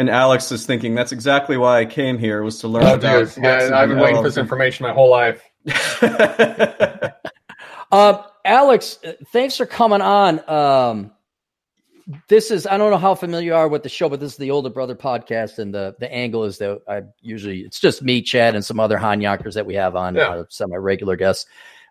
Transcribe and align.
And 0.00 0.08
Alex 0.08 0.50
is 0.50 0.64
thinking 0.64 0.94
that's 0.94 1.12
exactly 1.12 1.58
why 1.58 1.80
I 1.80 1.84
came 1.84 2.16
here 2.16 2.42
was 2.42 2.58
to 2.60 2.68
learn 2.68 2.84
Oh, 2.84 2.94
about. 2.94 3.34
dude, 3.34 3.44
yeah, 3.44 3.68
I've 3.74 3.90
been 3.90 3.98
waiting 3.98 4.16
for 4.16 4.22
this 4.22 4.38
information 4.38 4.84
my 4.86 4.92
whole 4.94 5.10
life. 5.10 5.42
Uh, 7.92 8.22
Alex, 8.44 9.00
uh, 9.04 9.14
thanks 9.32 9.56
for 9.56 9.66
coming 9.66 10.00
on. 10.00 10.48
Um, 10.48 11.10
this 12.28 12.52
is 12.52 12.64
I 12.64 12.78
don't 12.78 12.92
know 12.92 12.98
how 12.98 13.16
familiar 13.16 13.46
you 13.46 13.54
are 13.56 13.66
with 13.66 13.82
the 13.82 13.88
show, 13.88 14.08
but 14.08 14.20
this 14.20 14.30
is 14.30 14.38
the 14.38 14.52
older 14.52 14.70
brother 14.70 14.94
podcast, 14.94 15.58
and 15.58 15.74
the 15.74 15.96
the 15.98 16.10
angle 16.12 16.44
is 16.44 16.58
that 16.58 16.82
I 16.88 17.02
usually 17.20 17.62
it's 17.62 17.80
just 17.80 18.00
me, 18.00 18.22
Chad, 18.22 18.54
and 18.54 18.64
some 18.64 18.78
other 18.78 18.96
Han 18.96 19.20
Yonkers 19.20 19.54
that 19.56 19.66
we 19.66 19.74
have 19.74 19.96
on 19.96 20.14
Yeah. 20.14 20.28
uh, 20.28 20.44
semi 20.48 20.76
regular 20.76 21.16
guests, 21.16 21.46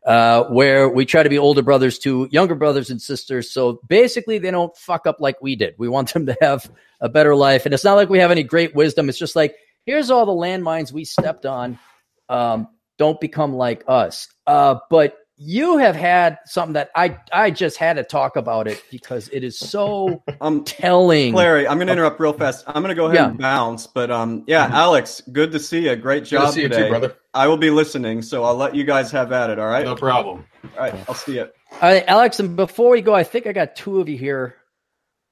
uh, 0.06 0.46
where 0.46 0.90
we 0.90 1.06
try 1.06 1.24
to 1.24 1.30
be 1.30 1.38
older 1.38 1.62
brothers 1.62 2.00
to 2.00 2.28
younger 2.32 2.56
brothers 2.56 2.90
and 2.90 3.02
sisters. 3.02 3.52
So 3.52 3.82
basically, 3.88 4.40
they 4.40 4.52
don't 4.52 4.76
fuck 4.78 5.06
up 5.06 5.18
like 5.20 5.42
we 5.42 5.56
did. 5.56 5.76
We 5.78 5.90
want 5.90 6.14
them 6.14 6.26
to 6.28 6.38
have 6.42 6.70
a 7.02 7.10
better 7.10 7.36
life, 7.36 7.66
and 7.66 7.74
it's 7.74 7.84
not 7.84 7.96
like 7.96 8.10
we 8.10 8.20
have 8.20 8.32
any 8.32 8.44
great 8.44 8.76
wisdom. 8.76 9.10
It's 9.10 9.18
just 9.18 9.36
like 9.36 9.56
here's 9.86 10.12
all 10.12 10.26
the 10.26 10.32
landmines 10.32 10.92
we 10.92 11.06
stepped 11.06 11.46
on. 11.46 11.80
Um, 12.28 12.68
don't 12.98 13.20
become 13.20 13.54
like 13.54 13.84
us. 13.88 14.28
Uh, 14.46 14.76
but 14.90 15.18
you 15.42 15.78
have 15.78 15.96
had 15.96 16.38
something 16.46 16.74
that 16.74 16.92
I 16.96 17.18
I 17.32 17.50
just 17.50 17.78
had 17.78 17.94
to 17.96 18.04
talk 18.04 18.36
about 18.36 18.68
it 18.68 18.84
because 18.92 19.30
it 19.30 19.42
is 19.44 19.58
so 19.58 20.22
um, 20.42 20.66
telling. 20.66 21.34
Larry, 21.34 21.66
I'm 21.66 21.78
going 21.78 21.88
to 21.88 21.94
interrupt 21.94 22.20
real 22.20 22.34
fast. 22.34 22.66
I'm 22.68 22.84
going 22.84 22.90
to 22.90 22.96
go 22.96 23.06
ahead 23.06 23.16
Yeah. 23.16 23.30
and 23.30 23.38
bounce, 23.38 23.88
but 23.88 24.12
um, 24.12 24.44
yeah, 24.48 24.70
Alex, 24.72 25.22
good 25.32 25.54
to 25.54 25.60
see 25.60 25.86
you. 25.88 25.96
Great 25.96 26.24
Good 26.24 26.30
job 26.32 26.48
to 26.48 26.54
see 26.54 26.62
you 26.64 26.68
today. 26.70 26.84
too, 26.84 26.90
brother. 26.90 27.16
I 27.34 27.48
will 27.48 27.56
be 27.58 27.70
listening, 27.70 28.22
so 28.22 28.44
I'll 28.44 28.56
let 28.58 28.76
you 28.76 28.84
guys 28.84 29.12
have 29.12 29.32
at 29.32 29.50
it. 29.50 29.60
All 29.60 29.68
right. 29.68 29.86
No 29.86 29.96
problem. 29.96 30.46
All 30.76 30.80
right. 30.84 30.96
I'll 31.08 31.16
see 31.16 31.36
you. 31.36 31.44
All 31.72 31.80
right, 31.94 32.04
Alex, 32.08 32.40
and 32.42 32.58
before 32.58 32.90
we 32.92 33.02
go, 33.02 33.14
I 33.16 33.24
think 33.24 33.48
I 33.48 33.54
got 33.54 33.76
two 33.78 34.02
of 34.02 34.10
you 34.10 34.18
here. 34.18 34.56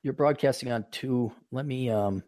You're 0.04 0.14
broadcasting 0.14 0.72
on 0.72 0.86
two. 0.92 1.34
Let 1.52 1.66
me 1.66 1.90
um 1.90 2.24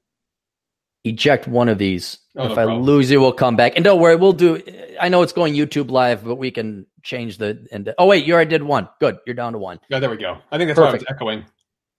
eject 1.06 1.48
one 1.48 1.70
of 1.70 1.78
these. 1.78 2.18
Oh, 2.36 2.46
no 2.46 2.52
if 2.52 2.58
I 2.58 2.66
problem. 2.66 2.84
lose 2.84 3.10
you, 3.10 3.22
we'll 3.22 3.32
come 3.32 3.56
back. 3.56 3.74
And 3.76 3.86
don't 3.86 4.02
worry, 4.02 4.18
we'll 4.18 4.34
do. 4.34 4.62
I 5.00 5.08
know 5.10 5.22
it's 5.22 5.32
going 5.34 5.54
YouTube 5.54 5.90
live, 5.92 6.26
but 6.26 6.36
we 6.36 6.52
can 6.52 6.86
change 7.04 7.38
the. 7.38 7.66
And 7.72 7.94
oh 7.98 8.06
wait, 8.06 8.26
you 8.26 8.34
already 8.34 8.50
did 8.50 8.64
one. 8.64 8.90
Good, 9.00 9.18
you're 9.26 9.36
down 9.36 9.54
to 9.54 9.60
one. 9.60 9.80
Yeah, 9.90 10.00
there 10.00 10.10
we 10.10 10.18
go. 10.18 10.38
I 10.52 10.58
think 10.58 10.70
that's 10.70 10.80
why 10.80 10.88
I 10.88 10.92
was 10.94 11.04
Perfect. 11.04 11.12
echoing. 11.12 11.46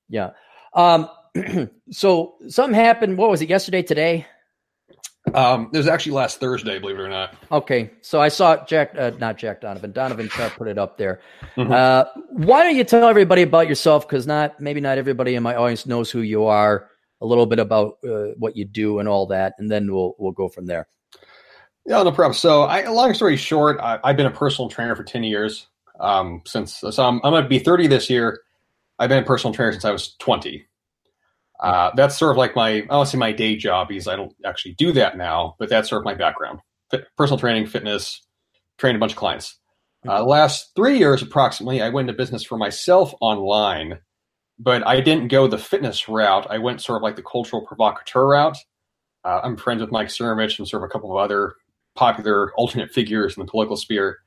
Yeah. 0.08 0.30
Um. 0.74 1.08
so 1.90 2.34
something 2.48 2.74
happened. 2.74 3.16
What 3.16 3.30
was 3.30 3.40
it? 3.42 3.48
Yesterday, 3.48 3.82
today. 3.82 4.26
Um, 5.34 5.70
it 5.72 5.76
was 5.76 5.86
actually 5.86 6.12
last 6.12 6.40
Thursday, 6.40 6.78
believe 6.78 6.98
it 6.98 7.02
or 7.02 7.08
not. 7.08 7.34
Okay, 7.52 7.90
so 8.00 8.20
I 8.20 8.28
saw 8.28 8.64
Jack, 8.64 8.94
uh, 8.98 9.12
not 9.18 9.36
Jack 9.36 9.60
Donovan, 9.60 9.92
Donovan 9.92 10.28
Sharp 10.28 10.54
put 10.54 10.66
it 10.66 10.78
up 10.78 10.96
there. 10.96 11.20
Mhm. 11.56 11.70
Uh, 11.70 12.06
why 12.30 12.64
don't 12.64 12.74
you 12.74 12.84
tell 12.84 13.06
everybody 13.06 13.42
about 13.42 13.68
yourself? 13.68 14.08
Because 14.08 14.26
not 14.26 14.58
maybe 14.60 14.80
not 14.80 14.98
everybody 14.98 15.34
in 15.34 15.42
my 15.42 15.54
audience 15.54 15.86
knows 15.86 16.10
who 16.10 16.20
you 16.20 16.46
are. 16.46 16.88
A 17.20 17.26
little 17.26 17.44
bit 17.44 17.58
about 17.58 17.98
uh, 18.02 18.28
what 18.38 18.56
you 18.56 18.64
do 18.64 18.98
and 18.98 19.06
all 19.08 19.26
that, 19.26 19.52
and 19.58 19.70
then 19.70 19.92
we'll 19.92 20.16
we'll 20.18 20.32
go 20.32 20.48
from 20.48 20.64
there. 20.64 20.88
Yeah, 21.90 22.04
no 22.04 22.12
problem. 22.12 22.34
So, 22.34 22.62
I, 22.62 22.88
long 22.88 23.12
story 23.14 23.36
short, 23.36 23.80
I, 23.80 23.98
I've 24.04 24.16
been 24.16 24.26
a 24.26 24.30
personal 24.30 24.68
trainer 24.68 24.94
for 24.94 25.02
ten 25.02 25.24
years. 25.24 25.66
Um, 25.98 26.40
since 26.46 26.76
so 26.76 26.88
I'm, 27.04 27.16
I'm 27.24 27.32
going 27.32 27.42
to 27.42 27.48
be 27.48 27.58
thirty 27.58 27.88
this 27.88 28.08
year. 28.08 28.42
I've 29.00 29.08
been 29.08 29.24
a 29.24 29.26
personal 29.26 29.52
trainer 29.52 29.72
since 29.72 29.84
I 29.84 29.90
was 29.90 30.14
twenty. 30.20 30.66
Uh, 31.58 31.90
that's 31.96 32.16
sort 32.16 32.30
of 32.30 32.36
like 32.36 32.54
my 32.54 32.74
I 32.74 32.86
don't 32.86 33.06
say 33.06 33.18
my 33.18 33.32
day 33.32 33.56
job 33.56 33.88
because 33.88 34.06
I 34.06 34.14
don't 34.14 34.32
actually 34.46 34.74
do 34.74 34.92
that 34.92 35.16
now, 35.16 35.56
but 35.58 35.68
that's 35.68 35.88
sort 35.88 36.00
of 36.00 36.04
my 36.04 36.14
background: 36.14 36.60
Fit, 36.92 37.08
personal 37.16 37.40
training, 37.40 37.66
fitness, 37.66 38.24
trained 38.78 38.94
a 38.94 39.00
bunch 39.00 39.12
of 39.12 39.18
clients. 39.18 39.58
Uh, 40.06 40.22
last 40.22 40.70
three 40.76 40.96
years, 40.96 41.22
approximately, 41.22 41.82
I 41.82 41.88
went 41.88 42.08
into 42.08 42.16
business 42.16 42.44
for 42.44 42.56
myself 42.56 43.12
online, 43.20 43.98
but 44.60 44.86
I 44.86 45.00
didn't 45.00 45.26
go 45.26 45.48
the 45.48 45.58
fitness 45.58 46.08
route. 46.08 46.46
I 46.50 46.58
went 46.58 46.82
sort 46.82 46.98
of 46.98 47.02
like 47.02 47.16
the 47.16 47.24
cultural 47.24 47.66
provocateur 47.66 48.28
route. 48.28 48.58
Uh, 49.24 49.40
I'm 49.42 49.56
friends 49.56 49.80
with 49.80 49.90
Mike 49.90 50.06
Cernovich 50.06 50.60
and 50.60 50.68
sort 50.68 50.84
of 50.84 50.88
a 50.88 50.92
couple 50.92 51.10
of 51.10 51.16
other 51.16 51.54
popular 51.94 52.52
alternate 52.54 52.90
figures 52.92 53.36
in 53.36 53.44
the 53.44 53.50
political 53.50 53.76
sphere. 53.76 54.18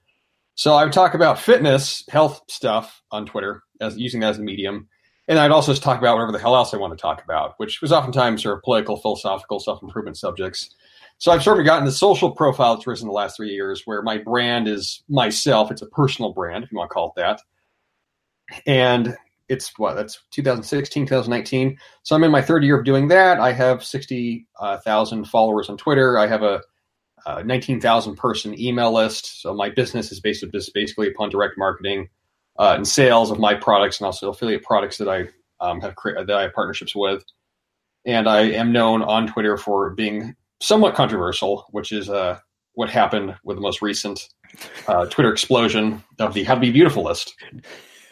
So 0.55 0.73
I 0.73 0.83
would 0.83 0.93
talk 0.93 1.13
about 1.13 1.39
fitness, 1.39 2.03
health 2.09 2.41
stuff 2.47 3.01
on 3.11 3.25
Twitter, 3.25 3.63
as 3.81 3.97
using 3.97 4.19
that 4.21 4.31
as 4.31 4.39
a 4.39 4.43
medium, 4.43 4.87
and 5.27 5.39
I'd 5.39 5.51
also 5.51 5.71
just 5.71 5.83
talk 5.83 5.99
about 5.99 6.15
whatever 6.15 6.31
the 6.31 6.39
hell 6.39 6.55
else 6.55 6.73
I 6.73 6.77
want 6.77 6.97
to 6.97 7.01
talk 7.01 7.23
about, 7.23 7.53
which 7.57 7.81
was 7.81 7.91
oftentimes 7.91 8.43
sort 8.43 8.57
of 8.57 8.63
political, 8.63 8.97
philosophical, 8.97 9.59
self 9.59 9.81
improvement 9.81 10.17
subjects. 10.17 10.69
So 11.17 11.31
I've 11.31 11.43
sort 11.43 11.59
of 11.59 11.65
gotten 11.65 11.85
the 11.85 11.91
social 11.91 12.31
profile 12.31 12.75
that's 12.75 12.87
risen 12.87 13.07
the 13.07 13.13
last 13.13 13.37
three 13.37 13.51
years, 13.51 13.83
where 13.85 14.01
my 14.01 14.17
brand 14.17 14.67
is 14.67 15.03
myself. 15.07 15.71
It's 15.71 15.81
a 15.81 15.87
personal 15.87 16.33
brand, 16.33 16.63
if 16.63 16.71
you 16.71 16.77
want 16.77 16.89
to 16.89 16.93
call 16.93 17.13
it 17.15 17.21
that, 17.21 17.41
and 18.65 19.15
it's 19.47 19.71
what 19.77 19.95
that's 19.95 20.19
2016, 20.31 21.05
2019. 21.05 21.77
So 22.01 22.15
I'm 22.15 22.23
in 22.23 22.31
my 22.31 22.41
third 22.41 22.63
year 22.63 22.77
of 22.77 22.85
doing 22.85 23.07
that. 23.09 23.39
I 23.39 23.53
have 23.53 23.83
60,000 23.83 24.45
uh, 24.59 25.27
followers 25.27 25.69
on 25.69 25.77
Twitter. 25.77 26.17
I 26.17 26.27
have 26.27 26.43
a 26.43 26.61
uh, 27.25 27.41
19,000 27.43 28.15
person 28.15 28.59
email 28.59 28.93
list. 28.93 29.41
So 29.41 29.53
my 29.53 29.69
business 29.69 30.11
is 30.11 30.19
based 30.19 30.45
basically 30.73 31.07
upon 31.07 31.29
direct 31.29 31.57
marketing 31.57 32.09
uh, 32.57 32.73
and 32.75 32.87
sales 32.87 33.31
of 33.31 33.39
my 33.39 33.53
products 33.53 33.99
and 33.99 34.05
also 34.05 34.29
affiliate 34.29 34.63
products 34.63 34.97
that 34.97 35.07
I 35.07 35.29
um, 35.59 35.81
have 35.81 35.95
cre- 35.95 36.23
that 36.25 36.31
I 36.31 36.43
have 36.43 36.53
partnerships 36.53 36.95
with. 36.95 37.23
And 38.05 38.27
I 38.27 38.41
am 38.41 38.71
known 38.71 39.01
on 39.01 39.27
Twitter 39.27 39.57
for 39.57 39.91
being 39.91 40.35
somewhat 40.61 40.95
controversial, 40.95 41.65
which 41.71 41.91
is 41.91 42.09
uh, 42.09 42.39
what 42.73 42.89
happened 42.89 43.35
with 43.43 43.57
the 43.57 43.61
most 43.61 43.81
recent 43.81 44.27
uh, 44.87 45.05
Twitter 45.05 45.31
explosion 45.31 46.03
of 46.19 46.33
the 46.33 46.43
"How 46.43 46.55
to 46.55 46.61
Be 46.61 46.71
Beautiful" 46.71 47.03
list. 47.03 47.33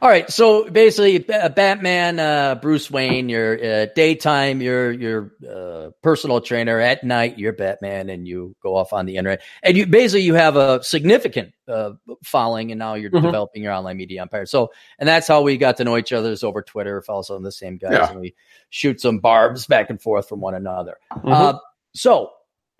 All 0.00 0.08
right, 0.08 0.30
so 0.30 0.70
basically, 0.70 1.18
Ba- 1.18 1.52
Batman, 1.54 2.20
uh, 2.20 2.54
Bruce 2.54 2.88
Wayne. 2.88 3.28
You're 3.28 3.54
uh, 3.64 3.86
daytime, 3.96 4.60
you're 4.62 4.92
you're 4.92 5.32
uh, 5.48 5.90
personal 6.04 6.40
trainer. 6.40 6.78
At 6.78 7.02
night, 7.02 7.36
you're 7.36 7.52
Batman, 7.52 8.08
and 8.08 8.26
you 8.28 8.54
go 8.62 8.76
off 8.76 8.92
on 8.92 9.06
the 9.06 9.16
internet. 9.16 9.42
And 9.64 9.76
you 9.76 9.86
basically 9.86 10.22
you 10.22 10.34
have 10.34 10.54
a 10.54 10.80
significant 10.84 11.52
uh, 11.66 11.92
following, 12.22 12.70
and 12.70 12.78
now 12.78 12.94
you're 12.94 13.10
Mhm. 13.10 13.22
developing 13.22 13.62
your 13.64 13.72
online 13.72 13.96
media 13.96 14.22
empire. 14.22 14.46
So, 14.46 14.70
and 15.00 15.08
that's 15.08 15.26
how 15.26 15.42
we 15.42 15.56
got 15.56 15.76
to 15.78 15.84
know 15.84 15.96
each 15.96 16.12
other 16.12 16.30
is 16.30 16.44
over 16.44 16.62
Twitter. 16.62 17.02
Follow 17.02 17.22
some 17.22 17.36
of 17.36 17.42
the 17.42 17.50
same 17.50 17.76
guys, 17.76 17.92
Yeah. 17.94 18.10
and 18.10 18.20
we 18.20 18.36
shoot 18.70 19.00
some 19.00 19.18
barbs 19.18 19.66
back 19.66 19.90
and 19.90 20.00
forth 20.00 20.28
from 20.28 20.40
one 20.40 20.54
another. 20.54 20.96
Mhm. 21.12 21.32
Uh, 21.32 21.58
so 21.96 22.30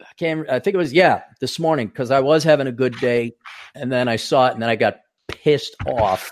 I 0.00 0.12
can't. 0.16 0.48
I 0.48 0.60
think 0.60 0.74
it 0.74 0.78
was 0.78 0.92
yeah 0.92 1.22
this 1.40 1.58
morning 1.58 1.88
because 1.88 2.12
I 2.12 2.20
was 2.20 2.44
having 2.44 2.68
a 2.68 2.72
good 2.72 2.94
day, 3.00 3.32
and 3.74 3.90
then 3.90 4.06
I 4.06 4.14
saw 4.14 4.46
it, 4.46 4.52
and 4.52 4.62
then 4.62 4.68
I 4.70 4.76
got 4.76 4.98
pissed 5.26 5.74
off. 5.84 6.30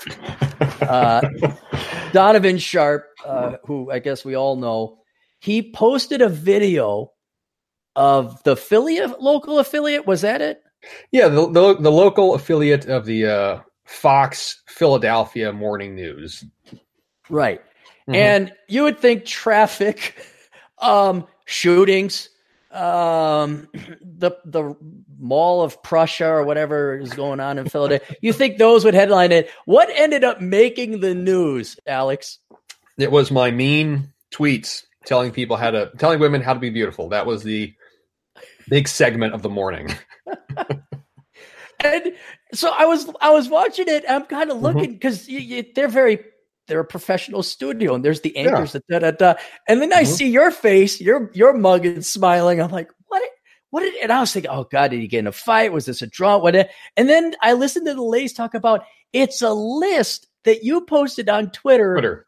Uh, 0.81 1.23
Donovan 2.13 2.59
Sharp, 2.59 3.07
uh, 3.25 3.57
who 3.65 3.91
I 3.91 3.99
guess 3.99 4.25
we 4.25 4.35
all 4.35 4.57
know, 4.57 4.99
he 5.41 5.73
posted 5.73 6.23
a 6.23 6.29
video 6.29 7.13
of 7.95 8.43
the 8.45 8.53
affiliate, 8.53 9.21
local 9.21 9.59
affiliate. 9.59 10.07
Was 10.07 10.21
that 10.23 10.41
it? 10.41 10.63
Yeah, 11.13 11.29
the, 11.29 11.51
the 11.51 11.77
the 11.77 11.91
local 11.91 12.35
affiliate 12.35 12.87
of 12.87 13.07
the 13.07 13.27
uh, 13.27 13.61
Fox 13.85 14.63
Philadelphia 14.69 15.53
Morning 15.53 15.95
News. 15.95 16.45
Right. 17.29 17.61
Mhm. 18.09 18.15
And 18.15 18.53
you 18.69 18.83
would 18.85 18.99
think 18.99 19.25
traffic, 19.25 20.15
um, 20.79 21.27
shootings, 21.47 22.29
um, 22.71 23.69
the 24.03 24.33
the 24.45 24.75
Mall 25.19 25.63
of 25.63 25.83
Prussia 25.83 26.27
or 26.29 26.45
whatever 26.45 26.99
is 26.99 27.13
going 27.13 27.41
on 27.41 27.59
in 27.59 27.69
Philadelphia. 27.69 28.17
You 28.21 28.33
think 28.33 28.59
those 28.59 28.85
would 28.85 28.95
headline 28.95 29.33
it? 29.33 29.51
What 29.65 29.89
ended 29.93 30.25
up 30.25 30.41
making 30.41 31.01
the 31.01 31.15
news, 31.15 31.79
Alex? 31.87 32.39
It 32.99 33.11
was 33.11 33.31
my 33.31 33.51
mean 33.51 34.13
tweets 34.33 34.85
telling 35.05 35.31
people 35.31 35.57
how 35.57 35.71
to 35.71 35.91
telling 35.99 36.19
women 36.21 36.43
how 36.43 36.55
to 36.55 36.61
be 36.61 36.71
beautiful. 36.71 37.09
That 37.11 37.27
was 37.27 37.43
the 37.43 37.73
big 38.69 38.89
segment 38.89 39.35
of 39.35 39.43
the 39.43 39.51
morning. 39.51 39.91
And 41.85 42.13
so 42.55 42.71
I 42.71 42.87
was 42.87 43.07
I 43.21 43.31
was 43.31 43.49
watching 43.51 43.85
it. 43.89 44.05
I'm 44.09 44.25
kind 44.25 44.51
Mm-hmm. 44.51 44.57
of 44.57 44.63
looking 44.63 44.93
because 44.95 45.29
they're 45.75 45.89
very 45.89 46.21
they're 46.67 46.81
a 46.81 46.85
professional 46.85 47.43
studio, 47.43 47.95
and 47.95 48.05
there's 48.05 48.21
the 48.23 48.37
anchors 48.37 48.73
that 48.73 48.87
da 48.89 48.99
da 48.99 49.11
da. 49.13 49.35
And 49.69 49.81
then 49.81 49.93
I 49.93 50.03
Mhm. 50.03 50.07
see 50.07 50.29
your 50.29 50.51
face, 50.51 51.01
your 51.01 51.31
your 51.35 51.53
mug 51.53 51.87
is 51.87 52.11
smiling. 52.11 52.61
I'm 52.61 52.71
like, 52.71 52.91
what? 53.07 53.23
What 53.71 53.81
did? 53.81 53.95
And 54.03 54.13
I 54.13 54.21
was 54.21 54.33
thinking, 54.33 54.51
oh 54.51 54.65
god, 54.65 54.91
did 54.91 55.01
he 55.01 55.09
get 55.09 55.21
in 55.21 55.27
a 55.27 55.33
fight? 55.33 55.73
Was 55.73 55.87
this 55.87 56.03
a 56.03 56.07
draw? 56.07 56.39
What? 56.39 56.55
And 56.97 57.09
then 57.09 57.35
I 57.43 57.53
listened 57.53 57.87
to 57.87 57.95
the 57.95 58.03
ladies 58.03 58.33
talk 58.33 58.55
about 58.55 58.85
it's 59.13 59.43
a 59.43 59.53
list 59.53 60.27
that 60.45 60.63
you 60.65 60.81
posted 60.83 61.29
on 61.29 61.51
Twitter, 61.51 61.95
Twitter. 61.95 62.27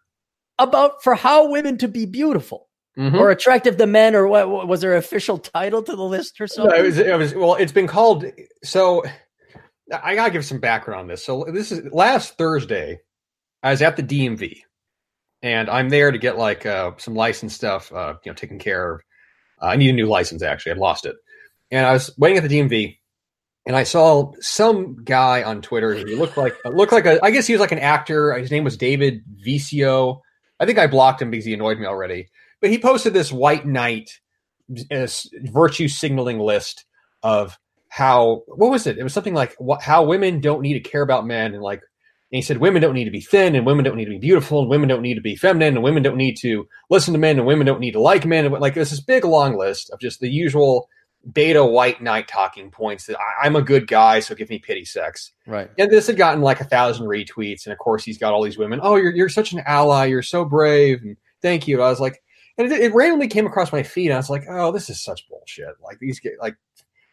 about 0.58 1.02
for 1.02 1.14
how 1.14 1.48
women 1.48 1.78
to 1.78 1.88
be 1.88 2.06
beautiful 2.06 2.68
Mhm. 2.98 3.18
or 3.18 3.30
attractive 3.30 3.76
to 3.76 3.86
men, 3.86 4.14
or 4.16 4.26
what? 4.26 4.66
Was 4.66 4.80
there 4.80 4.92
an 4.92 4.98
official 4.98 5.38
title 5.38 5.82
to 5.82 5.94
the 5.94 6.02
list 6.02 6.40
or 6.40 6.48
No, 6.58 6.70
it 6.70 6.82
was, 6.82 6.98
it 6.98 7.16
was 7.16 7.34
well. 7.34 7.54
It's 7.54 7.72
been 7.72 7.86
called. 7.86 8.24
So 8.64 9.04
I 10.02 10.14
gotta 10.16 10.30
give 10.32 10.44
some 10.44 10.58
background 10.58 11.00
on 11.02 11.06
this. 11.06 11.24
So 11.24 11.44
this 11.48 11.70
is 11.72 11.90
last 11.92 12.36
Thursday. 12.36 13.00
I 13.62 13.70
was 13.70 13.82
at 13.82 13.96
the 13.96 14.02
DMV, 14.02 14.60
and 15.42 15.68
I'm 15.68 15.88
there 15.88 16.10
to 16.10 16.18
get 16.18 16.38
like 16.38 16.66
uh, 16.66 16.92
some 16.98 17.14
license 17.14 17.54
stuff, 17.54 17.92
uh, 17.92 18.14
you 18.24 18.30
know, 18.30 18.34
taken 18.34 18.58
care 18.58 18.94
of. 18.94 19.00
Uh, 19.60 19.66
I 19.66 19.76
need 19.76 19.90
a 19.90 19.94
new 19.94 20.06
license. 20.06 20.42
Actually, 20.42 20.72
I 20.72 20.76
lost 20.76 21.06
it, 21.06 21.16
and 21.70 21.84
I 21.84 21.92
was 21.92 22.10
waiting 22.18 22.38
at 22.38 22.48
the 22.48 22.58
DMV, 22.58 22.98
and 23.66 23.76
I 23.76 23.82
saw 23.82 24.32
some 24.40 25.02
guy 25.04 25.42
on 25.42 25.62
Twitter. 25.62 25.94
He 25.94 26.14
looked 26.14 26.36
like 26.36 26.56
looked 26.64 26.92
like 26.92 27.06
a. 27.06 27.24
I 27.24 27.30
guess 27.30 27.46
he 27.46 27.52
was 27.54 27.60
like 27.60 27.72
an 27.72 27.78
actor. 27.78 28.34
His 28.34 28.50
name 28.50 28.64
was 28.64 28.76
David 28.76 29.22
Vicio. 29.44 30.22
I 30.60 30.66
think 30.66 30.78
I 30.78 30.86
blocked 30.86 31.22
him 31.22 31.30
because 31.30 31.44
he 31.44 31.54
annoyed 31.54 31.78
me 31.78 31.86
already. 31.86 32.28
but 32.60 32.70
he 32.70 32.78
posted 32.78 33.12
this 33.12 33.32
white 33.32 33.66
knight 33.66 34.10
uh, 34.90 35.06
virtue 35.52 35.88
signaling 35.88 36.38
list 36.38 36.84
of 37.22 37.58
how 37.88 38.42
what 38.46 38.70
was 38.70 38.86
it? 38.86 38.98
It 38.98 39.02
was 39.02 39.12
something 39.12 39.34
like 39.34 39.56
how 39.80 40.04
women 40.04 40.40
don't 40.40 40.62
need 40.62 40.74
to 40.74 40.88
care 40.90 41.02
about 41.02 41.26
men, 41.26 41.54
and 41.54 41.62
like 41.62 41.82
he 42.30 42.42
said 42.42 42.58
women 42.58 42.82
don't 42.82 42.94
need 42.94 43.04
to 43.04 43.10
be 43.10 43.20
thin, 43.20 43.54
and 43.54 43.64
women 43.64 43.84
don't 43.84 43.96
need 43.96 44.04
to 44.04 44.10
be 44.10 44.18
beautiful, 44.18 44.60
and 44.60 44.68
women 44.68 44.88
don't 44.88 45.02
need 45.02 45.14
to 45.14 45.20
be 45.20 45.36
feminine, 45.36 45.74
and 45.74 45.82
women 45.82 46.02
don't 46.02 46.16
need 46.16 46.36
to 46.38 46.68
listen 46.90 47.12
to 47.14 47.18
men, 47.18 47.38
and 47.38 47.46
women 47.46 47.66
don't 47.66 47.80
need 47.80 47.92
to 47.92 48.00
like 48.00 48.26
men, 48.26 48.44
and 48.44 48.54
like 48.58 48.74
there's 48.74 48.90
this 48.90 49.00
big 49.00 49.24
long 49.24 49.56
list 49.56 49.90
of 49.90 50.00
just 50.00 50.20
the 50.20 50.28
usual 50.28 50.88
beta 51.32 51.64
white 51.64 52.00
knight 52.00 52.28
talking 52.28 52.70
points 52.70 53.06
that 53.06 53.18
I, 53.18 53.46
am 53.46 53.56
a 53.56 53.62
good 53.62 53.86
guy, 53.86 54.20
so 54.20 54.34
give 54.34 54.50
me 54.50 54.58
pity 54.58 54.84
sex. 54.84 55.32
Right. 55.46 55.70
And 55.78 55.90
this 55.90 56.06
had 56.06 56.16
gotten 56.16 56.42
like 56.42 56.60
a 56.60 56.64
thousand 56.64 57.06
retweets, 57.06 57.66
and 57.66 57.72
of 57.72 57.78
course 57.78 58.04
he's 58.04 58.18
got 58.18 58.32
all 58.32 58.42
these 58.42 58.58
women. 58.58 58.80
Oh, 58.82 58.96
you're 58.96 59.14
you're 59.14 59.28
such 59.28 59.52
an 59.52 59.62
ally. 59.66 60.06
You're 60.06 60.22
so 60.22 60.44
brave, 60.44 61.02
and 61.02 61.16
thank 61.42 61.66
you. 61.66 61.82
I 61.82 61.90
was 61.90 62.00
like, 62.00 62.22
and 62.58 62.70
it, 62.70 62.80
it 62.80 62.94
randomly 62.94 63.28
came 63.28 63.46
across 63.46 63.72
my 63.72 63.82
feed. 63.82 64.06
And 64.06 64.14
I 64.14 64.18
was 64.18 64.30
like, 64.30 64.44
oh, 64.48 64.72
this 64.72 64.90
is 64.90 65.02
such 65.02 65.28
bullshit. 65.28 65.74
Like 65.82 65.98
these 65.98 66.20
get 66.20 66.34
like, 66.40 66.56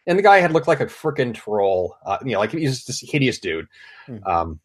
and 0.07 0.17
the 0.17 0.23
guy 0.23 0.39
had 0.39 0.51
looked 0.51 0.67
like 0.67 0.81
a 0.81 0.87
freaking 0.87 1.33
troll. 1.33 1.95
Uh, 2.05 2.17
you 2.23 2.33
know, 2.33 2.39
like 2.39 2.51
he's 2.51 2.75
just 2.75 2.87
this 2.87 2.99
hideous 2.99 3.39
dude. 3.39 3.67
Hmm. 4.07 4.17
Um, 4.25 4.59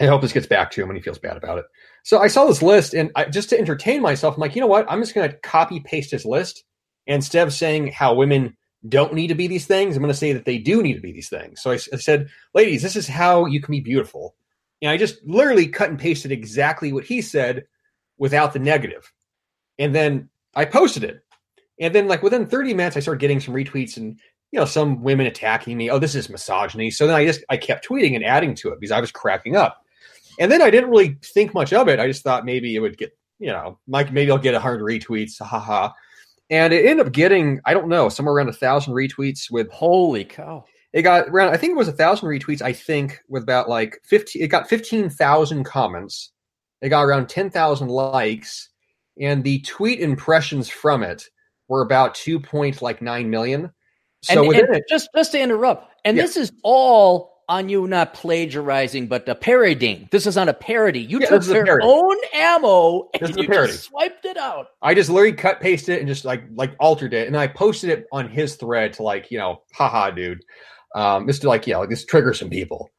I 0.00 0.06
hope 0.06 0.22
this 0.22 0.32
gets 0.32 0.46
back 0.46 0.70
to 0.72 0.82
him 0.82 0.88
when 0.88 0.96
he 0.96 1.02
feels 1.02 1.18
bad 1.18 1.36
about 1.36 1.58
it. 1.58 1.66
So 2.02 2.18
I 2.18 2.26
saw 2.26 2.46
this 2.46 2.62
list, 2.62 2.94
and 2.94 3.10
I, 3.14 3.26
just 3.26 3.48
to 3.50 3.58
entertain 3.58 4.02
myself, 4.02 4.34
I'm 4.34 4.40
like, 4.40 4.54
you 4.54 4.60
know 4.60 4.66
what? 4.66 4.90
I'm 4.90 5.00
just 5.00 5.14
going 5.14 5.30
to 5.30 5.36
copy 5.38 5.80
paste 5.80 6.10
his 6.10 6.24
list 6.24 6.64
instead 7.06 7.46
of 7.46 7.52
saying 7.52 7.92
how 7.92 8.14
women 8.14 8.56
don't 8.88 9.14
need 9.14 9.28
to 9.28 9.34
be 9.34 9.46
these 9.46 9.66
things. 9.66 9.96
I'm 9.96 10.02
going 10.02 10.12
to 10.12 10.18
say 10.18 10.32
that 10.32 10.44
they 10.44 10.58
do 10.58 10.82
need 10.82 10.94
to 10.94 11.00
be 11.00 11.12
these 11.12 11.28
things. 11.28 11.62
So 11.62 11.70
I, 11.70 11.74
I 11.74 11.96
said, 11.96 12.28
ladies, 12.54 12.82
this 12.82 12.96
is 12.96 13.08
how 13.08 13.46
you 13.46 13.60
can 13.60 13.72
be 13.72 13.80
beautiful. 13.80 14.34
And 14.82 14.90
I 14.90 14.96
just 14.96 15.24
literally 15.24 15.68
cut 15.68 15.90
and 15.90 15.98
pasted 15.98 16.32
exactly 16.32 16.92
what 16.92 17.04
he 17.04 17.22
said 17.22 17.64
without 18.18 18.52
the 18.52 18.58
negative. 18.58 19.10
And 19.78 19.94
then 19.94 20.28
I 20.54 20.64
posted 20.64 21.04
it. 21.04 21.20
And 21.80 21.94
then, 21.94 22.06
like, 22.06 22.22
within 22.22 22.46
30 22.46 22.74
minutes, 22.74 22.96
I 22.96 23.00
started 23.00 23.20
getting 23.20 23.40
some 23.40 23.54
retweets 23.54 23.96
and, 23.96 24.18
you 24.52 24.58
know, 24.58 24.64
some 24.64 25.02
women 25.02 25.26
attacking 25.26 25.76
me. 25.76 25.90
Oh, 25.90 25.98
this 25.98 26.14
is 26.14 26.28
misogyny. 26.28 26.90
So 26.90 27.06
then 27.06 27.16
I 27.16 27.24
just, 27.24 27.42
I 27.48 27.56
kept 27.56 27.88
tweeting 27.88 28.14
and 28.14 28.24
adding 28.24 28.54
to 28.56 28.68
it 28.68 28.80
because 28.80 28.92
I 28.92 29.00
was 29.00 29.10
cracking 29.10 29.56
up. 29.56 29.83
And 30.38 30.50
then 30.50 30.62
I 30.62 30.70
didn't 30.70 30.90
really 30.90 31.16
think 31.22 31.54
much 31.54 31.72
of 31.72 31.88
it. 31.88 32.00
I 32.00 32.06
just 32.06 32.22
thought 32.22 32.44
maybe 32.44 32.74
it 32.74 32.80
would 32.80 32.98
get, 32.98 33.16
you 33.38 33.48
know, 33.48 33.78
like 33.86 34.12
maybe 34.12 34.30
I'll 34.30 34.38
get 34.38 34.54
100 34.54 34.80
retweets. 34.82 35.40
Ha 35.40 35.58
ha 35.58 35.94
and 36.50 36.72
it 36.72 36.86
ended 36.86 37.06
up 37.06 37.12
getting 37.12 37.60
I 37.64 37.74
don't 37.74 37.88
know 37.88 38.08
somewhere 38.08 38.34
around 38.34 38.48
a 38.48 38.52
thousand 38.52 38.94
retweets 38.94 39.50
with 39.50 39.70
holy 39.70 40.24
cow. 40.24 40.64
It 40.92 41.02
got 41.02 41.28
around 41.28 41.52
I 41.52 41.56
think 41.56 41.72
it 41.72 41.76
was 41.76 41.88
a 41.88 41.92
thousand 41.92 42.28
retweets 42.28 42.62
I 42.62 42.72
think 42.72 43.20
with 43.28 43.42
about 43.42 43.68
like 43.68 43.98
fifteen 44.04 44.42
it 44.42 44.48
got 44.48 44.68
fifteen 44.68 45.08
thousand 45.08 45.64
comments. 45.64 46.32
It 46.82 46.90
got 46.90 47.02
around 47.02 47.28
ten 47.28 47.50
thousand 47.50 47.88
likes, 47.88 48.68
and 49.20 49.42
the 49.42 49.60
tweet 49.60 50.00
impressions 50.00 50.68
from 50.68 51.02
it 51.02 51.24
were 51.68 51.82
about 51.82 52.14
two 52.14 52.38
point 52.38 52.82
like 52.82 53.00
nine 53.00 53.30
million. 53.30 53.72
So 54.22 54.44
and, 54.44 54.54
and 54.54 54.76
it, 54.76 54.84
just 54.88 55.08
just 55.14 55.32
to 55.32 55.40
interrupt, 55.40 55.92
and 56.04 56.16
yeah. 56.16 56.22
this 56.22 56.36
is 56.36 56.52
all 56.62 57.33
on 57.48 57.68
you 57.68 57.86
not 57.86 58.14
plagiarizing, 58.14 59.06
but 59.06 59.28
a 59.28 59.34
parodying. 59.34 60.08
This 60.10 60.26
is 60.26 60.36
on 60.36 60.48
a 60.48 60.54
parody. 60.54 61.00
You 61.00 61.20
yeah, 61.20 61.28
took 61.28 61.46
your 61.46 61.80
own 61.82 62.16
ammo 62.32 63.08
and 63.20 63.36
you 63.36 63.46
just 63.46 63.84
swiped 63.84 64.24
it 64.24 64.36
out. 64.36 64.68
I 64.82 64.94
just 64.94 65.10
literally 65.10 65.34
cut 65.34 65.60
pasted 65.60 65.96
it 65.96 65.98
and 66.00 66.08
just 66.08 66.24
like 66.24 66.44
like 66.54 66.74
altered 66.78 67.14
it, 67.14 67.26
and 67.26 67.36
I 67.36 67.46
posted 67.46 67.90
it 67.90 68.06
on 68.12 68.28
his 68.28 68.56
thread 68.56 68.92
to 68.94 69.02
like 69.02 69.30
you 69.30 69.38
know, 69.38 69.62
haha, 69.72 70.10
dude. 70.10 70.44
Um, 70.94 71.26
this 71.26 71.38
to 71.40 71.48
like 71.48 71.66
yeah, 71.66 71.78
like 71.78 71.88
this 71.88 72.04
triggers 72.04 72.38
some 72.38 72.50
people. 72.50 72.90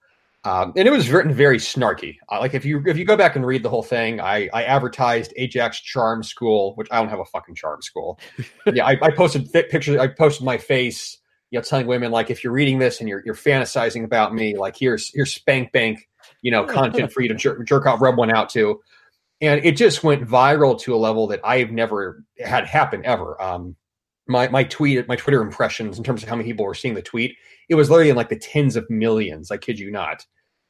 Um, 0.46 0.74
and 0.76 0.88
it 0.88 0.92
was 0.92 1.10
written 1.10 1.34
very 1.34 1.58
snarky. 1.58 2.18
Uh, 2.32 2.40
like 2.40 2.54
if 2.54 2.64
you 2.64 2.84
if 2.86 2.98
you 2.98 3.06
go 3.06 3.18
back 3.18 3.36
and 3.36 3.46
read 3.46 3.64
the 3.64 3.70
whole 3.70 3.84
thing, 3.84 4.22
I 4.22 4.48
I 4.54 4.64
advertised 4.64 5.34
AJ's 5.40 5.80
Charm 5.80 6.22
School, 6.22 6.76
which 6.76 6.88
I 6.92 7.00
don't 7.00 7.10
have 7.10 7.20
a 7.20 7.26
fucking 7.26 7.56
charm 7.56 7.82
school. 7.82 8.20
yeah, 8.74 8.86
I, 8.86 8.98
I 9.02 9.12
posted 9.12 9.52
pictures. 9.52 9.98
I 9.98 10.08
posted 10.08 10.46
my 10.46 10.58
face 10.58 11.18
you 11.56 11.60
know, 11.60 11.64
telling 11.64 11.88
women 11.88 12.12
like, 12.12 12.30
if 12.30 12.44
you're 12.44 12.52
reading 12.52 12.80
this 12.80 13.00
and 13.00 13.08
you're 13.08 13.24
you're 13.26 13.34
fantasizing 13.34 14.04
about 14.04 14.36
me, 14.36 14.58
like 14.58 14.76
here's 14.78 15.10
here's 15.14 15.34
spank 15.34 15.72
bank, 15.72 16.06
you 16.42 16.52
know, 16.52 16.66
content 16.66 17.14
for 17.14 17.22
you 17.22 17.30
to 17.30 17.64
jerk, 17.64 17.86
off, 17.86 18.02
rub 18.02 18.18
one 18.18 18.30
out 18.30 18.50
to, 18.50 18.82
and 19.40 19.64
it 19.64 19.78
just 19.78 20.04
went 20.04 20.28
viral 20.28 20.78
to 20.82 20.94
a 20.94 20.98
level 20.98 21.28
that 21.28 21.40
I've 21.46 21.72
never 21.72 22.26
had 22.44 22.66
happen 22.66 23.06
ever. 23.06 23.42
Um, 23.42 23.78
my 24.28 24.50
my 24.50 24.66
tweet, 24.66 25.08
my 25.08 25.16
Twitter 25.16 25.42
impressions 25.42 25.98
in 25.98 26.04
terms 26.04 26.24
of 26.24 26.28
how 26.28 26.36
many 26.36 26.50
people 26.50 26.66
were 26.66 26.74
seeing 26.74 26.94
the 26.94 27.02
tweet, 27.02 27.38
it 27.70 27.76
was 27.76 27.90
literally 27.90 28.10
in 28.10 28.18
like 28.18 28.28
the 28.28 28.38
tens 28.38 28.76
of 28.76 28.90
millions. 28.90 29.50
I 29.50 29.56
kid 29.56 29.80
you 29.80 29.90
not. 29.92 30.26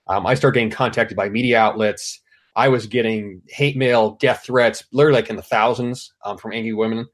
Um, 0.05 0.27
I 0.27 0.35
started 0.35 0.59
getting 0.59 0.69
contacted 0.69 1.17
by 1.17 1.29
media 1.29 1.57
outlets. 1.57 2.21
I 2.55 2.67
was 2.67 2.85
getting 2.85 3.41
hate 3.49 3.75
mail, 3.75 4.17
death 4.21 4.43
threats, 4.45 4.83
literally 4.93 5.19
like 5.19 5.31
in 5.31 5.35
the 5.35 5.41
thousands 5.41 6.13
um, 6.23 6.37
from 6.37 6.53
angry 6.53 6.73
women 6.73 7.07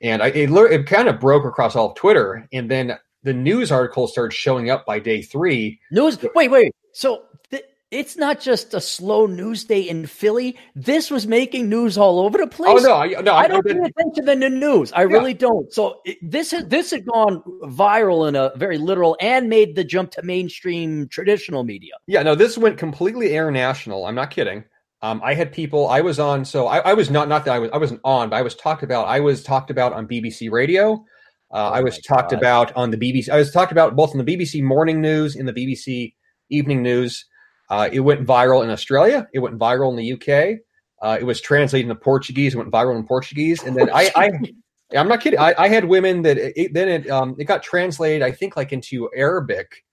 and 0.00 0.22
I, 0.22 0.28
it, 0.28 0.50
it 0.50 0.86
kind 0.86 1.08
of 1.08 1.20
broke 1.20 1.44
across 1.44 1.76
all 1.76 1.90
of 1.90 1.96
Twitter. 1.96 2.48
And 2.52 2.70
then 2.70 2.98
the 3.22 3.34
news 3.34 3.70
article 3.70 4.06
started 4.06 4.34
showing 4.34 4.70
up 4.70 4.86
by 4.86 4.98
day 4.98 5.22
three. 5.22 5.80
News. 5.90 6.18
Wait, 6.34 6.50
wait. 6.50 6.74
So 6.92 7.24
th- 7.50 7.64
it's 7.90 8.16
not 8.16 8.40
just 8.40 8.72
a 8.72 8.80
slow 8.80 9.26
news 9.26 9.64
day 9.64 9.82
in 9.82 10.06
Philly. 10.06 10.56
This 10.74 11.10
was 11.10 11.26
making 11.26 11.68
news 11.68 11.98
all 11.98 12.20
over 12.20 12.38
the 12.38 12.46
place. 12.46 12.82
Oh 12.82 12.82
no, 12.82 12.94
I, 12.94 13.08
no, 13.20 13.32
I, 13.32 13.42
I 13.42 13.48
don't 13.48 13.66
pay 13.66 13.72
attention 13.72 14.14
to 14.14 14.22
the 14.22 14.36
news. 14.36 14.92
I 14.92 15.02
yeah. 15.02 15.06
really 15.08 15.34
don't. 15.34 15.72
So 15.72 16.00
it, 16.04 16.18
this 16.22 16.50
has 16.52 16.66
this 16.66 16.92
had 16.92 17.04
gone 17.04 17.42
viral 17.64 18.26
in 18.28 18.36
a 18.36 18.52
very 18.56 18.78
literal 18.78 19.16
and 19.20 19.48
made 19.48 19.76
the 19.76 19.84
jump 19.84 20.12
to 20.12 20.22
mainstream 20.22 21.08
traditional 21.08 21.62
media. 21.62 21.92
Yeah, 22.06 22.22
no, 22.22 22.34
this 22.34 22.56
went 22.56 22.78
completely 22.78 23.34
international. 23.34 24.06
I'm 24.06 24.14
not 24.14 24.30
kidding. 24.30 24.64
Um, 25.02 25.20
I 25.24 25.34
had 25.34 25.52
people. 25.52 25.88
I 25.88 26.00
was 26.00 26.18
on. 26.18 26.44
So 26.44 26.66
I, 26.66 26.78
I, 26.78 26.94
was 26.94 27.10
not. 27.10 27.28
Not 27.28 27.44
that 27.46 27.54
I 27.54 27.58
was. 27.58 27.70
I 27.72 27.78
wasn't 27.78 28.00
on, 28.04 28.28
but 28.30 28.36
I 28.36 28.42
was 28.42 28.54
talked 28.54 28.82
about. 28.82 29.08
I 29.08 29.20
was 29.20 29.42
talked 29.42 29.70
about 29.70 29.92
on 29.92 30.06
BBC 30.06 30.50
Radio. 30.50 31.04
Uh, 31.52 31.70
oh 31.70 31.72
I 31.72 31.80
was 31.80 31.98
talked 32.02 32.30
God. 32.30 32.38
about 32.38 32.76
on 32.76 32.90
the 32.90 32.96
BBC. 32.96 33.28
I 33.28 33.36
was 33.36 33.50
talked 33.50 33.72
about 33.72 33.96
both 33.96 34.14
in 34.14 34.22
the 34.22 34.36
BBC 34.36 34.62
Morning 34.62 35.00
News 35.00 35.36
in 35.36 35.46
the 35.46 35.52
BBC 35.52 36.14
Evening 36.50 36.82
News. 36.82 37.24
Uh, 37.70 37.88
it 37.90 38.00
went 38.00 38.26
viral 38.26 38.62
in 38.62 38.70
Australia. 38.70 39.26
It 39.32 39.38
went 39.38 39.58
viral 39.58 39.90
in 39.90 39.96
the 39.96 40.12
UK. 40.12 40.58
Uh, 41.02 41.16
it 41.18 41.24
was 41.24 41.40
translated 41.40 41.88
into 41.88 42.00
Portuguese. 42.00 42.54
It 42.54 42.58
went 42.58 42.70
viral 42.70 42.96
in 42.96 43.06
Portuguese, 43.06 43.62
and 43.62 43.74
then 43.74 43.88
I, 43.92 44.10
I 44.14 44.30
I'm 44.96 45.08
not 45.08 45.20
kidding. 45.20 45.38
I, 45.38 45.54
I 45.56 45.68
had 45.68 45.84
women 45.84 46.22
that 46.22 46.36
it, 46.36 46.74
then 46.74 46.88
it 46.88 47.08
um, 47.08 47.36
it 47.38 47.44
got 47.44 47.62
translated. 47.62 48.22
I 48.22 48.32
think 48.32 48.56
like 48.56 48.72
into 48.72 49.08
Arabic 49.16 49.84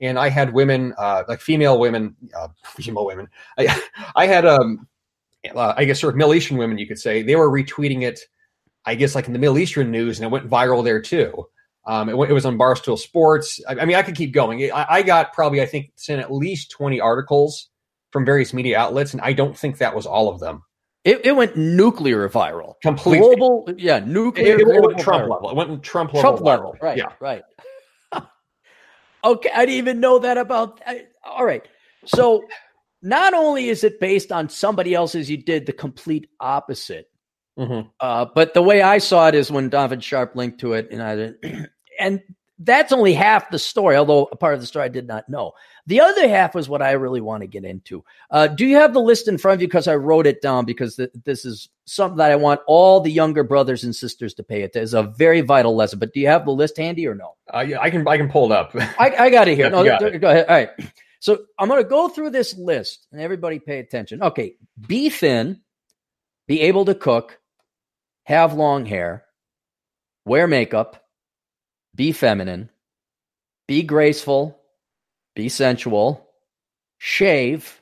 and 0.00 0.18
I 0.18 0.28
had 0.28 0.52
women, 0.52 0.94
uh, 0.98 1.24
like 1.28 1.40
female 1.40 1.78
women, 1.78 2.16
uh, 2.36 2.48
female 2.64 3.06
women. 3.06 3.28
I, 3.58 3.82
I 4.16 4.26
had, 4.26 4.46
um, 4.46 4.86
uh, 5.54 5.74
I 5.76 5.84
guess, 5.84 6.00
sort 6.00 6.14
of 6.14 6.18
Middle 6.18 6.34
Eastern 6.34 6.56
women, 6.56 6.78
you 6.78 6.86
could 6.86 6.98
say, 6.98 7.22
they 7.22 7.36
were 7.36 7.50
retweeting 7.50 8.02
it. 8.02 8.20
I 8.86 8.94
guess, 8.94 9.14
like 9.14 9.26
in 9.26 9.34
the 9.34 9.38
Middle 9.38 9.58
Eastern 9.58 9.90
news, 9.90 10.18
and 10.18 10.24
it 10.24 10.30
went 10.30 10.48
viral 10.48 10.82
there 10.82 11.02
too. 11.02 11.46
Um, 11.86 12.08
it, 12.08 12.12
it, 12.12 12.32
was 12.32 12.46
on 12.46 12.58
Barstool 12.58 12.98
Sports. 12.98 13.60
I, 13.68 13.74
I, 13.74 13.84
mean, 13.84 13.96
I 13.96 14.02
could 14.02 14.14
keep 14.14 14.32
going. 14.32 14.72
I, 14.72 14.86
I 14.88 15.02
got 15.02 15.34
probably, 15.34 15.60
I 15.60 15.66
think, 15.66 15.92
sent 15.96 16.20
at 16.20 16.32
least 16.32 16.70
twenty 16.70 16.98
articles 16.98 17.68
from 18.10 18.24
various 18.24 18.54
media 18.54 18.78
outlets, 18.78 19.12
and 19.12 19.20
I 19.20 19.34
don't 19.34 19.56
think 19.56 19.78
that 19.78 19.94
was 19.94 20.06
all 20.06 20.28
of 20.28 20.40
them. 20.40 20.62
It, 21.04 21.24
it 21.24 21.32
went 21.32 21.56
nuclear 21.56 22.28
viral. 22.28 22.74
Completely. 22.82 23.36
Global, 23.36 23.68
yeah, 23.76 24.00
nuclear. 24.00 24.54
It, 24.54 24.60
it 24.60 24.66
went 24.66 24.98
Trump 24.98 25.24
viral. 25.24 25.30
level. 25.30 25.50
It 25.50 25.56
went 25.56 25.82
Trump 25.82 26.12
level. 26.12 26.30
Trump 26.30 26.44
level, 26.44 26.76
right? 26.82 26.98
Yeah, 26.98 27.12
right. 27.20 27.42
Okay, 29.24 29.50
I 29.54 29.66
didn't 29.66 29.78
even 29.78 30.00
know 30.00 30.18
that 30.18 30.38
about. 30.38 30.80
I, 30.86 31.06
all 31.24 31.44
right, 31.44 31.66
so 32.04 32.44
not 33.02 33.34
only 33.34 33.68
is 33.68 33.84
it 33.84 34.00
based 34.00 34.32
on 34.32 34.48
somebody 34.48 34.94
else's, 34.94 35.30
you 35.30 35.36
did 35.36 35.66
the 35.66 35.72
complete 35.72 36.28
opposite. 36.40 37.06
Mm-hmm. 37.58 37.88
Uh, 37.98 38.26
but 38.34 38.54
the 38.54 38.62
way 38.62 38.82
I 38.82 38.98
saw 38.98 39.28
it 39.28 39.34
is 39.34 39.50
when 39.50 39.68
Donovan 39.68 40.00
Sharp 40.00 40.34
linked 40.34 40.60
to 40.60 40.74
it, 40.74 40.88
and 40.90 41.02
I 41.02 41.66
and 42.00 42.22
that's 42.60 42.92
only 42.92 43.14
half 43.14 43.50
the 43.50 43.58
story. 43.58 43.96
Although 43.96 44.28
a 44.30 44.36
part 44.36 44.54
of 44.54 44.60
the 44.60 44.66
story 44.66 44.84
I 44.84 44.88
did 44.88 45.08
not 45.08 45.28
know. 45.28 45.52
The 45.86 46.00
other 46.00 46.28
half 46.28 46.54
was 46.54 46.68
what 46.68 46.82
I 46.82 46.92
really 46.92 47.22
want 47.22 47.40
to 47.40 47.46
get 47.46 47.64
into. 47.64 48.04
Uh, 48.30 48.46
do 48.46 48.66
you 48.66 48.76
have 48.76 48.92
the 48.92 49.00
list 49.00 49.28
in 49.28 49.38
front 49.38 49.56
of 49.56 49.62
you? 49.62 49.66
Because 49.66 49.88
I 49.88 49.96
wrote 49.96 50.26
it 50.26 50.42
down 50.42 50.66
because 50.66 50.96
th- 50.96 51.10
this 51.24 51.44
is 51.44 51.70
something 51.86 52.18
that 52.18 52.30
I 52.30 52.36
want 52.36 52.60
all 52.66 53.00
the 53.00 53.10
younger 53.10 53.42
brothers 53.42 53.82
and 53.82 53.96
sisters 53.96 54.34
to 54.34 54.42
pay 54.42 54.62
it. 54.62 54.76
It's 54.76 54.92
a 54.92 55.02
very 55.02 55.40
vital 55.40 55.74
lesson. 55.74 55.98
But 55.98 56.12
do 56.12 56.20
you 56.20 56.26
have 56.26 56.44
the 56.44 56.52
list 56.52 56.76
handy 56.76 57.06
or 57.06 57.14
no? 57.14 57.34
Uh, 57.52 57.60
yeah, 57.60 57.80
I 57.80 57.90
can. 57.90 58.06
I 58.06 58.18
can 58.18 58.28
pull 58.28 58.52
it 58.52 58.52
up. 58.52 58.72
I, 58.76 59.14
I 59.18 59.30
got 59.30 59.48
it 59.48 59.56
here. 59.56 59.70
no, 59.70 59.82
th- 59.82 60.14
it. 60.14 60.18
go 60.20 60.28
ahead. 60.28 60.46
All 60.46 60.54
right. 60.54 60.70
So 61.20 61.44
I'm 61.58 61.68
going 61.68 61.82
to 61.82 61.88
go 61.88 62.08
through 62.08 62.30
this 62.30 62.56
list, 62.56 63.06
and 63.12 63.20
everybody 63.20 63.58
pay 63.58 63.78
attention. 63.78 64.22
Okay, 64.22 64.56
be 64.86 65.08
thin, 65.10 65.60
be 66.46 66.62
able 66.62 66.86
to 66.86 66.94
cook, 66.94 67.38
have 68.24 68.54
long 68.54 68.86
hair, 68.86 69.24
wear 70.24 70.46
makeup, 70.46 70.99
be 71.94 72.12
feminine, 72.12 72.70
be 73.66 73.82
graceful 73.82 74.60
be 75.34 75.48
sensual, 75.48 76.28
shave, 76.98 77.80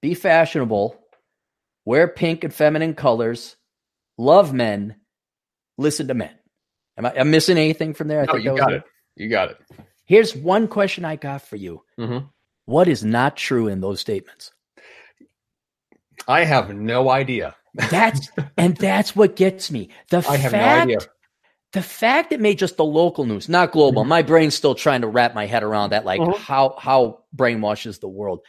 be 0.00 0.14
fashionable, 0.14 0.96
wear 1.84 2.08
pink 2.08 2.44
and 2.44 2.54
feminine 2.54 2.94
colors, 2.94 3.56
love 4.16 4.52
men, 4.52 4.96
listen 5.76 6.08
to 6.08 6.14
men. 6.14 6.32
Am 6.96 7.06
I 7.06 7.12
am 7.14 7.30
missing 7.30 7.58
anything 7.58 7.94
from 7.94 8.08
there? 8.08 8.22
I 8.22 8.24
no, 8.24 8.32
think 8.32 8.44
you 8.44 8.56
got 8.56 8.72
it. 8.72 8.84
You 9.16 9.28
got 9.28 9.50
it. 9.50 9.58
Here's 10.04 10.34
one 10.34 10.68
question 10.68 11.04
I 11.04 11.16
got 11.16 11.42
for 11.42 11.56
you. 11.56 11.82
Mm-hmm. 11.98 12.26
What 12.66 12.88
is 12.88 13.04
not 13.04 13.36
true 13.36 13.68
in 13.68 13.80
those 13.80 14.00
statements? 14.00 14.52
I 16.28 16.44
have 16.44 16.74
no 16.74 17.10
idea. 17.10 17.56
That's 17.74 18.30
and 18.56 18.76
that's 18.76 19.16
what 19.16 19.36
gets 19.36 19.70
me. 19.70 19.88
The 20.10 20.24
I 20.28 20.36
have 20.36 20.52
fact 20.52 20.88
no 20.88 20.94
idea. 20.94 21.08
The 21.72 21.82
fact 21.82 22.32
it 22.32 22.40
made 22.40 22.58
just 22.58 22.76
the 22.76 22.84
local 22.84 23.24
news, 23.24 23.48
not 23.48 23.72
global. 23.72 24.04
Mhm. 24.04 24.08
My 24.08 24.22
brain's 24.22 24.54
still 24.54 24.74
trying 24.74 25.00
to 25.02 25.08
wrap 25.08 25.34
my 25.34 25.46
head 25.46 25.62
around 25.62 25.90
that, 25.90 26.04
like 26.04 26.20
Mhm. 26.20 26.36
how 26.36 26.74
how 26.78 27.20
brainwashes 27.34 28.00
the 28.00 28.08
world. 28.08 28.40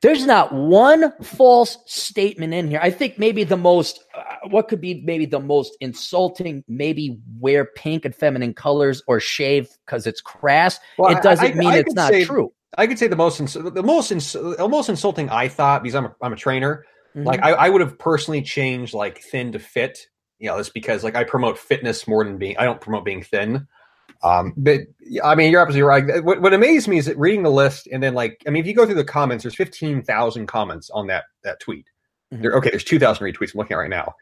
There's 0.00 0.24
not 0.24 0.52
one 0.54 1.12
false 1.22 1.76
statement 1.86 2.54
in 2.54 2.68
here. 2.68 2.78
I 2.80 2.90
think 2.90 3.18
maybe 3.18 3.42
the 3.42 3.56
most, 3.56 3.98
uh, 4.16 4.22
what 4.48 4.68
could 4.68 4.80
be 4.80 5.02
maybe 5.04 5.26
the 5.26 5.40
most 5.40 5.76
insulting, 5.80 6.62
maybe 6.68 7.18
wear 7.40 7.64
pink 7.64 8.04
and 8.04 8.14
feminine 8.14 8.54
colors 8.54 9.02
or 9.08 9.18
shave 9.18 9.68
because 9.84 10.06
it's 10.06 10.20
crass. 10.20 10.78
Well, 10.98 11.10
it 11.16 11.20
doesn't 11.22 11.44
I- 11.46 11.50
I- 11.50 11.54
mean 11.54 11.68
I 11.70 11.78
it's 11.78 11.94
not 11.94 12.12
say- 12.12 12.24
true. 12.24 12.52
I 12.76 12.86
could 12.86 12.98
say 12.98 13.08
the 13.08 13.16
most 13.16 13.40
ins- 13.40 13.54
the 13.54 13.82
most 13.82 14.12
ins- 14.12 14.34
the 14.34 14.68
most 14.68 14.88
insulting 14.88 15.28
I 15.30 15.48
thought 15.48 15.82
because 15.82 15.96
I'm 15.96 16.04
a, 16.06 16.14
I'm 16.22 16.32
a 16.32 16.36
trainer. 16.36 16.84
Mhm. 17.16 17.24
Like 17.24 17.42
I, 17.42 17.50
I 17.52 17.68
would 17.68 17.80
have 17.80 17.98
personally 17.98 18.42
changed 18.42 18.94
like 18.94 19.18
thin 19.20 19.50
to 19.52 19.58
fit. 19.58 19.98
You 20.38 20.48
know, 20.48 20.58
just 20.58 20.74
because 20.74 21.02
like 21.04 21.16
I 21.16 21.24
promote 21.24 21.58
fitness 21.58 22.06
more 22.06 22.24
than 22.24 22.38
being. 22.38 22.56
I 22.58 22.64
don't 22.64 22.80
promote 22.80 23.04
being 23.04 23.22
thin. 23.22 23.66
Um, 24.22 24.52
but 24.56 24.80
I 25.22 25.34
mean, 25.34 25.52
you're 25.52 25.60
absolutely 25.60 25.82
right. 25.82 26.24
What, 26.24 26.40
what 26.42 26.52
amazed 26.52 26.88
me 26.88 26.98
is 26.98 27.06
that 27.06 27.16
reading 27.18 27.42
the 27.42 27.50
list 27.50 27.86
and 27.92 28.02
then 28.02 28.14
like, 28.14 28.42
I 28.46 28.50
mean, 28.50 28.60
if 28.60 28.66
you 28.66 28.74
go 28.74 28.84
through 28.84 28.96
the 28.96 29.04
comments, 29.04 29.44
there's 29.44 29.54
15,000 29.54 30.46
comments 30.46 30.90
on 30.90 31.06
that 31.06 31.24
that 31.44 31.60
tweet. 31.60 31.86
Mhm. 32.32 32.42
There, 32.42 32.52
okay, 32.54 32.70
there's 32.70 32.84
2,000 32.84 33.24
retweets. 33.24 33.54
I'm 33.54 33.58
looking 33.58 33.74
at 33.74 33.80
right 33.80 33.90
now. 33.90 34.14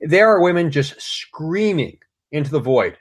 There 0.00 0.28
are 0.28 0.40
women 0.40 0.70
just 0.70 1.00
screaming 1.00 1.98
into 2.32 2.50
the 2.50 2.60
void, 2.60 2.98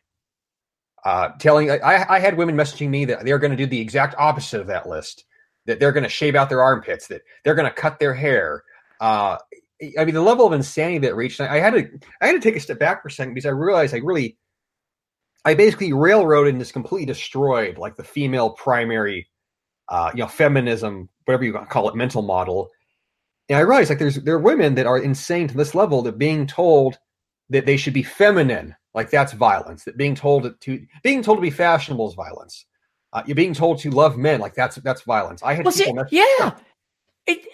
uh, 1.03 1.29
telling. 1.39 1.71
I, 1.71 2.05
I 2.07 2.19
had 2.19 2.37
women 2.37 2.55
messaging 2.55 2.89
me 2.89 3.05
that 3.05 3.25
they're 3.25 3.39
going 3.39 3.51
to 3.51 3.57
do 3.57 3.65
the 3.65 3.79
exact 3.79 4.15
opposite 4.17 4.61
of 4.61 4.67
that 4.67 4.87
list. 4.87 5.25
That 5.65 5.79
they're 5.79 5.91
going 5.91 6.03
to 6.03 6.09
shave 6.09 6.35
out 6.35 6.49
their 6.49 6.61
armpits. 6.61 7.07
That 7.07 7.21
they're 7.43 7.55
going 7.55 7.67
to 7.67 7.73
cut 7.75 7.99
their 7.99 8.13
hair. 8.13 8.63
Uh, 9.01 9.37
I 9.97 10.05
mean, 10.05 10.15
the 10.15 10.21
level 10.21 10.45
of 10.45 10.53
insanity 10.53 10.99
that 10.99 11.15
reached. 11.15 11.39
I 11.41 11.59
had 11.59 11.73
to. 11.73 11.89
I 12.21 12.27
had 12.27 12.33
to 12.33 12.39
take 12.39 12.55
a 12.55 12.59
step 12.59 12.79
back 12.79 13.01
for 13.01 13.07
a 13.07 13.11
second 13.11 13.33
because 13.33 13.47
I 13.47 13.51
realized 13.51 13.93
I 13.93 13.97
really 13.97 14.37
I 15.45 15.53
basically 15.53 15.93
railroaded 15.93 16.53
and 16.53 16.61
just 16.61 16.73
completely 16.73 17.05
destroyed 17.05 17.77
like 17.77 17.95
the 17.95 18.03
female 18.03 18.51
primary, 18.51 19.27
uh, 19.89 20.11
you 20.13 20.21
know, 20.21 20.27
feminism, 20.27 21.09
whatever 21.25 21.43
you 21.43 21.53
call 21.69 21.89
it, 21.89 21.95
mental 21.95 22.21
model. 22.21 22.69
And 23.49 23.57
I 23.57 23.61
realized 23.61 23.89
like 23.89 23.99
there's 23.99 24.15
there 24.15 24.35
are 24.35 24.39
women 24.39 24.75
that 24.75 24.85
are 24.85 24.97
insane 24.97 25.47
to 25.49 25.57
this 25.57 25.75
level 25.75 26.01
that 26.03 26.17
being 26.17 26.47
told 26.47 26.97
that 27.49 27.65
they 27.65 27.75
should 27.75 27.93
be 27.93 28.03
feminine, 28.03 28.73
like 28.93 29.09
that's 29.09 29.33
violence. 29.33 29.83
That 29.83 29.97
being 29.97 30.15
told 30.15 30.59
to 30.61 30.85
being 31.03 31.21
told 31.21 31.39
to 31.39 31.41
be 31.41 31.49
fashionable 31.49 32.07
is 32.07 32.15
violence. 32.15 32.65
Uh, 33.11 33.21
you're 33.27 33.35
being 33.35 33.53
told 33.53 33.79
to 33.79 33.91
love 33.91 34.17
men, 34.17 34.39
like 34.39 34.55
that's 34.55 34.77
that's 34.77 35.01
violence. 35.01 35.43
I 35.43 35.53
had 35.53 35.65
Well, 35.65 35.73
see, 35.73 35.83
people 35.83 36.03
mess- 36.03 36.11
yeah. 36.11 36.55
It, 37.27 37.45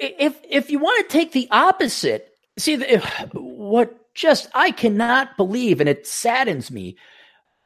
if 0.00 0.38
if 0.48 0.70
you 0.70 0.78
want 0.78 1.08
to 1.08 1.12
take 1.12 1.32
the 1.32 1.48
opposite, 1.50 2.30
see 2.58 2.76
the, 2.76 2.94
if, 2.94 3.04
what 3.34 4.14
just 4.14 4.48
I 4.54 4.70
cannot 4.70 5.36
believe, 5.36 5.80
and 5.80 5.88
it 5.88 6.06
saddens 6.06 6.70
me, 6.70 6.96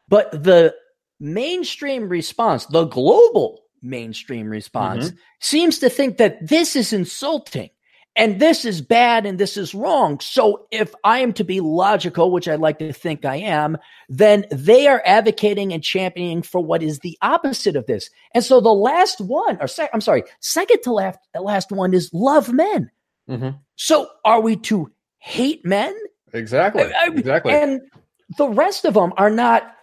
but 0.09 0.31
the 0.31 0.75
mainstream 1.19 2.09
response, 2.09 2.67
the 2.67 2.85
global 2.85 3.63
mainstream 3.81 4.49
response, 4.49 5.07
mm-hmm. 5.07 5.17
seems 5.41 5.79
to 5.79 5.89
think 5.89 6.19
that 6.19 6.47
this 6.47 6.77
is 6.77 6.93
insulting. 6.93 7.71
And 8.15 8.41
this 8.41 8.67
is 8.67 8.83
bad 8.83 9.25
and 9.25 9.39
this 9.39 9.57
is 9.57 9.75
wrong. 9.75 10.21
So 10.21 10.67
if 10.71 10.95
I 11.03 11.21
am 11.21 11.33
to 11.35 11.45
be 11.45 11.61
logical, 11.61 12.31
which 12.31 12.47
I 12.47 12.57
like 12.57 12.79
to 12.81 12.93
think 12.93 13.25
I 13.25 13.37
am, 13.37 13.79
then 14.09 14.45
they 14.51 14.87
are 14.87 15.03
advocating 15.07 15.73
and 15.73 15.83
championing 15.83 16.43
for 16.43 16.63
what 16.63 16.83
is 16.83 16.99
the 16.99 17.17
opposite 17.23 17.75
of 17.75 17.87
this. 17.87 18.11
And 18.35 18.45
so 18.45 18.61
the 18.61 18.69
last 18.69 19.21
one, 19.21 19.57
or 19.63 19.67
sec- 19.67 19.91
I'm 19.95 20.03
sorry, 20.03 20.25
second 20.41 20.81
to 20.83 20.93
last, 20.93 21.19
last 21.35 21.73
one 21.73 21.95
is 21.95 22.11
love 22.13 22.53
men. 22.53 22.91
Mhm. 23.31 23.59
So 23.77 24.09
are 24.27 24.41
we 24.41 24.57
to 24.57 24.91
hate 25.19 25.65
men? 25.65 25.97
Exactly. 26.35 26.83
I- 26.83 27.05
I- 27.07 27.15
exactly. 27.15 27.55
And 27.55 27.81
the 28.37 28.49
rest 28.49 28.85
of 28.85 28.93
them 28.95 29.15
are 29.17 29.31
not, 29.31 29.75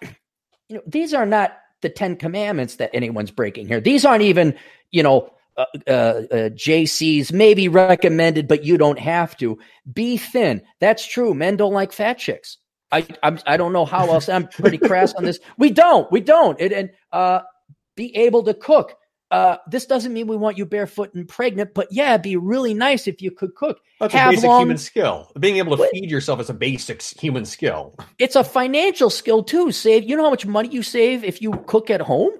you 0.67 0.75
know, 0.75 0.81
these 0.85 1.15
are 1.15 1.25
not 1.25 1.57
the 1.81 1.89
10 1.89 2.15
commandments 2.15 2.75
that 2.75 2.91
anyone's 2.93 3.31
breaking 3.31 3.67
here. 3.67 3.79
These 3.79 4.05
aren't 4.05 4.23
even, 4.23 4.53
you 4.91 5.01
know, 5.01 5.31
uh, 5.59 5.65
uh, 5.87 5.91
uh, 5.91 6.49
JC's 6.51 7.33
maybe 7.33 7.67
recommended, 7.67 8.47
but 8.47 8.63
you 8.63 8.77
don't 8.77 8.99
have 8.99 9.35
to. 9.37 9.59
Be 9.91 10.17
thin. 10.17 10.61
That's 10.79 11.05
true. 11.05 11.33
Men 11.33 11.57
don't 11.57 11.73
like 11.73 11.91
fat 11.91 12.17
chicks. 12.17 12.57
I 12.91 13.05
I'm, 13.21 13.39
I 13.45 13.57
don't 13.57 13.73
know 13.73 13.85
how 13.85 14.09
else. 14.11 14.29
I'm 14.29 14.47
pretty 14.47 14.77
crass 14.77 15.13
on 15.13 15.23
this. 15.25 15.39
We 15.57 15.71
don't. 15.71 16.11
We 16.11 16.21
don't. 16.21 16.59
It, 16.59 16.71
and 16.71 16.91
uh, 17.11 17.41
be 17.95 18.15
able 18.15 18.43
to 18.43 18.53
cook. 18.53 18.95
Uh, 19.31 19.57
this 19.69 19.85
doesn't 19.85 20.11
mean 20.11 20.25
we 20.25 20.37
want 20.37 20.57
you 20.57 20.65
barefoot 20.65 21.13
and 21.13 21.27
pregnant, 21.27 21.75
but 21.75 21.87
yeah, 21.91 22.13
it'd 22.13 22.23
be 22.23 22.35
really 22.35 22.73
nice 22.73 23.05
if 23.05 23.21
you 23.21 23.29
could 23.29 23.53
cook. 23.53 23.79
That's 23.99 24.13
have 24.13 24.29
a 24.29 24.31
basic 24.31 24.47
long- 24.47 24.61
human 24.61 24.77
skill. 24.79 25.31
Being 25.39 25.57
able 25.57 25.77
to 25.77 25.87
feed 25.91 26.09
yourself 26.09 26.39
is 26.39 26.49
a 26.49 26.53
basic 26.53 27.01
human 27.03 27.45
skill. 27.45 27.95
It's 28.17 28.35
a 28.35 28.43
financial 28.43 29.11
skill 29.11 29.43
too. 29.43 29.71
Save. 29.71 30.09
You 30.09 30.15
know 30.15 30.23
how 30.23 30.31
much 30.31 30.47
money 30.47 30.69
you 30.69 30.81
save 30.81 31.23
if 31.23 31.41
you 31.41 31.51
cook 31.67 31.91
at 31.91 32.01
home? 32.01 32.31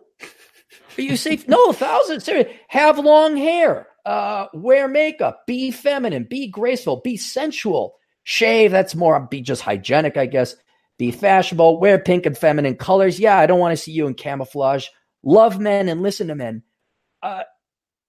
You 1.00 1.18
save 1.18 1.48
no 1.48 1.72
thousands. 1.74 2.24
Serious. 2.24 2.52
Have 2.68 3.00
long 3.00 3.38
hair. 3.38 3.88
Uh, 4.06 4.48
wear 4.54 4.88
makeup. 4.88 5.46
Be 5.48 5.72
feminine. 5.72 6.24
Be 6.24 6.48
graceful. 6.48 7.02
Be 7.04 7.18
sensual. 7.18 7.96
Shave. 8.24 8.72
That's 8.72 8.96
more. 8.96 9.20
Be 9.20 9.42
just 9.42 9.62
hygienic, 9.62 10.18
I 10.18 10.26
guess. 10.26 10.56
Be 10.98 11.12
fashionable. 11.12 11.80
Wear 11.80 12.00
pink 12.00 12.26
and 12.26 12.38
feminine 12.38 12.76
colors. 12.76 13.20
Yeah, 13.20 13.38
I 13.38 13.46
don't 13.46 13.60
want 13.60 13.72
to 13.72 13.82
see 13.82 13.92
you 13.92 14.08
in 14.08 14.14
camouflage. 14.16 14.88
Love 15.24 15.60
men 15.60 15.90
and 15.90 16.02
listen 16.02 16.28
to 16.28 16.36
men. 16.36 16.64
Uh, 17.22 17.44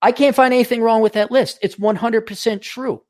I 0.03 0.13
can't 0.13 0.37
find 0.37 0.55
anything 0.55 0.83
wrong 0.83 1.03
with 1.03 1.13
that 1.15 1.31
list. 1.31 1.59
It's 1.63 1.79
one 1.79 1.97
hundred 1.97 2.23
percent 2.27 2.63
true. 2.63 3.03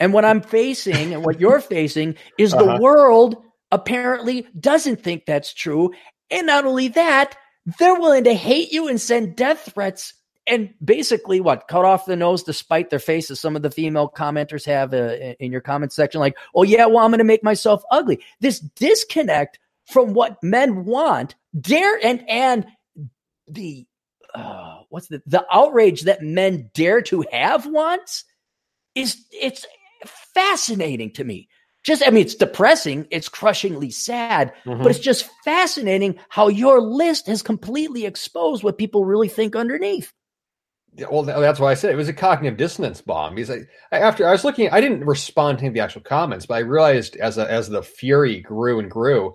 And 0.00 0.12
what 0.12 0.24
I'm 0.24 0.42
facing 0.42 1.14
and 1.14 1.24
what 1.24 1.40
you're 1.40 1.60
facing 1.60 2.16
is 2.36 2.50
the 2.50 2.58
Uh-huh. 2.58 2.78
world 2.80 3.36
apparently 3.72 4.46
doesn't 4.58 5.02
think 5.02 5.24
that's 5.24 5.54
true. 5.54 5.92
And 6.30 6.46
not 6.46 6.66
only 6.66 6.88
that, 6.88 7.36
they're 7.78 7.98
willing 7.98 8.24
to 8.24 8.34
hate 8.34 8.72
you 8.72 8.88
and 8.88 9.00
send 9.00 9.36
death 9.36 9.72
threats 9.74 10.14
and 10.46 10.72
basically 10.84 11.40
what 11.40 11.66
cut 11.66 11.84
off 11.84 12.06
the 12.06 12.14
nose 12.14 12.44
to 12.44 12.52
spite 12.52 12.90
their 12.90 13.00
faces. 13.00 13.40
Some 13.40 13.56
of 13.56 13.62
the 13.62 13.70
female 13.70 14.08
commenters 14.08 14.64
have 14.66 14.94
uh, 14.94 15.34
in 15.40 15.50
your 15.50 15.60
comment 15.60 15.92
section, 15.92 16.20
like, 16.20 16.36
oh, 16.54 16.62
yeah, 16.62 16.86
well, 16.86 17.04
I'm 17.04 17.10
going 17.10 17.18
to 17.18 17.24
make 17.24 17.42
myself 17.42 17.82
ugly. 17.90 18.20
This 18.40 18.60
disconnect 18.60 19.58
from 19.86 20.14
what 20.14 20.40
men 20.42 20.84
want, 20.84 21.34
dare, 21.60 21.98
and, 22.04 22.28
and 22.28 22.66
the, 23.48 23.86
uh, 24.34 24.82
what's 24.88 25.08
the, 25.08 25.20
the 25.26 25.44
outrage 25.50 26.02
that 26.02 26.22
men 26.22 26.70
dare 26.74 27.02
to 27.02 27.24
have 27.32 27.66
wants 27.66 28.24
is, 28.94 29.24
it's 29.32 29.66
fascinating 30.04 31.12
to 31.14 31.24
me. 31.24 31.48
Just, 31.86 32.02
I 32.04 32.10
mean, 32.10 32.24
it's 32.24 32.34
depressing. 32.34 33.06
It's 33.12 33.28
crushingly 33.28 33.90
sad, 33.90 34.52
Mm-hmm. 34.66 34.82
but 34.82 34.90
it's 34.90 34.98
just 34.98 35.30
fascinating 35.44 36.18
how 36.28 36.48
your 36.48 36.80
list 36.80 37.28
has 37.28 37.42
completely 37.42 38.04
exposed 38.06 38.64
what 38.64 38.76
people 38.76 39.04
really 39.04 39.28
think 39.28 39.54
underneath. 39.54 40.12
Yeah, 40.96 41.06
well, 41.12 41.22
that's 41.22 41.60
why 41.60 41.70
I 41.70 41.74
said 41.74 41.92
it 41.92 41.96
was 41.96 42.08
a 42.08 42.12
cognitive 42.12 42.58
dissonance 42.58 43.00
bomb. 43.02 43.36
Because 43.36 43.64
I, 43.92 43.96
after 43.96 44.26
I 44.26 44.32
was 44.32 44.42
looking, 44.42 44.68
I 44.70 44.80
didn't 44.80 45.04
respond 45.04 45.58
to 45.58 45.62
any 45.62 45.68
of 45.68 45.74
the 45.74 45.80
actual 45.80 46.00
comments, 46.02 46.44
but 46.46 46.54
I 46.54 46.60
realized 46.60 47.14
as 47.16 47.38
a, 47.38 47.48
as 47.48 47.68
the 47.68 47.84
fury 47.84 48.40
grew 48.40 48.80
and 48.80 48.90
grew, 48.90 49.32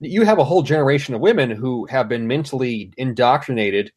you 0.00 0.24
have 0.24 0.40
a 0.40 0.44
whole 0.44 0.62
generation 0.62 1.14
of 1.14 1.20
women 1.20 1.50
who 1.50 1.86
have 1.86 2.08
been 2.08 2.26
mentally 2.26 2.92
indoctrinated 2.96 3.92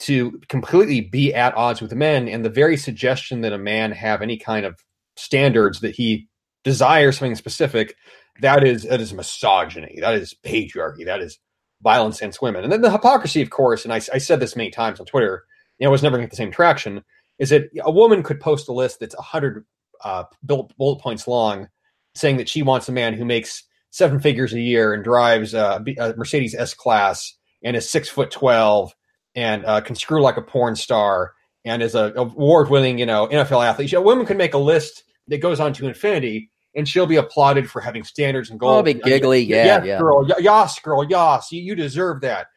to 0.00 0.38
completely 0.48 1.00
be 1.00 1.32
at 1.32 1.56
odds 1.56 1.80
with 1.80 1.94
men, 1.94 2.28
and 2.28 2.44
the 2.44 2.50
very 2.50 2.76
suggestion 2.76 3.40
that 3.42 3.54
a 3.54 3.58
man 3.58 3.92
have 3.92 4.20
any 4.20 4.36
kind 4.36 4.66
of 4.66 4.78
standards 5.16 5.80
that 5.80 5.94
he 5.94 6.26
desires 6.64 7.18
something 7.18 7.36
specific, 7.36 7.96
that 8.40 8.64
is 8.64 8.84
that 8.84 9.00
is 9.00 9.12
misogyny, 9.12 9.98
that 10.00 10.14
is 10.14 10.34
patriarchy, 10.44 11.04
that 11.04 11.20
is 11.20 11.38
violence 11.82 12.18
against 12.18 12.42
women, 12.42 12.62
and 12.62 12.72
then 12.72 12.82
the 12.82 12.90
hypocrisy, 12.90 13.42
of 13.42 13.50
course. 13.50 13.84
And 13.84 13.92
I, 13.92 13.96
I 14.12 14.18
said 14.18 14.40
this 14.40 14.56
many 14.56 14.70
times 14.70 15.00
on 15.00 15.06
Twitter 15.06 15.44
you 15.78 15.86
know, 15.86 15.90
was 15.90 16.02
never 16.02 16.16
going 16.16 16.26
to 16.26 16.26
get 16.26 16.30
the 16.30 16.36
same 16.36 16.52
traction, 16.52 17.02
is 17.38 17.50
that 17.50 17.70
a 17.80 17.90
woman 17.90 18.22
could 18.22 18.40
post 18.40 18.68
a 18.68 18.72
list 18.72 19.00
that's 19.00 19.16
100 19.16 19.64
uh, 20.04 20.24
bullet, 20.42 21.00
points 21.00 21.26
long 21.26 21.68
saying 22.14 22.36
that 22.36 22.48
she 22.48 22.62
wants 22.62 22.88
a 22.88 22.92
man 22.92 23.14
who 23.14 23.24
makes 23.24 23.64
seven 23.90 24.20
figures 24.20 24.52
a 24.52 24.60
year 24.60 24.92
and 24.92 25.04
drives 25.04 25.54
a, 25.54 25.82
a 25.98 26.14
Mercedes 26.16 26.54
S 26.54 26.74
Class 26.74 27.34
and 27.62 27.76
is 27.76 27.90
six 27.90 28.08
foot 28.08 28.30
12 28.30 28.94
and 29.34 29.64
uh, 29.64 29.80
can 29.80 29.96
screw 29.96 30.22
like 30.22 30.36
a 30.36 30.42
porn 30.42 30.76
star 30.76 31.32
and 31.64 31.82
is 31.82 31.94
a 31.94 32.12
award 32.16 32.70
winning, 32.70 32.98
you 32.98 33.06
know, 33.06 33.28
NFL 33.28 33.66
athlete. 33.66 33.92
A 33.92 34.00
woman 34.00 34.26
could 34.26 34.38
make 34.38 34.54
a 34.54 34.58
list 34.58 35.04
that 35.30 35.40
goes 35.40 35.60
on 35.60 35.72
to 35.74 35.86
infinity 35.88 36.50
and 36.74 36.88
she'll 36.88 37.06
be 37.06 37.16
applauded 37.16 37.70
for 37.70 37.80
having 37.80 38.04
standards 38.04 38.50
and 38.50 38.60
goals. 38.60 38.80
Oh, 38.80 38.82
be 38.82 38.94
giggly. 38.94 39.40
Yeah, 39.40 39.64
yes, 39.64 39.86
yeah. 39.86 39.98
girl. 39.98 40.26
Y- 40.26 40.34
Yas, 40.40 40.78
girl. 40.80 41.04
Yas. 41.04 41.50
You, 41.50 41.62
you 41.62 41.74
deserve 41.74 42.20
that. 42.20 42.48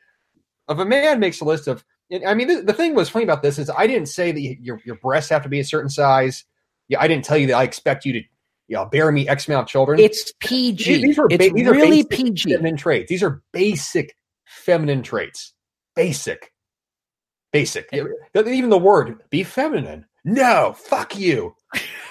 If 0.70 0.78
a 0.78 0.86
man 0.86 1.20
makes 1.20 1.42
a 1.42 1.46
list 1.46 1.68
of, 1.68 1.84
I 2.28 2.34
mean, 2.34 2.48
the, 2.48 2.62
the 2.62 2.74
thing 2.74 2.94
was 2.94 3.10
funny 3.10 3.24
about 3.24 3.42
this 3.42 3.58
is 3.58 3.70
I 3.70 3.88
didn't 3.88 4.08
say 4.08 4.32
that 4.32 4.40
you, 4.40 4.58
your 4.62 4.82
your 4.86 4.96
breasts 4.96 5.30
have 5.32 5.44
to 5.44 5.50
be 5.50 5.60
a 5.60 5.64
certain 5.66 5.90
size. 5.90 6.46
Yeah, 6.88 7.02
I 7.02 7.08
didn't 7.08 7.26
tell 7.26 7.38
you 7.38 7.48
that 7.48 7.56
I 7.56 7.64
expect 7.64 8.06
you 8.06 8.14
to, 8.14 8.20
you 8.20 8.76
know, 8.76 8.86
bear 8.86 9.12
me 9.12 9.28
X 9.28 9.48
amount 9.48 9.64
of 9.64 9.68
children. 9.68 10.00
It's 10.00 10.32
PG. 10.40 11.02
These 11.02 11.18
are 11.18 11.28
ba- 11.28 11.36
it's 11.36 11.54
these 11.54 11.68
really 11.68 12.04
PG. 12.04 12.52
feminine 12.52 12.78
traits. 12.78 13.10
These 13.10 13.24
are 13.24 13.42
basic 13.52 14.16
feminine 14.46 15.02
traits. 15.02 15.54
Basic. 15.96 16.52
Basic. 17.52 17.90
Eh. 17.92 18.04
Even 18.36 18.70
the 18.70 18.78
word 18.78 19.22
be 19.30 19.44
feminine. 19.44 20.06
No, 20.24 20.74
fuck 20.78 21.18
you. 21.18 21.56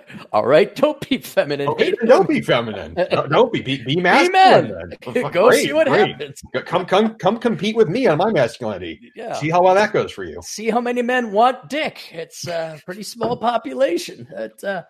All 0.32 0.46
right, 0.46 0.74
don't 0.74 1.00
be 1.08 1.18
feminine. 1.18 1.68
Okay, 1.68 1.92
don't 2.06 2.28
be 2.28 2.40
feminine. 2.40 2.94
No, 3.12 3.26
Don't 3.26 3.52
be 3.52 3.60
be, 3.60 3.82
be 3.84 3.96
masculine. 3.96 4.68
men. 4.70 4.92
then. 5.14 5.30
Go 5.32 5.48
Great, 5.48 5.64
see 5.66 5.72
what 5.72 5.86
great. 5.86 6.10
happens. 6.10 6.40
Come 6.66 6.84
come 6.86 7.14
come 7.16 7.38
compete 7.38 7.76
with 7.76 7.88
me 7.88 8.06
on 8.06 8.18
my 8.18 8.30
masculinity. 8.32 9.12
Yeah. 9.14 9.34
See 9.34 9.50
how 9.50 9.62
well 9.62 9.74
that 9.74 9.92
goes 9.92 10.12
for 10.12 10.24
you. 10.24 10.40
see 10.42 10.70
how 10.70 10.80
many 10.80 11.02
men 11.02 11.32
want 11.32 11.68
dick. 11.68 12.10
It's 12.12 12.46
a 12.46 12.80
pretty 12.84 13.02
small 13.02 13.36
population. 13.36 14.26
It, 14.30 14.62
uh, 14.64 14.82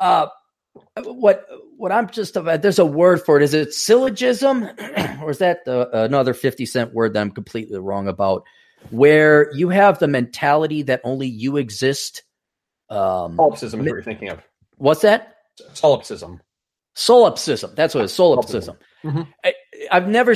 uh, 0.00 0.26
what 1.04 1.46
what 1.76 1.92
I'm 1.92 2.08
just 2.08 2.36
about 2.36 2.62
there's 2.62 2.78
a 2.78 2.86
word 2.86 3.22
for 3.24 3.36
it. 3.36 3.42
Is 3.42 3.54
it 3.54 3.74
syllogism, 3.74 4.64
or 5.22 5.30
is 5.30 5.38
that 5.38 5.64
the, 5.64 5.88
another 6.04 6.34
fifty 6.34 6.66
cent 6.66 6.94
word 6.94 7.12
that 7.14 7.20
I'm 7.20 7.30
completely 7.30 7.78
wrong 7.78 8.08
about? 8.08 8.44
Where 8.90 9.52
you 9.54 9.70
have 9.70 9.98
the 9.98 10.06
mentality 10.08 10.82
that 10.82 11.00
only 11.04 11.26
you 11.26 11.56
exist. 11.56 12.22
Um, 12.90 13.36
Solipsism 13.36 13.80
is 13.80 13.84
what 13.86 13.92
you're 13.94 14.02
thinking 14.02 14.28
of. 14.30 14.40
what's 14.76 15.02
that? 15.02 15.36
Solipsism. 15.74 16.40
Solipsism. 16.94 17.74
That's 17.74 17.94
what 17.94 18.02
it 18.02 18.04
is. 18.06 18.12
Solipsism. 18.14 18.76
Mhm. 19.04 19.28
I, 19.44 19.54
I've 19.92 20.08
never. 20.08 20.34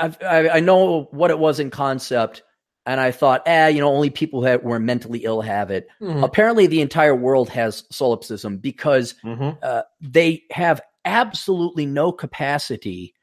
I've, 0.00 0.16
I, 0.22 0.48
I 0.48 0.60
know 0.60 1.04
what 1.12 1.30
it 1.30 1.38
was 1.38 1.60
in 1.60 1.70
concept, 1.70 2.42
and 2.86 3.00
I 3.00 3.10
thought, 3.12 3.42
ah, 3.46 3.66
you 3.66 3.80
know, 3.80 3.88
only 3.92 4.10
people 4.10 4.44
who 4.44 4.58
were 4.58 4.80
mentally 4.80 5.20
ill 5.24 5.40
have 5.42 5.70
it. 5.70 5.86
Mhm. 6.00 6.24
Apparently, 6.24 6.66
the 6.66 6.80
entire 6.80 7.14
world 7.14 7.48
has 7.50 7.84
solipsism 7.90 8.58
because 8.58 9.14
Mhm. 9.24 9.56
uh, 9.62 9.82
they 10.00 10.42
have 10.50 10.80
absolutely 11.04 11.86
no 11.86 12.10
capacity 12.12 13.14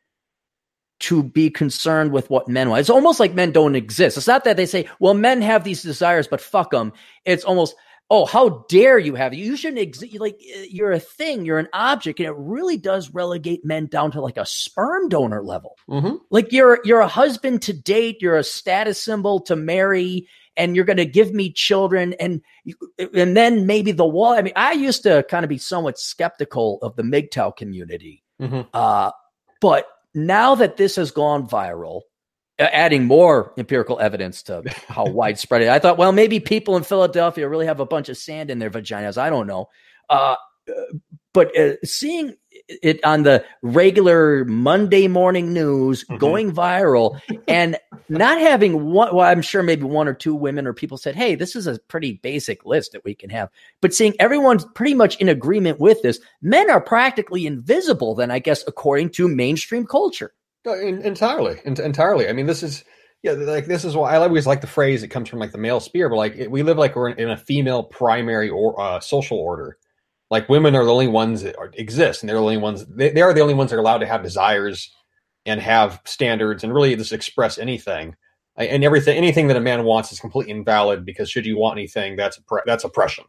to 1.00 1.24
be 1.24 1.50
concerned 1.50 2.12
with 2.12 2.30
what 2.30 2.48
men 2.48 2.70
want. 2.70 2.80
It's 2.80 2.90
almost 2.90 3.20
like 3.20 3.34
men 3.34 3.52
don't 3.52 3.76
exist. 3.76 4.18
It's 4.18 4.28
not 4.28 4.44
that 4.44 4.56
they 4.56 4.68
say, 4.68 4.88
well, 5.00 5.16
men 5.16 5.42
have 5.42 5.64
these 5.64 5.82
desires, 5.82 6.28
but 6.28 6.40
fuck 6.40 6.70
them. 6.72 6.94
It's 7.26 7.44
almost, 7.44 7.76
oh, 8.14 8.26
how 8.26 8.66
dare 8.68 9.00
you 9.00 9.16
have? 9.16 9.34
You 9.34 9.56
shouldn't 9.56 9.80
exist. 9.80 10.20
Like, 10.20 10.38
uh, 10.56 10.64
you're 10.70 10.92
a 10.92 11.00
thing, 11.00 11.46
you're 11.46 11.60
an 11.60 11.70
object. 11.72 12.20
And 12.20 12.28
it 12.28 12.36
really 12.38 12.76
does 12.78 13.10
relegate 13.10 13.64
men 13.64 13.88
down 13.88 14.12
to 14.12 14.22
like 14.22 14.36
a 14.38 14.46
sperm 14.46 15.08
donor 15.08 15.42
level. 15.42 15.78
Mhm. 15.90 16.20
Like, 16.30 16.52
you're, 16.52 16.80
you're 16.84 17.00
a 17.00 17.08
husband 17.08 17.62
to 17.64 17.74
date, 17.74 18.18
you're 18.22 18.38
a 18.38 18.44
status 18.44 19.02
symbol 19.02 19.40
to 19.44 19.56
marry. 19.56 20.28
And 20.58 20.76
you're 20.76 20.84
going 20.86 20.98
to 20.98 21.06
give 21.06 21.34
me 21.34 21.54
children, 21.54 22.14
and 22.20 22.42
and 23.16 23.38
then 23.38 23.66
maybe 23.66 23.94
the 23.94 24.06
wall. 24.06 24.34
I 24.34 24.42
mean, 24.42 24.52
I 24.58 24.74
used 24.74 25.02
to 25.04 25.24
kind 25.30 25.46
of 25.46 25.50
be 25.50 25.58
somewhat 25.58 25.98
skeptical 25.98 26.78
of 26.82 26.94
the 26.98 27.04
MGTOW 27.04 27.56
community, 27.56 28.22
Mhm. 28.42 28.68
uh, 28.74 29.12
but 29.62 29.88
now 30.14 30.56
that 30.56 30.76
this 30.76 30.98
has 30.98 31.10
gone 31.10 31.48
viral, 31.48 32.02
adding 32.72 33.06
more 33.06 33.54
empirical 33.58 34.00
evidence 34.00 34.44
to 34.44 34.64
how 34.88 35.06
widespread 35.10 35.62
it, 35.62 35.70
I 35.70 35.80
thought, 35.80 35.98
well, 35.98 36.12
maybe 36.12 36.40
people 36.40 36.78
in 36.78 36.84
Philadelphia 36.84 37.48
really 37.48 37.66
have 37.66 37.80
a 37.80 37.86
bunch 37.86 38.10
of 38.10 38.18
sand 38.18 38.50
in 38.52 38.60
their 38.60 38.70
vaginas. 38.70 39.18
I 39.18 39.30
don't 39.30 39.48
know. 39.48 39.70
Uh, 40.10 40.36
uh, 40.70 40.74
but 41.34 41.58
uh, 41.58 41.76
seeing 41.84 42.36
it 42.68 43.04
on 43.04 43.24
the 43.24 43.44
regular 43.62 44.46
Monday 44.46 45.08
morning 45.08 45.54
news 45.54 46.04
Mhm. 46.06 46.20
going 46.20 46.52
viral 46.52 47.20
and 47.48 47.78
not 48.10 48.40
having 48.40 48.92
one, 48.92 49.16
well, 49.16 49.26
I'm 49.28 49.42
sure 49.42 49.64
maybe 49.64 49.84
one 49.84 50.08
or 50.08 50.14
two 50.14 50.36
women 50.36 50.68
or 50.68 50.74
people 50.74 50.98
said, 50.98 51.16
Hey, 51.16 51.36
this 51.36 51.56
is 51.56 51.68
a 51.68 51.80
pretty 51.88 52.20
basic 52.22 52.66
list 52.66 52.92
that 52.92 53.04
we 53.04 53.16
can 53.16 53.30
have. 53.30 53.50
But 53.82 53.94
seeing 53.94 54.14
everyone's 54.20 54.66
pretty 54.76 54.94
much 54.94 55.16
in 55.18 55.30
agreement 55.30 55.80
with 55.80 56.02
this, 56.02 56.20
men 56.42 56.70
are 56.70 56.82
practically 56.82 57.46
invisible, 57.48 58.16
then 58.16 58.30
I 58.32 58.40
guess, 58.40 58.64
according 58.68 59.10
to 59.12 59.28
mainstream 59.28 59.86
culture. 59.86 60.34
No, 60.66 60.74
en- 60.74 61.02
entirely, 61.02 61.60
en- 61.66 61.82
entirely. 61.82 62.28
I 62.30 62.34
mean, 62.34 62.46
this 62.46 62.64
is 62.64 62.84
yeah, 63.24 63.34
like 63.34 63.68
this 63.68 63.86
is 63.86 63.96
why 63.96 64.14
I 64.14 64.18
always 64.18 64.48
like 64.48 64.62
the 64.62 64.68
phrase. 64.68 65.04
It 65.04 65.10
comes 65.10 65.30
from 65.30 65.40
like 65.40 65.52
the 65.52 65.58
male 65.58 65.80
spear, 65.80 66.10
but 66.10 66.16
like 66.16 66.36
it, 66.36 66.50
we 66.50 66.64
live 66.64 66.78
like 66.78 66.96
we're 66.96 67.10
in, 67.10 67.20
in 67.20 67.30
a 67.30 67.38
female 67.38 67.84
primary 67.84 68.50
or 68.50 68.80
uh, 68.80 69.00
social 69.00 69.38
order. 69.38 69.78
Like 70.32 70.50
women 70.50 70.76
are 70.76 70.86
the 70.86 70.92
only 70.94 71.08
ones 71.08 71.44
that 71.44 71.58
are, 71.58 71.72
exist, 71.74 72.24
and 72.24 72.30
they're 72.30 72.38
the 72.38 72.42
only 72.42 72.58
ones. 72.58 72.86
They, 72.88 73.10
they 73.10 73.22
are 73.22 73.34
the 73.34 73.42
only 73.42 73.54
ones 73.54 73.70
that 73.70 73.76
are 73.76 73.80
allowed 73.80 74.00
to 74.00 74.08
have 74.08 74.24
desires 74.24 74.92
and 75.46 75.60
have 75.62 76.02
standards 76.06 76.64
and 76.64 76.74
really 76.74 76.96
just 76.96 77.12
express 77.12 77.58
anything. 77.58 78.16
And 78.58 78.84
everything, 78.84 79.18
anything 79.18 79.48
that 79.48 79.58
a 79.58 79.62
man 79.62 79.84
wants 79.86 80.12
is 80.12 80.20
completely 80.20 80.52
invalid 80.52 81.06
because 81.06 81.30
should 81.30 81.46
you 81.46 81.58
want 81.58 81.78
anything, 81.78 82.16
that's 82.16 82.40
that's 82.66 82.84
oppression. 82.84 83.26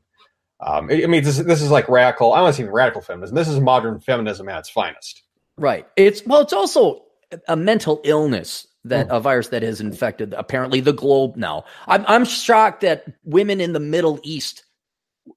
Um, 0.60 0.88
I 0.90 1.04
I 1.04 1.06
mean, 1.06 1.24
this, 1.24 1.38
this 1.38 1.62
is 1.62 1.70
like 1.70 1.88
radical. 1.88 2.32
I 2.32 2.36
don't 2.36 2.44
want 2.44 2.56
to 2.56 2.62
say 2.62 2.68
radical 2.68 3.02
feminism. 3.02 3.34
This 3.34 3.48
is 3.48 3.60
modern 3.60 4.00
feminism 4.00 4.48
at 4.48 4.60
its 4.60 4.70
finest. 4.70 5.22
Right. 5.58 5.86
It's 5.96 6.24
well, 6.26 6.40
it's 6.40 6.52
also 6.52 7.04
a 7.48 7.56
mental 7.56 8.00
illness 8.04 8.66
that 8.84 9.06
a 9.10 9.20
virus 9.20 9.48
that 9.48 9.62
has 9.62 9.80
infected 9.80 10.34
apparently 10.34 10.80
the 10.80 10.92
globe 10.92 11.36
now. 11.36 11.64
I'm 11.86 12.04
I'm 12.08 12.24
shocked 12.24 12.80
that 12.80 13.04
women 13.24 13.60
in 13.60 13.72
the 13.72 13.80
Middle 13.80 14.18
East 14.22 14.64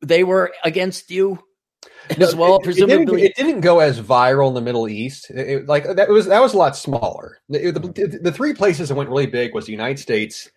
they 0.02 0.24
were 0.24 0.52
against 0.64 1.12
you 1.12 1.40
as 2.20 2.36
well, 2.36 2.56
it, 2.56 2.62
it 2.62 2.64
presumably. 2.64 3.22
didn't, 3.22 3.24
it 3.24 3.36
didn't 3.36 3.62
go 3.62 3.80
as 3.80 4.00
viral 4.00 4.48
in 4.50 4.54
the 4.54 4.62
Middle 4.62 4.88
East. 4.88 5.30
It- 5.30 5.50
it- 5.50 5.68
like 5.68 5.84
that 5.96 6.10
was 6.10 6.26
that 6.28 6.42
was 6.42 6.54
a 6.54 6.58
lot 6.58 6.76
smaller. 6.76 7.40
The, 7.50 7.72
the, 7.72 8.20
the 8.22 8.32
three 8.32 8.54
places 8.54 8.90
that 8.90 8.96
went 8.96 9.10
really 9.10 9.28
big 9.28 9.54
was 9.54 9.66
the 9.66 9.72
United 9.72 10.00
States, 10.00 10.50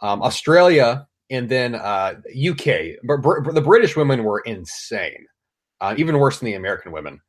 um, 0.00 0.22
Australia, 0.22 1.06
and 1.30 1.48
then 1.48 1.74
uh, 1.74 2.14
UK. 2.50 2.96
But 3.04 3.22
Br- 3.22 3.50
the 3.52 3.60
British 3.62 3.96
women 3.96 4.24
were 4.24 4.40
insane, 4.40 5.26
uh, 5.80 5.94
even 5.96 6.18
worse 6.18 6.38
than 6.40 6.46
the 6.46 6.54
American 6.54 6.92
women. 6.92 7.20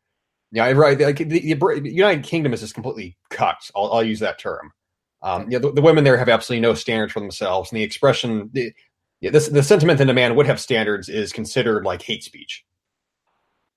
Yeah, 0.52 0.70
right. 0.72 1.00
Like 1.00 1.18
the, 1.18 1.26
the 1.26 1.82
United 1.84 2.24
Kingdom 2.24 2.54
is 2.54 2.62
just 2.62 2.74
completely 2.74 3.18
cut. 3.30 3.58
I'll, 3.76 3.92
I'll 3.92 4.04
use 4.04 4.20
that 4.20 4.40
term. 4.40 4.72
Um, 5.22 5.50
yeah, 5.50 5.60
the, 5.60 5.72
the 5.72 5.82
women 5.82 6.04
there 6.04 6.18
have 6.18 6.30
absolutely 6.30 6.62
no 6.62 6.76
standards 6.76 7.12
for 7.14 7.20
themselves, 7.20 7.72
and 7.72 7.80
the 7.80 7.84
expression, 7.84 8.50
the, 8.54 8.72
yeah, 9.22 9.32
this, 9.32 9.48
the 9.50 9.64
sentiment 9.64 9.98
that 9.98 10.10
a 10.10 10.14
man 10.14 10.36
would 10.36 10.46
have 10.46 10.60
standards 10.60 11.10
is 11.10 11.34
considered 11.34 11.84
like 11.84 12.02
hate 12.04 12.24
speech. 12.24 12.64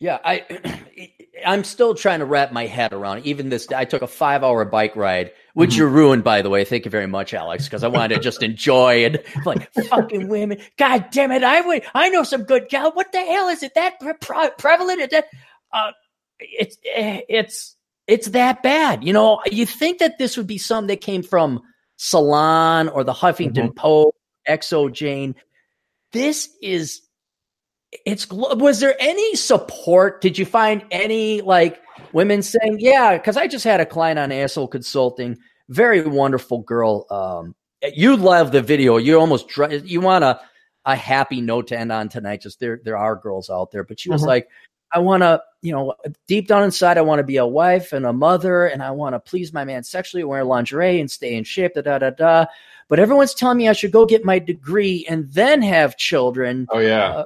Yeah, 0.00 0.18
I 0.24 0.44
I'm 1.46 1.64
still 1.64 1.94
trying 1.94 2.20
to 2.20 2.24
wrap 2.24 2.52
my 2.52 2.66
head 2.66 2.92
around 2.92 3.24
even 3.26 3.48
this. 3.48 3.70
I 3.72 3.84
took 3.84 4.02
a 4.02 4.06
five 4.06 4.44
hour 4.44 4.64
bike 4.64 4.94
ride, 4.94 5.32
which 5.54 5.70
Mhm. 5.70 5.76
you 5.78 5.86
ruined, 5.86 6.22
by 6.24 6.42
the 6.42 6.50
way. 6.50 6.64
Thank 6.64 6.84
you 6.84 6.90
very 6.90 7.06
much, 7.06 7.34
Alex, 7.34 7.64
because 7.64 7.82
I 7.82 7.88
wanted 7.88 8.14
to 8.14 8.20
just 8.20 8.42
enjoy 8.42 9.04
it. 9.06 9.26
Like 9.44 9.72
fucking 9.88 10.28
women, 10.28 10.58
god 10.76 11.06
damn 11.10 11.32
it! 11.32 11.42
I 11.42 11.62
would, 11.62 11.82
I 11.94 12.10
know 12.10 12.22
some 12.22 12.42
good 12.44 12.68
gal. 12.68 12.92
What 12.92 13.10
the 13.12 13.20
hell 13.20 13.48
is 13.48 13.62
it 13.62 13.74
that 13.74 13.98
pre- 14.20 14.50
prevalent? 14.58 15.00
Is 15.00 15.08
that 15.08 15.24
uh, 15.72 15.92
it's 16.40 16.76
it's 16.82 17.76
it's 18.06 18.28
that 18.28 18.62
bad. 18.62 19.04
You 19.04 19.12
know, 19.12 19.40
you 19.46 19.66
think 19.66 19.98
that 19.98 20.18
this 20.18 20.36
would 20.36 20.46
be 20.46 20.58
something 20.58 20.88
that 20.88 21.00
came 21.00 21.22
from 21.22 21.60
Salon 21.96 22.88
or 22.88 23.04
the 23.04 23.12
Huffington 23.12 23.74
Post, 23.76 24.16
XOJane. 24.48 25.34
This 26.12 26.48
is 26.62 27.02
it's 28.04 28.30
was 28.30 28.80
there 28.80 28.94
any 28.98 29.34
support 29.34 30.20
did 30.20 30.36
you 30.36 30.44
find 30.44 30.84
any 30.90 31.40
like 31.40 31.80
women 32.12 32.42
saying 32.42 32.76
yeah 32.78 33.16
because 33.16 33.36
i 33.38 33.46
just 33.46 33.64
had 33.64 33.80
a 33.80 33.86
client 33.86 34.18
on 34.18 34.30
asshole 34.30 34.68
consulting 34.68 35.38
very 35.70 36.02
wonderful 36.02 36.58
girl 36.58 37.06
um 37.10 37.54
you 37.94 38.14
love 38.14 38.52
the 38.52 38.60
video 38.60 38.98
you 38.98 39.18
almost 39.18 39.50
you 39.84 40.02
want 40.02 40.22
a 40.22 40.38
a 40.84 40.94
happy 40.94 41.40
note 41.40 41.68
to 41.68 41.78
end 41.78 41.90
on 41.90 42.10
tonight 42.10 42.42
just 42.42 42.60
there 42.60 42.78
there 42.84 42.96
are 42.98 43.16
girls 43.16 43.48
out 43.48 43.70
there 43.70 43.84
but 43.84 43.98
she 43.98 44.10
was 44.10 44.22
Mhm. 44.22 44.26
like 44.26 44.48
i 44.92 44.98
want 44.98 45.22
to 45.22 45.40
you 45.62 45.72
know 45.72 45.94
deep 46.26 46.48
down 46.48 46.62
inside 46.62 46.98
i 46.98 47.02
want 47.02 47.18
to 47.18 47.24
be 47.24 47.36
a 47.36 47.46
wife 47.46 47.92
and 47.92 48.06
a 48.06 48.12
mother 48.12 48.66
and 48.66 48.82
i 48.82 48.90
want 48.90 49.14
to 49.14 49.20
please 49.20 49.52
my 49.52 49.64
man 49.64 49.82
sexually 49.82 50.24
wear 50.24 50.44
lingerie 50.44 51.00
and 51.00 51.10
stay 51.10 51.34
in 51.34 51.44
shape 51.44 51.74
da 51.74 51.80
da 51.80 51.98
da 51.98 52.10
da 52.10 52.46
but 52.88 52.98
everyone's 52.98 53.34
telling 53.34 53.58
me 53.58 53.68
i 53.68 53.72
should 53.72 53.92
go 53.92 54.06
get 54.06 54.24
my 54.24 54.38
degree 54.38 55.04
and 55.08 55.30
then 55.32 55.60
have 55.62 55.96
children 55.96 56.66
Oh 56.70 56.78
yeah. 56.78 57.10
Uh, 57.10 57.24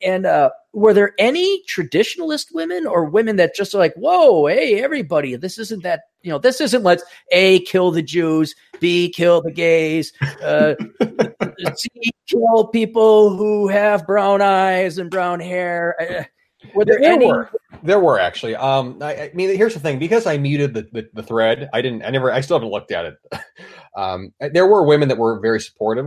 and 0.00 0.26
uh, 0.26 0.50
were 0.72 0.94
there 0.94 1.14
any 1.18 1.62
traditionalist 1.64 2.54
women 2.54 2.86
or 2.86 3.04
women 3.04 3.36
that 3.36 3.54
just 3.54 3.74
are 3.74 3.78
like, 3.78 3.94
whoa, 3.94 4.46
hey, 4.46 4.82
everybody, 4.82 5.36
this 5.36 5.58
isn't 5.58 5.82
that, 5.82 6.02
you 6.22 6.30
know, 6.30 6.38
this 6.38 6.60
isn't 6.60 6.82
let's 6.82 7.02
A, 7.32 7.60
kill 7.60 7.90
the 7.90 8.02
Jews, 8.02 8.54
B, 8.80 9.10
kill 9.10 9.42
the 9.42 9.50
gays, 9.50 10.12
uh, 10.42 10.74
C, 11.76 11.88
kill 12.26 12.68
people 12.68 13.36
who 13.36 13.68
have 13.68 14.06
brown 14.06 14.40
eyes 14.40 14.98
and 14.98 15.10
brown 15.10 15.40
hair. 15.40 16.28
Were 16.74 16.84
there, 16.84 17.00
There 17.00 17.12
any? 17.12 17.26
were. 17.26 17.50
There 17.82 18.00
were 18.00 18.18
actually. 18.18 18.54
Um, 18.56 18.98
I, 19.02 19.14
I 19.14 19.30
mean, 19.34 19.56
here's 19.56 19.74
the 19.74 19.80
thing: 19.80 19.98
because 19.98 20.26
I 20.26 20.36
muted 20.38 20.74
the, 20.74 20.88
the, 20.92 21.08
the 21.14 21.22
thread, 21.22 21.68
I 21.72 21.82
didn't. 21.82 22.04
I 22.04 22.10
never. 22.10 22.32
I 22.32 22.40
still 22.40 22.56
haven't 22.56 22.70
looked 22.70 22.92
at 22.92 23.06
it. 23.06 23.14
um, 23.96 24.32
there 24.40 24.66
were 24.66 24.84
women 24.86 25.08
that 25.08 25.18
were 25.18 25.40
very 25.40 25.60
supportive, 25.60 26.06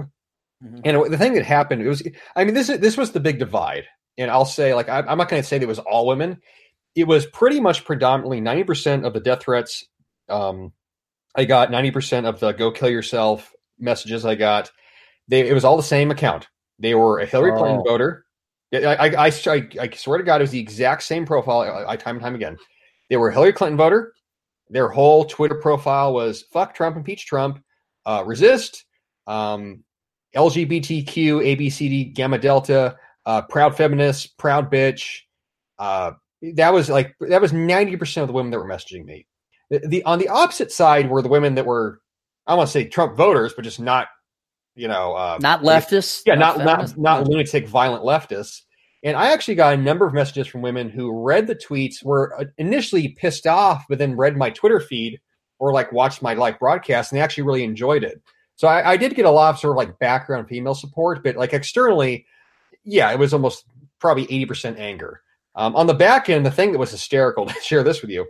Mhm. 0.63 0.81
and 0.85 1.11
the 1.13 1.17
thing 1.17 1.33
that 1.33 1.43
happened 1.45 1.81
it 1.81 1.87
was. 1.87 2.01
I 2.35 2.43
mean, 2.45 2.53
this 2.53 2.69
is 2.69 2.79
this 2.79 2.97
was 2.97 3.11
the 3.11 3.19
big 3.19 3.39
divide, 3.39 3.85
and 4.17 4.31
I'll 4.31 4.45
say, 4.45 4.73
like, 4.73 4.89
I, 4.89 4.99
I'm 4.99 5.17
not 5.17 5.29
going 5.29 5.41
to 5.41 5.47
say 5.47 5.57
that 5.57 5.63
it 5.63 5.67
was 5.67 5.79
all 5.79 6.07
women. 6.07 6.39
It 6.95 7.07
was 7.07 7.25
pretty 7.25 7.59
much 7.59 7.83
predominantly 7.85 8.39
ninety 8.41 8.63
percent 8.63 9.05
of 9.05 9.13
the 9.13 9.19
death 9.19 9.41
threats. 9.43 9.85
Um, 10.29 10.71
I 11.35 11.45
got 11.45 11.71
ninety 11.71 11.91
percent 11.91 12.25
of 12.25 12.39
the 12.39 12.53
"go 12.53 12.71
kill 12.71 12.89
yourself" 12.89 13.51
messages. 13.77 14.25
I 14.25 14.35
got. 14.35 14.71
They 15.27 15.47
it 15.47 15.53
was 15.53 15.65
all 15.65 15.75
the 15.77 15.83
same 15.83 16.09
account. 16.11 16.47
They 16.79 16.95
were 16.95 17.19
a 17.19 17.25
Hillary 17.25 17.51
Clinton 17.57 17.81
Oh. 17.85 17.89
voter. 17.89 18.24
I, 18.83 19.07
I, 19.07 19.25
I, 19.27 19.31
I, 19.79 19.89
swear 19.95 20.17
to 20.17 20.23
God, 20.23 20.41
it 20.41 20.43
was 20.43 20.51
the 20.51 20.59
exact 20.59 21.03
same 21.03 21.25
profile. 21.25 21.61
I, 21.61 21.93
I 21.93 21.95
time 21.95 22.15
and 22.15 22.23
time 22.23 22.35
again. 22.35 22.57
They 23.09 23.17
were 23.17 23.29
a 23.29 23.33
Hillary 23.33 23.53
Clinton 23.53 23.77
voter. 23.77 24.13
Their 24.69 24.89
whole 24.89 25.25
Twitter 25.25 25.55
profile 25.55 26.13
was 26.13 26.43
"fuck 26.51 26.73
Trump, 26.73 26.97
impeach 26.97 27.25
Trump, 27.25 27.63
uh, 28.05 28.23
resist, 28.25 28.85
um, 29.27 29.83
LGBTQ, 30.35 31.05
ABCD, 31.05 32.13
Gamma 32.13 32.39
Delta, 32.39 32.97
uh, 33.25 33.43
proud 33.43 33.77
feminist, 33.77 34.37
proud 34.37 34.71
bitch. 34.71 35.19
Uh, 35.77 36.11
that 36.55 36.73
was 36.73 36.89
like 36.89 37.15
that 37.19 37.41
was 37.41 37.53
ninety 37.53 37.95
percent 37.95 38.23
of 38.23 38.27
the 38.27 38.33
women 38.33 38.51
that 38.51 38.59
were 38.59 38.67
messaging 38.67 39.05
me. 39.05 39.27
The, 39.69 39.79
the 39.87 40.03
on 40.03 40.19
the 40.19 40.29
opposite 40.29 40.71
side 40.71 41.09
were 41.09 41.21
the 41.21 41.29
women 41.29 41.55
that 41.55 41.65
were 41.65 42.01
I 42.47 42.55
want 42.55 42.67
to 42.67 42.71
say 42.71 42.85
Trump 42.85 43.15
voters, 43.15 43.53
but 43.53 43.63
just 43.63 43.79
not 43.79 44.07
you 44.75 44.87
know 44.87 45.13
uh, 45.13 45.37
not 45.41 45.61
leftists. 45.61 46.21
Yeah, 46.25 46.35
not 46.35 46.59
not 46.59 46.97
not 46.97 47.27
lunatic 47.27 47.67
violent 47.67 48.03
leftists. 48.03 48.61
And 49.05 49.15
I 49.15 49.31
actually 49.31 49.53
got 49.53 49.75
a 49.75 49.77
number 49.77 50.07
of 50.07 50.15
messages 50.15 50.47
from 50.47 50.63
women 50.63 50.89
who 50.89 51.23
read 51.23 51.45
the 51.45 51.55
tweets, 51.55 52.03
were 52.03 52.35
uh, 52.41 52.45
initially 52.57 53.09
pissed 53.09 53.45
off, 53.45 53.85
but 53.87 53.99
then 53.99 54.17
read 54.17 54.35
my 54.35 54.49
Twitter 54.49 54.79
feed 54.79 55.21
or 55.59 55.71
like 55.71 55.91
watched 55.91 56.23
my 56.23 56.33
live 56.33 56.57
broadcast, 56.57 57.11
and 57.11 57.17
they 57.17 57.23
actually 57.23 57.43
really 57.43 57.63
enjoyed 57.63 58.03
it. 58.03 58.19
So 58.55 58.67
I, 58.67 58.93
I 58.93 58.97
did 58.97 59.15
get 59.15 59.25
a 59.25 59.31
lot 59.31 59.53
of 59.53 59.59
sort 59.59 59.71
of 59.71 59.77
like 59.77 59.99
background 59.99 60.47
female 60.47 60.73
support, 60.73 61.23
but 61.23 61.35
like 61.35 61.53
externally, 61.53 62.25
yeah, 62.83 63.11
it 63.11 63.19
was 63.19 63.31
almost 63.31 63.65
probably 63.99 64.23
eighty 64.23 64.47
percent 64.47 64.79
anger. 64.79 65.21
Um, 65.53 65.75
on 65.75 65.85
the 65.85 65.93
back 65.93 66.27
end, 66.27 66.43
the 66.43 66.51
thing 66.51 66.71
that 66.71 66.79
was 66.79 66.91
hysterical 66.91 67.45
to 67.45 67.53
share 67.61 67.83
this 67.83 68.01
with 68.01 68.09
you. 68.09 68.25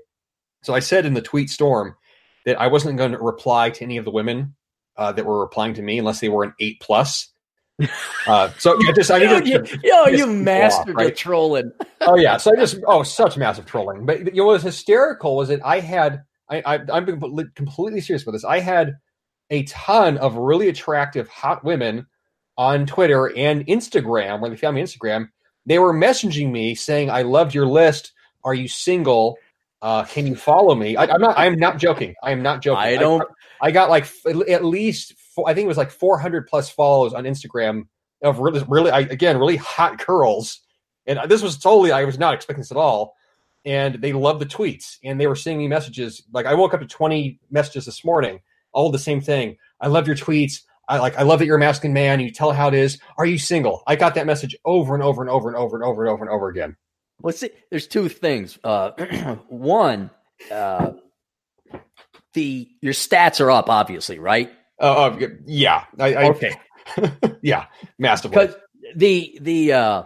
So 0.62 0.74
I 0.74 0.80
said 0.80 1.06
in 1.06 1.14
the 1.14 1.22
tweet 1.22 1.50
storm 1.50 1.96
that 2.46 2.60
I 2.60 2.68
wasn't 2.68 2.98
going 2.98 3.14
to 3.14 3.18
reply 3.18 3.70
to 3.70 3.84
any 3.84 3.96
of 3.96 4.04
the 4.04 4.12
women 4.12 4.56
uh, 4.98 5.14
that 5.14 5.26
were 5.26 5.40
replying 5.40 5.74
to 5.76 5.82
me 5.82 6.00
unless 6.00 6.20
they 6.20 6.30
were 6.30 6.44
an 6.44 6.54
eight 6.60 6.82
plus. 6.82 7.32
Uh, 8.28 8.50
so 8.58 8.76
yeah, 8.82 8.92
just 8.92 9.12
I 9.12 9.18
yo, 9.18 9.38
you, 9.38 9.64
yo, 9.84 10.08
you 10.08 10.26
mastered 10.26 10.96
off, 10.96 10.98
right? 10.98 11.06
the 11.10 11.12
trolling. 11.12 11.72
oh 12.02 12.16
yeah, 12.16 12.38
so 12.38 12.52
I 12.52 12.56
just 12.56 12.80
oh 12.88 13.04
such 13.04 13.38
massive 13.38 13.68
trolling. 13.68 14.04
But 14.04 14.34
you 14.34 14.42
know, 14.42 14.46
what 14.46 14.54
was 14.54 14.64
hysterical 14.64 15.36
was 15.36 15.50
that 15.50 15.64
I 15.64 15.80
had 15.80 16.24
I, 16.50 16.64
I 16.66 16.80
I'm 16.92 17.06
being 17.06 17.20
completely 17.54 18.02
serious 18.02 18.26
with 18.26 18.34
this. 18.34 18.44
I 18.44 18.62
had 18.62 18.96
a 19.52 19.62
ton 19.66 20.18
of 20.18 20.38
really 20.38 20.70
attractive 20.70 21.28
hot 21.28 21.64
women 21.64 22.08
on 22.58 22.88
Twitter 22.88 23.32
and 23.38 23.64
Instagram 23.68 24.42
when 24.42 24.50
they 24.50 24.58
found 24.58 24.76
me 24.76 24.82
Instagram. 24.82 25.30
They 25.68 25.78
were 25.78 25.94
messaging 25.94 26.52
me 26.52 26.74
saying, 26.74 27.12
"I 27.12 27.22
loved 27.22 27.54
your 27.54 27.68
list. 27.68 28.12
Are 28.44 28.56
you 28.56 28.68
single? 28.68 29.38
Uh, 29.82 30.04
can 30.04 30.28
you 30.28 30.36
follow 30.36 30.76
me?" 30.76 30.96
I, 30.96 31.06
am 31.06 31.22
not. 31.22 31.38
I'm 31.38 31.60
not 31.60 31.78
joking. 31.78 32.16
I 32.24 32.32
am 32.32 32.42
not 32.42 32.62
joking. 32.62 32.80
I 32.80 32.98
don't. 32.98 33.22
I, 33.62 33.68
I 33.68 33.72
got 33.72 33.90
like 33.90 34.08
at 34.50 34.64
least 34.66 35.14
I 35.46 35.54
think 35.54 35.66
it 35.66 35.70
was 35.70 35.78
like 35.78 35.92
400 35.92 36.48
plus 36.48 36.70
follows 36.70 37.14
on 37.14 37.24
Instagram 37.24 37.84
of 38.22 38.40
really, 38.40 38.64
really, 38.68 38.92
I, 38.92 39.02
again, 39.02 39.38
really 39.38 39.58
hot 39.58 40.04
girls. 40.06 40.62
And 41.06 41.20
this 41.30 41.42
was 41.42 41.58
totally, 41.58 41.92
I 41.92 42.06
was 42.06 42.18
not 42.18 42.34
expecting 42.34 42.62
this 42.62 42.72
at 42.72 42.78
all. 42.78 43.16
And 43.66 43.96
they 43.96 44.14
loved 44.14 44.40
the 44.40 44.46
tweets 44.46 44.98
and 45.04 45.20
they 45.20 45.28
were 45.28 45.36
sending 45.36 45.60
me 45.60 45.68
messages. 45.68 46.24
Like 46.32 46.46
I 46.46 46.54
woke 46.54 46.74
up 46.74 46.82
to 46.82 46.88
20 46.88 47.40
messages 47.50 47.86
this 47.86 48.06
morning, 48.06 48.42
all 48.74 48.92
the 48.92 49.00
same 49.00 49.22
thing. 49.22 49.58
I 49.82 49.88
love 49.88 50.08
your 50.08 50.16
tweets. 50.16 50.62
I 50.88 51.00
like, 51.00 51.18
I 51.18 51.24
love 51.24 51.40
that 51.40 51.46
you're 51.46 51.58
a 51.58 51.60
masculine 51.60 51.94
man. 51.94 52.20
You 52.20 52.32
tell 52.32 52.52
how 52.52 52.68
it 52.68 52.76
is. 52.76 53.00
Are 53.18 53.26
you 53.26 53.40
single? 53.40 53.82
I 53.88 53.96
got 53.96 54.14
that 54.16 54.28
message 54.28 54.56
over 54.66 54.94
and 54.94 55.04
over 55.04 55.22
and 55.22 55.32
over 55.32 55.50
and 55.50 55.58
over 55.58 55.76
and 55.76 55.84
over 55.84 56.04
and 56.04 56.12
over 56.12 56.24
and 56.24 56.32
over 56.32 56.50
again. 56.50 56.76
Let's 57.22 57.40
see. 57.40 57.50
There's 57.70 57.88
two 57.88 58.10
things. 58.10 58.60
Uh, 58.64 58.92
one, 59.48 60.12
uh, 60.52 60.92
the 62.34 62.68
your 62.82 62.94
stats 62.94 63.40
are 63.42 63.52
up, 63.52 63.70
obviously, 63.70 64.20
right? 64.20 64.52
Uh, 64.80 65.08
uh 65.08 65.28
yeah. 65.46 65.86
I, 66.00 66.14
I, 66.14 66.24
okay. 66.30 66.60
yeah, 67.42 67.66
massively. 67.98 68.38
Because 68.38 68.56
the 68.96 69.38
the 69.42 69.74
uh, 69.74 70.04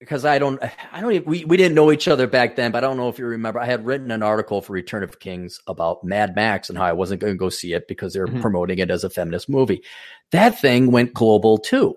because 0.00 0.24
I 0.24 0.38
don't 0.38 0.62
I 0.92 1.00
don't 1.00 1.12
even, 1.12 1.28
we 1.28 1.44
we 1.44 1.56
didn't 1.56 1.74
know 1.74 1.90
each 1.92 2.08
other 2.08 2.26
back 2.26 2.56
then, 2.56 2.70
but 2.70 2.84
I 2.84 2.86
don't 2.86 2.96
know 2.96 3.08
if 3.08 3.18
you 3.18 3.26
remember. 3.26 3.58
I 3.58 3.66
had 3.66 3.84
written 3.84 4.10
an 4.10 4.22
article 4.22 4.62
for 4.62 4.72
Return 4.72 5.02
of 5.02 5.18
Kings 5.18 5.60
about 5.66 6.04
Mad 6.04 6.36
Max 6.36 6.68
and 6.68 6.78
how 6.78 6.84
I 6.84 6.92
wasn't 6.92 7.20
going 7.20 7.34
to 7.34 7.38
go 7.38 7.48
see 7.48 7.72
it 7.72 7.88
because 7.88 8.12
they 8.12 8.20
were 8.20 8.28
mm-hmm. 8.28 8.40
promoting 8.40 8.78
it 8.78 8.90
as 8.90 9.04
a 9.04 9.10
feminist 9.10 9.48
movie. 9.48 9.82
That 10.30 10.60
thing 10.60 10.92
went 10.92 11.14
global 11.14 11.58
too. 11.58 11.96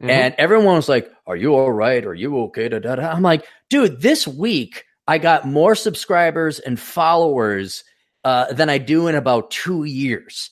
Mm-hmm. 0.00 0.10
And 0.10 0.34
everyone 0.38 0.76
was 0.76 0.88
like, 0.88 1.10
Are 1.26 1.36
you 1.36 1.54
all 1.54 1.70
right? 1.70 2.04
Are 2.04 2.14
you 2.14 2.38
okay? 2.44 2.68
Da, 2.68 2.78
da, 2.78 2.96
da. 2.96 3.10
I'm 3.10 3.22
like, 3.22 3.46
dude, 3.68 4.00
this 4.00 4.26
week 4.26 4.84
I 5.06 5.18
got 5.18 5.46
more 5.46 5.74
subscribers 5.74 6.58
and 6.58 6.80
followers 6.80 7.84
uh, 8.24 8.52
than 8.52 8.70
I 8.70 8.78
do 8.78 9.08
in 9.08 9.14
about 9.14 9.50
two 9.50 9.84
years. 9.84 10.50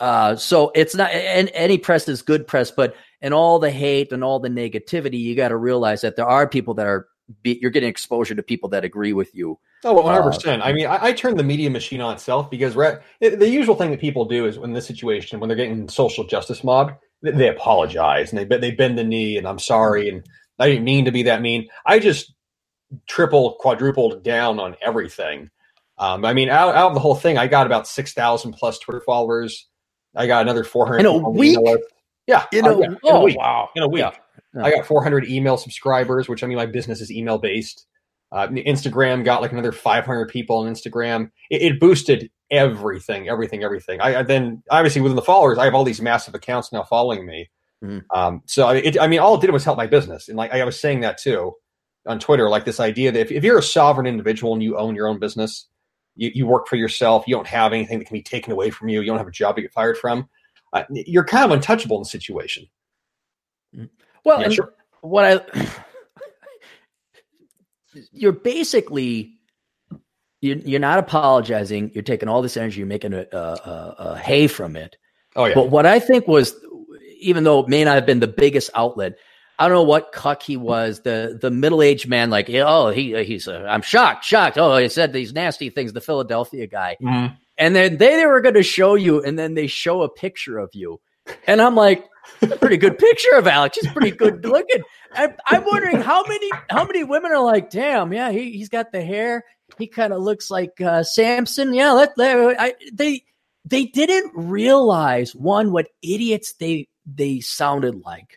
Uh, 0.00 0.36
so 0.36 0.70
it's 0.74 0.94
not 0.94 1.10
and 1.10 1.50
any 1.54 1.78
press 1.78 2.08
is 2.08 2.22
good 2.22 2.46
press, 2.46 2.70
but 2.70 2.94
and 3.20 3.32
all 3.32 3.58
the 3.58 3.70
hate 3.70 4.12
and 4.12 4.22
all 4.22 4.38
the 4.38 4.48
negativity, 4.48 5.18
you 5.18 5.34
got 5.34 5.48
to 5.48 5.56
realize 5.56 6.02
that 6.02 6.16
there 6.16 6.26
are 6.26 6.46
people 6.46 6.74
that 6.74 6.86
are 6.86 7.08
be, 7.42 7.58
you're 7.60 7.70
getting 7.70 7.88
exposure 7.88 8.34
to 8.34 8.42
people 8.42 8.68
that 8.70 8.84
agree 8.84 9.12
with 9.12 9.34
you. 9.34 9.58
Oh, 9.84 9.94
100 9.94 10.20
uh, 10.20 10.26
percent. 10.26 10.62
I 10.62 10.72
mean, 10.72 10.86
I, 10.86 11.06
I, 11.06 11.12
turn 11.12 11.36
the 11.36 11.42
media 11.42 11.70
machine 11.70 12.00
on 12.00 12.14
itself 12.14 12.50
because 12.50 12.74
the 12.74 13.48
usual 13.48 13.74
thing 13.74 13.90
that 13.90 14.00
people 14.00 14.24
do 14.24 14.46
is 14.46 14.56
in 14.56 14.72
this 14.72 14.86
situation 14.86 15.40
when 15.40 15.48
they're 15.48 15.56
getting 15.56 15.88
social 15.88 16.24
justice 16.24 16.62
mob, 16.62 16.92
they, 17.22 17.48
apologize 17.48 18.32
and 18.32 18.38
they 18.38 18.58
they 18.58 18.70
bend 18.70 18.98
the 18.98 19.04
knee 19.04 19.36
and 19.36 19.46
I'm 19.46 19.58
sorry 19.58 20.08
and 20.08 20.24
I 20.58 20.68
didn't 20.68 20.84
mean 20.84 21.04
to 21.04 21.10
be 21.10 21.24
that 21.24 21.42
mean. 21.42 21.68
I 21.84 21.98
just 21.98 22.34
triple 23.08 23.56
quadrupled 23.60 24.22
down 24.22 24.58
on 24.58 24.76
everything. 24.80 25.50
Um, 25.98 26.24
I 26.24 26.34
mean, 26.34 26.48
out, 26.48 26.74
out 26.74 26.88
of 26.88 26.94
the 26.94 27.00
whole 27.00 27.14
thing, 27.14 27.38
I 27.38 27.46
got 27.46 27.66
about 27.66 27.86
six 27.86 28.12
thousand 28.12 28.52
plus 28.52 28.78
Twitter 28.78 29.00
followers. 29.00 29.68
I 30.14 30.26
got 30.26 30.42
another 30.42 30.64
400 30.64 31.00
in 31.00 31.06
a 31.06 31.28
week. 31.28 31.58
Yeah, 32.26 32.44
in 32.52 32.66
a, 32.66 32.70
oh, 32.70 32.80
yeah, 32.80 32.86
in 32.86 32.98
oh, 33.04 33.20
a 33.20 33.24
week. 33.24 33.38
wow, 33.38 33.68
in 33.76 33.82
a 33.82 33.88
week. 33.88 34.00
Yeah. 34.00 34.64
I 34.64 34.70
got 34.70 34.86
400 34.86 35.28
email 35.28 35.58
subscribers, 35.58 36.28
which 36.28 36.42
I 36.42 36.46
mean, 36.46 36.56
my 36.56 36.66
business 36.66 37.00
is 37.00 37.12
email 37.12 37.38
based. 37.38 37.86
Uh, 38.32 38.48
Instagram 38.48 39.24
got 39.24 39.40
like 39.40 39.52
another 39.52 39.72
500 39.72 40.28
people 40.28 40.58
on 40.58 40.72
Instagram. 40.72 41.30
It, 41.50 41.62
it 41.62 41.80
boosted 41.80 42.30
everything, 42.50 43.28
everything, 43.28 43.62
everything. 43.62 44.00
I, 44.00 44.20
I, 44.20 44.22
then 44.22 44.62
obviously 44.70 45.00
within 45.00 45.16
the 45.16 45.22
followers, 45.22 45.58
I 45.58 45.64
have 45.64 45.74
all 45.74 45.84
these 45.84 46.02
massive 46.02 46.34
accounts 46.34 46.72
now 46.72 46.82
following 46.82 47.24
me. 47.24 47.50
Mm-hmm. 47.84 47.98
Um, 48.18 48.42
so 48.46 48.68
it, 48.70 49.00
I 49.00 49.06
mean, 49.06 49.20
all 49.20 49.36
it 49.36 49.40
did 49.40 49.50
was 49.50 49.64
help 49.64 49.76
my 49.76 49.86
business, 49.86 50.28
and 50.28 50.36
like 50.36 50.50
I 50.50 50.64
was 50.64 50.80
saying 50.80 51.00
that 51.00 51.18
too 51.18 51.52
on 52.06 52.18
Twitter, 52.18 52.48
like 52.48 52.64
this 52.64 52.80
idea 52.80 53.12
that 53.12 53.20
if, 53.20 53.32
if 53.32 53.44
you're 53.44 53.58
a 53.58 53.62
sovereign 53.62 54.06
individual 54.06 54.54
and 54.54 54.62
you 54.62 54.78
own 54.78 54.94
your 54.94 55.08
own 55.08 55.18
business, 55.18 55.68
you, 56.14 56.30
you 56.34 56.46
work 56.46 56.68
for 56.68 56.76
yourself, 56.76 57.24
you 57.26 57.34
don't 57.34 57.46
have 57.46 57.72
anything 57.72 57.98
that 57.98 58.06
can 58.06 58.14
be 58.14 58.22
taken 58.22 58.52
away 58.52 58.70
from 58.70 58.88
you, 58.88 59.00
you 59.00 59.08
don't 59.08 59.18
have 59.18 59.26
a 59.26 59.32
job 59.32 59.56
to 59.56 59.62
get 59.62 59.72
fired 59.72 59.98
from 59.98 60.28
uh, 60.72 60.84
you're 60.90 61.24
kind 61.24 61.44
of 61.44 61.50
untouchable 61.52 61.96
in 61.96 62.02
the 62.02 62.08
situation. 62.08 62.66
Mm-hmm. 63.74 63.86
Well, 64.24 64.42
yeah, 64.42 64.48
sure. 64.50 64.74
what 65.00 65.24
I 65.24 65.68
you're 68.12 68.32
basically 68.32 69.32
you're, 70.40 70.58
you're 70.58 70.80
not 70.80 70.98
apologizing. 70.98 71.90
You're 71.94 72.02
taking 72.02 72.28
all 72.28 72.42
this 72.42 72.56
energy, 72.56 72.78
you're 72.78 72.86
making 72.86 73.14
a, 73.14 73.26
a, 73.32 73.36
a, 73.36 73.96
a 73.98 74.18
hay 74.18 74.46
from 74.46 74.76
it. 74.76 74.96
Oh 75.34 75.46
yeah. 75.46 75.54
But 75.54 75.70
what 75.70 75.86
I 75.86 75.98
think 75.98 76.28
was, 76.28 76.54
even 77.20 77.44
though 77.44 77.60
it 77.60 77.68
may 77.68 77.84
not 77.84 77.94
have 77.94 78.06
been 78.06 78.20
the 78.20 78.26
biggest 78.26 78.70
outlet, 78.74 79.16
I 79.58 79.68
don't 79.68 79.74
know 79.74 79.82
what 79.82 80.12
cuck 80.12 80.42
he 80.42 80.56
was. 80.56 81.00
The 81.00 81.38
the 81.40 81.50
middle 81.50 81.82
aged 81.82 82.08
man, 82.08 82.30
like 82.30 82.50
oh 82.50 82.90
he 82.90 83.22
he's 83.24 83.48
uh, 83.48 83.66
I'm 83.68 83.82
shocked, 83.82 84.24
shocked. 84.24 84.58
Oh, 84.58 84.76
he 84.76 84.88
said 84.88 85.12
these 85.12 85.32
nasty 85.32 85.70
things. 85.70 85.92
The 85.92 86.00
Philadelphia 86.00 86.66
guy. 86.66 86.96
Mm-hmm. 87.02 87.34
And 87.58 87.74
then 87.74 87.96
they, 87.96 88.16
they 88.16 88.26
were 88.26 88.42
going 88.42 88.54
to 88.56 88.62
show 88.62 88.96
you, 88.96 89.22
and 89.22 89.38
then 89.38 89.54
they 89.54 89.66
show 89.66 90.02
a 90.02 90.10
picture 90.10 90.58
of 90.58 90.70
you. 90.74 91.00
And 91.46 91.62
I'm 91.62 91.74
like, 91.74 92.04
pretty 92.60 92.76
good 92.76 92.98
picture 92.98 93.34
of 93.36 93.46
Alex. 93.46 93.78
He's 93.80 93.92
pretty 93.92 94.10
good 94.10 94.44
looking. 94.44 94.82
I, 95.12 95.32
am 95.52 95.64
wondering 95.64 96.00
how 96.00 96.24
many 96.24 96.50
how 96.70 96.84
many 96.84 97.04
women 97.04 97.32
are 97.32 97.42
like, 97.42 97.70
damn, 97.70 98.12
yeah, 98.12 98.30
he, 98.30 98.52
he's 98.52 98.68
got 98.68 98.92
the 98.92 99.02
hair. 99.02 99.44
He 99.78 99.86
kind 99.86 100.12
of 100.12 100.22
looks 100.22 100.50
like 100.50 100.80
uh, 100.80 101.02
Samson. 101.02 101.74
Yeah, 101.74 101.92
let, 101.92 102.16
let 102.16 102.60
I, 102.60 102.74
they 102.92 103.24
they 103.64 103.86
didn't 103.86 104.32
realize 104.34 105.34
one 105.34 105.72
what 105.72 105.88
idiots 106.02 106.54
they 106.54 106.88
they 107.06 107.40
sounded 107.40 108.02
like, 108.04 108.36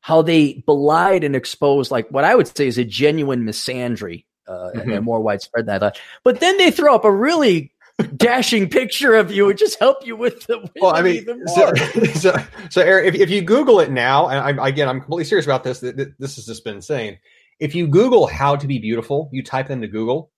how 0.00 0.22
they 0.22 0.64
belied 0.66 1.24
and 1.24 1.36
exposed 1.36 1.90
like 1.90 2.08
what 2.10 2.24
I 2.24 2.34
would 2.34 2.54
say 2.56 2.66
is 2.66 2.78
a 2.78 2.84
genuine 2.84 3.44
misandry 3.44 4.24
uh, 4.48 4.70
mm-hmm. 4.74 4.92
and 4.92 5.04
more 5.04 5.20
widespread 5.20 5.66
than 5.66 5.76
I 5.76 5.78
thought. 5.78 5.98
But 6.24 6.40
then 6.40 6.56
they 6.58 6.70
throw 6.70 6.94
up 6.94 7.04
a 7.04 7.12
really 7.12 7.72
dashing 8.16 8.68
picture 8.68 9.14
of 9.14 9.30
you 9.30 9.46
would 9.46 9.58
just 9.58 9.78
help 9.78 10.06
you 10.06 10.16
with 10.16 10.46
the. 10.46 10.68
Well, 10.80 10.94
I 10.94 11.02
mean, 11.02 11.26
so, 11.46 11.74
so, 12.14 12.36
so, 12.70 12.82
Eric, 12.82 13.14
if, 13.14 13.20
if 13.22 13.30
you 13.30 13.42
Google 13.42 13.80
it 13.80 13.90
now, 13.90 14.28
and 14.28 14.60
I, 14.60 14.68
again, 14.68 14.88
I'm 14.88 15.00
completely 15.00 15.24
serious 15.24 15.46
about 15.46 15.64
this. 15.64 15.80
This 15.80 16.36
has 16.36 16.46
just 16.46 16.64
been 16.64 16.76
insane. 16.76 17.18
If 17.58 17.74
you 17.74 17.86
Google 17.86 18.26
how 18.26 18.56
to 18.56 18.66
be 18.66 18.78
beautiful, 18.78 19.30
you 19.32 19.42
type 19.42 19.70
into 19.70 19.88
Google. 19.88 20.30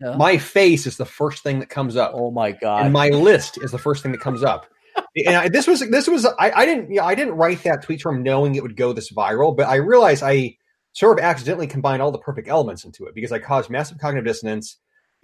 Yeah. 0.00 0.16
My 0.16 0.38
face 0.38 0.86
is 0.86 0.96
the 0.96 1.04
first 1.04 1.42
thing 1.42 1.60
that 1.60 1.68
comes 1.68 1.96
up. 1.96 2.12
Oh 2.14 2.30
my 2.30 2.52
god! 2.52 2.84
And 2.84 2.92
my 2.92 3.10
list 3.10 3.58
is 3.62 3.70
the 3.70 3.78
first 3.78 4.02
thing 4.02 4.12
that 4.12 4.20
comes 4.20 4.42
up. 4.42 4.66
and 5.26 5.36
I, 5.36 5.48
this 5.48 5.66
was 5.66 5.80
this 5.90 6.08
was 6.08 6.26
I, 6.26 6.50
I 6.50 6.66
didn't 6.66 6.92
yeah, 6.92 7.04
I 7.04 7.14
didn't 7.14 7.34
write 7.34 7.62
that 7.62 7.82
tweet 7.82 8.00
from 8.00 8.22
knowing 8.22 8.54
it 8.54 8.62
would 8.62 8.76
go 8.76 8.92
this 8.92 9.12
viral, 9.12 9.56
but 9.56 9.68
I 9.68 9.76
realized 9.76 10.22
I 10.22 10.56
sort 10.92 11.18
of 11.18 11.24
accidentally 11.24 11.66
combined 11.66 12.02
all 12.02 12.12
the 12.12 12.18
perfect 12.18 12.48
elements 12.48 12.84
into 12.84 13.06
it 13.06 13.14
because 13.14 13.32
I 13.32 13.38
caused 13.38 13.70
massive 13.70 13.98
cognitive 13.98 14.26
dissonance 14.26 14.78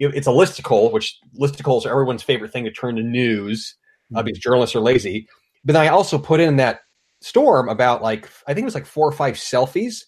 it's 0.09 0.27
a 0.27 0.31
listicle, 0.31 0.91
which 0.91 1.17
listicles 1.39 1.85
are 1.85 1.91
everyone's 1.91 2.23
favorite 2.23 2.51
thing 2.51 2.65
to 2.65 2.71
turn 2.71 2.95
to 2.95 3.03
news 3.03 3.75
uh, 4.13 4.17
mm-hmm. 4.17 4.25
because 4.25 4.39
journalists 4.39 4.75
are 4.75 4.81
lazy. 4.81 5.27
But 5.63 5.73
then 5.73 5.83
I 5.83 5.89
also 5.89 6.17
put 6.17 6.39
in 6.39 6.55
that 6.57 6.81
storm 7.21 7.69
about 7.69 8.01
like 8.01 8.29
I 8.47 8.53
think 8.53 8.63
it 8.63 8.65
was 8.65 8.75
like 8.75 8.85
four 8.85 9.07
or 9.07 9.11
five 9.11 9.35
selfies, 9.35 10.03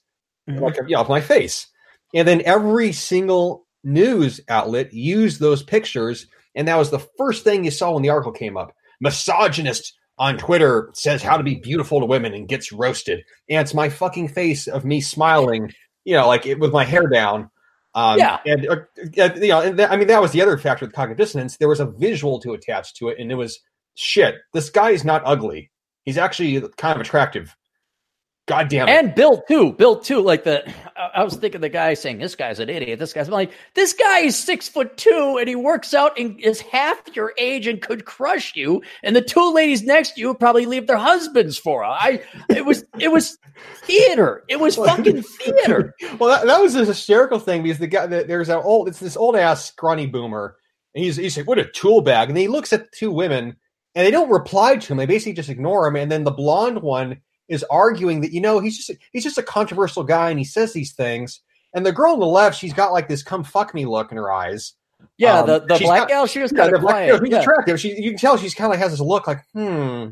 mm-hmm. 0.50 0.60
like 0.60 0.78
yeah, 0.88 1.00
of 1.00 1.10
my 1.10 1.22
face, 1.22 1.68
and 2.14 2.28
then 2.28 2.42
every 2.46 2.92
single 2.92 3.66
news 3.84 4.42
outlet 4.50 4.94
used 4.94 5.40
those 5.40 5.62
pictures, 5.64 6.28
and 6.56 6.68
that 6.68 6.78
was 6.78 6.90
the 6.90 7.06
first 7.18 7.44
thing 7.44 7.64
you 7.64 7.72
saw 7.72 7.92
when 7.92 8.04
the 8.04 8.10
article 8.10 8.32
came 8.32 8.58
up. 8.58 8.74
Misogynist 9.00 9.94
on 10.18 10.38
Twitter 10.38 10.90
says 10.94 11.24
how 11.24 11.38
to 11.38 11.44
be 11.44 11.56
beautiful 11.56 12.00
to 12.00 12.06
women 12.06 12.34
and 12.34 12.48
gets 12.48 12.72
roasted. 12.72 13.24
And 13.50 13.60
it's 13.60 13.74
my 13.74 13.90
fucking 13.90 14.30
face 14.30 14.68
of 14.68 14.86
me 14.86 15.02
smiling, 15.02 15.72
you 16.06 16.16
know, 16.16 16.28
like 16.28 16.46
it, 16.46 16.60
with 16.60 16.72
my 16.72 16.84
hair 16.84 17.08
down. 17.08 17.50
Um, 17.96 18.18
Yeah. 18.18 18.40
And, 18.46 18.68
uh, 18.68 18.76
you 19.36 19.48
know, 19.50 19.62
and 19.62 19.80
that, 19.80 19.92
I 19.92 19.98
mean, 19.98 20.08
that 20.08 20.22
was 20.22 20.32
the 20.32 20.42
other 20.42 20.58
factor 20.58 20.86
with 20.86 20.96
cognitive 20.96 21.18
dissonance. 21.18 21.58
There 21.58 21.70
was 21.70 21.80
a 21.80 21.86
visual 21.86 22.40
to 22.40 22.54
attach 22.54 22.96
to 22.96 23.10
it, 23.10 23.20
and 23.20 23.32
it 23.32 23.36
was 23.36 23.60
shit. 23.96 24.36
This 24.54 24.70
guy 24.70 24.92
is 24.92 25.04
not 25.04 25.22
ugly. 25.26 25.72
He's 26.04 26.18
actually 26.18 26.62
kind 26.78 26.96
of 26.96 27.02
attractive. 27.02 27.56
God 28.46 28.68
damn 28.68 28.90
it. 28.90 28.92
And 28.92 29.16
built 29.16 29.48
too, 29.48 29.72
built 29.72 30.04
too. 30.04 30.20
Like 30.20 30.44
the, 30.44 30.70
I 31.16 31.24
was 31.24 31.36
thinking 31.38 31.62
the 31.62 31.70
guy 31.70 31.94
saying 31.94 32.18
this 32.18 32.36
guy's 32.36 32.60
an 32.60 32.70
idiot. 32.70 33.00
This 33.00 33.14
guy's 33.14 33.28
I'm 33.28 33.34
like 33.34 33.54
this 33.74 33.94
guy 33.94 34.20
is 34.20 34.38
six 34.38 34.68
foot 34.68 34.98
two 34.98 35.38
and 35.40 35.48
he 35.48 35.56
works 35.56 35.94
out 35.94 36.20
and 36.20 36.38
is 36.42 36.60
half 36.60 37.02
your 37.16 37.34
age 37.38 37.68
and 37.68 37.82
could 37.82 38.04
crush 38.04 38.54
you. 38.54 38.82
And 39.02 39.16
the 39.16 39.22
two 39.22 39.54
ladies 39.54 39.84
next 39.84 40.16
to 40.16 40.22
you 40.22 40.28
would 40.28 40.40
probably 40.40 40.66
leave 40.66 40.88
their 40.88 40.98
husbands 40.98 41.58
for 41.58 41.84
her. 41.84 41.90
I, 41.90 42.22
it 42.50 42.66
was, 42.66 42.84
it 43.00 43.14
was 43.14 43.38
theater. 43.86 44.44
It 44.50 44.60
was 44.60 44.76
fucking 44.78 45.24
theater. 45.24 45.94
well, 46.20 46.30
that, 46.30 46.46
that 46.46 46.62
was 46.62 46.76
a 46.76 46.84
hysterical 46.84 47.40
thing 47.40 47.64
because 47.64 47.80
the 47.80 47.88
guy 47.88 48.08
that 48.08 48.28
there's 48.28 48.50
an 48.50 48.60
old 48.62 48.90
it's 48.90 49.00
this 49.00 49.16
old 49.16 49.38
ass 49.38 49.66
scrawny 49.66 50.08
boomer, 50.08 50.58
and 50.94 51.04
he's 51.04 51.16
he's 51.16 51.38
like, 51.38 51.48
"What 51.48 51.60
a 51.60 51.70
tool 51.72 52.02
bag!" 52.02 52.30
And 52.30 52.38
he 52.38 52.48
looks 52.48 52.74
at 52.74 52.82
the 52.84 52.90
two 52.94 53.12
women, 53.12 53.56
and 53.96 54.06
they 54.06 54.12
don't 54.12 54.30
reply 54.30 54.76
to 54.76 54.94
him. 54.94 54.98
They 54.98 55.06
basically 55.06 55.34
just 55.34 55.50
ignore 55.50 55.88
him. 55.88 55.96
And 55.96 56.12
then 56.12 56.24
the 56.24 56.32
blonde 56.32 56.82
one 56.82 57.22
is 57.50 57.64
arguing 57.70 58.22
that 58.22 58.32
you 58.32 58.42
know 58.42 58.60
he's 58.60 58.78
just 58.78 59.00
he's 59.12 59.24
just 59.24 59.38
a 59.38 59.44
controversial 59.44 60.04
guy, 60.04 60.30
and 60.30 60.40
he 60.40 60.46
says 60.46 60.74
these 60.74 60.94
things. 60.94 61.42
And 61.76 61.86
the 61.86 61.92
girl 61.92 62.14
on 62.14 62.20
the 62.20 62.26
left, 62.26 62.58
she's 62.58 62.74
got 62.74 62.92
like 62.94 63.08
this 63.08 63.24
"come 63.24 63.44
fuck 63.44 63.74
me" 63.74 63.86
look 63.86 64.12
in 64.12 64.18
her 64.18 64.32
eyes. 64.32 64.74
Yeah, 65.18 65.40
Um, 65.42 65.48
the, 65.48 65.60
the 65.60 65.80
black 65.80 66.02
got- 66.02 66.08
gal, 66.08 66.26
she 66.28 66.40
was 66.40 66.52
Yeah, 66.52 66.60
kind 66.60 66.76
of 66.76 66.82
black 66.82 66.94
quiet. 67.10 67.22
Yeah. 67.30 67.40
attractive. 67.42 67.80
She, 67.80 67.94
you 68.02 68.12
can 68.12 68.18
tell 68.20 68.38
she's 68.38 68.56
kind 68.56 68.68
of 68.68 68.72
like 68.72 68.80
has 68.80 68.92
this 68.92 69.02
look 69.02 69.28
like, 69.28 69.40
hmm, 69.54 70.08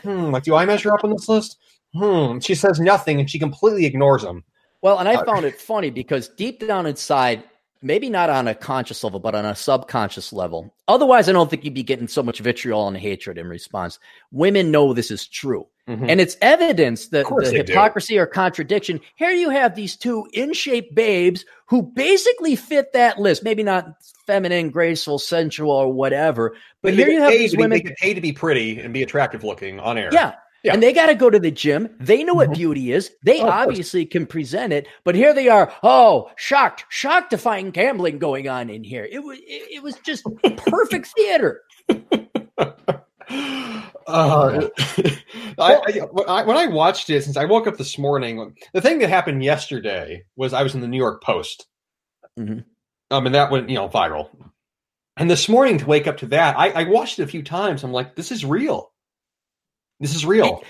hmm, 0.00 0.30
like, 0.32 0.42
do 0.42 0.56
I 0.56 0.64
measure 0.64 0.92
up 0.92 1.04
on 1.04 1.10
this 1.10 1.28
list? 1.28 1.58
Hmm. 1.94 2.38
She 2.40 2.54
says 2.56 2.80
nothing, 2.80 3.20
and 3.20 3.30
she 3.30 3.38
completely 3.38 3.86
ignores 3.86 4.24
him. 4.24 4.42
Well, 4.80 4.98
and 4.98 5.08
I 5.08 5.14
Uh, 5.14 5.24
found 5.24 5.44
it 5.44 5.60
funny 5.60 5.90
because 5.90 6.28
deep 6.28 6.66
down 6.66 6.86
inside, 6.86 7.44
maybe 7.82 8.10
not 8.10 8.30
on 8.30 8.48
a 8.48 8.54
conscious 8.54 9.04
level, 9.04 9.20
but 9.20 9.34
on 9.36 9.44
a 9.44 9.54
subconscious 9.54 10.32
level. 10.32 10.74
Otherwise, 10.88 11.28
I 11.28 11.32
don't 11.32 11.48
think 11.48 11.64
you'd 11.64 11.74
be 11.74 11.82
getting 11.84 12.08
so 12.08 12.22
much 12.22 12.40
vitriol 12.40 12.88
and 12.88 12.96
hatred 12.96 13.38
in 13.38 13.46
response. 13.46 13.98
Women 14.32 14.70
know 14.72 14.92
this 14.92 15.10
is 15.12 15.28
true. 15.28 15.68
Mhm. 15.88 16.06
And 16.08 16.20
it's 16.20 16.36
evidence 16.40 17.08
that 17.08 17.26
the 17.26 17.50
they 17.50 17.62
do. 17.62 17.72
hypocrisy 17.72 18.16
or 18.18 18.26
contradiction. 18.26 19.00
Here 19.16 19.30
you 19.30 19.50
have 19.50 19.74
these 19.74 19.96
two 19.96 20.26
in 20.32 20.52
shape 20.52 20.94
babes 20.94 21.44
who 21.66 21.82
basically 21.82 22.54
fit 22.54 22.92
that 22.92 23.18
list. 23.18 23.42
Maybe 23.42 23.64
not 23.64 23.96
feminine, 24.26 24.70
graceful, 24.70 25.18
sensual, 25.18 25.72
or 25.72 25.92
whatever. 25.92 26.54
But 26.82 26.94
here 26.94 27.08
you 27.08 27.20
have 27.20 27.32
these 27.32 27.50
to 27.50 27.56
be- 27.56 27.62
women. 27.64 27.78
They 27.78 27.82
get 27.88 27.96
paid 27.98 28.14
to 28.14 28.20
be 28.20 28.32
pretty 28.32 28.78
and 28.78 28.94
be 28.94 29.02
attractive 29.02 29.42
looking 29.42 29.80
on 29.80 29.98
air. 29.98 30.10
Yeah. 30.12 30.34
Yeah. 30.62 30.74
And 30.74 30.80
they 30.80 30.92
got 30.92 31.06
to 31.06 31.16
go 31.16 31.28
to 31.28 31.40
the 31.40 31.50
gym. 31.50 31.88
They 31.98 32.22
know 32.22 32.34
what 32.34 32.50
Mhm. 32.50 32.54
beauty 32.54 32.92
is. 32.92 33.10
They 33.24 33.40
Oh, 33.40 33.48
obviously 33.48 34.06
can 34.06 34.26
present 34.26 34.72
it, 34.72 34.86
but 35.02 35.16
here 35.16 35.34
they 35.34 35.48
are. 35.48 35.72
Oh, 35.82 36.30
shocked, 36.36 36.84
shocked 36.88 37.30
to 37.30 37.38
find 37.38 37.72
gambling 37.72 38.20
going 38.20 38.48
on 38.48 38.70
in 38.70 38.84
here. 38.84 39.08
It 39.10 39.24
was, 39.24 39.38
it, 39.40 39.62
it 39.78 39.82
was 39.82 39.96
just 40.06 40.22
perfect 40.68 41.08
theater. 41.16 41.62
Uh, 44.06 44.68
I, 45.58 46.00
I, 46.28 46.42
when 46.44 46.56
I 46.56 46.66
watched 46.66 47.08
it, 47.10 47.22
since 47.24 47.36
I 47.36 47.44
woke 47.44 47.66
up 47.66 47.76
this 47.76 47.98
morning, 47.98 48.54
the 48.72 48.80
thing 48.80 48.98
that 48.98 49.08
happened 49.08 49.44
yesterday 49.44 50.24
was 50.36 50.52
I 50.52 50.62
was 50.62 50.74
in 50.74 50.80
the 50.80 50.88
New 50.88 50.96
York 50.96 51.22
Post, 51.22 51.66
Mhm. 52.38 52.64
um, 53.10 53.26
and 53.26 53.34
that 53.34 53.50
went 53.50 53.68
you 53.68 53.76
know 53.76 53.88
viral. 53.88 54.28
And 55.16 55.30
this 55.30 55.48
morning 55.48 55.78
to 55.78 55.86
wake 55.86 56.06
up 56.06 56.16
to 56.18 56.26
that, 56.26 56.58
I, 56.58 56.70
I 56.70 56.84
watched 56.84 57.18
it 57.18 57.22
a 57.22 57.26
few 57.28 57.42
times. 57.42 57.84
I'm 57.84 57.92
like, 57.92 58.16
this 58.16 58.32
is 58.32 58.44
real. 58.44 58.90
This 60.00 60.14
is 60.14 60.24
real. 60.26 60.62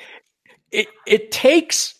It 0.70 0.88
it 1.06 1.30
takes. 1.30 1.94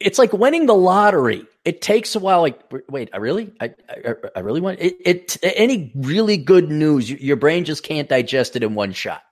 It's 0.00 0.18
like 0.18 0.32
winning 0.32 0.66
the 0.66 0.74
lottery. 0.74 1.44
It 1.64 1.80
takes 1.82 2.14
a 2.14 2.18
while. 2.20 2.40
Like, 2.42 2.60
wait, 2.88 3.10
I 3.12 3.16
really, 3.18 3.52
I, 3.60 3.74
I, 3.88 4.14
I 4.36 4.40
really 4.40 4.60
want 4.60 4.78
it. 4.80 4.96
It 5.04 5.36
any 5.42 5.92
really 5.94 6.36
good 6.36 6.68
news, 6.70 7.10
your 7.10 7.36
brain 7.36 7.64
just 7.64 7.82
can't 7.84 8.08
digest 8.08 8.54
it 8.54 8.62
in 8.62 8.74
one 8.74 8.92
shot. 8.92 9.22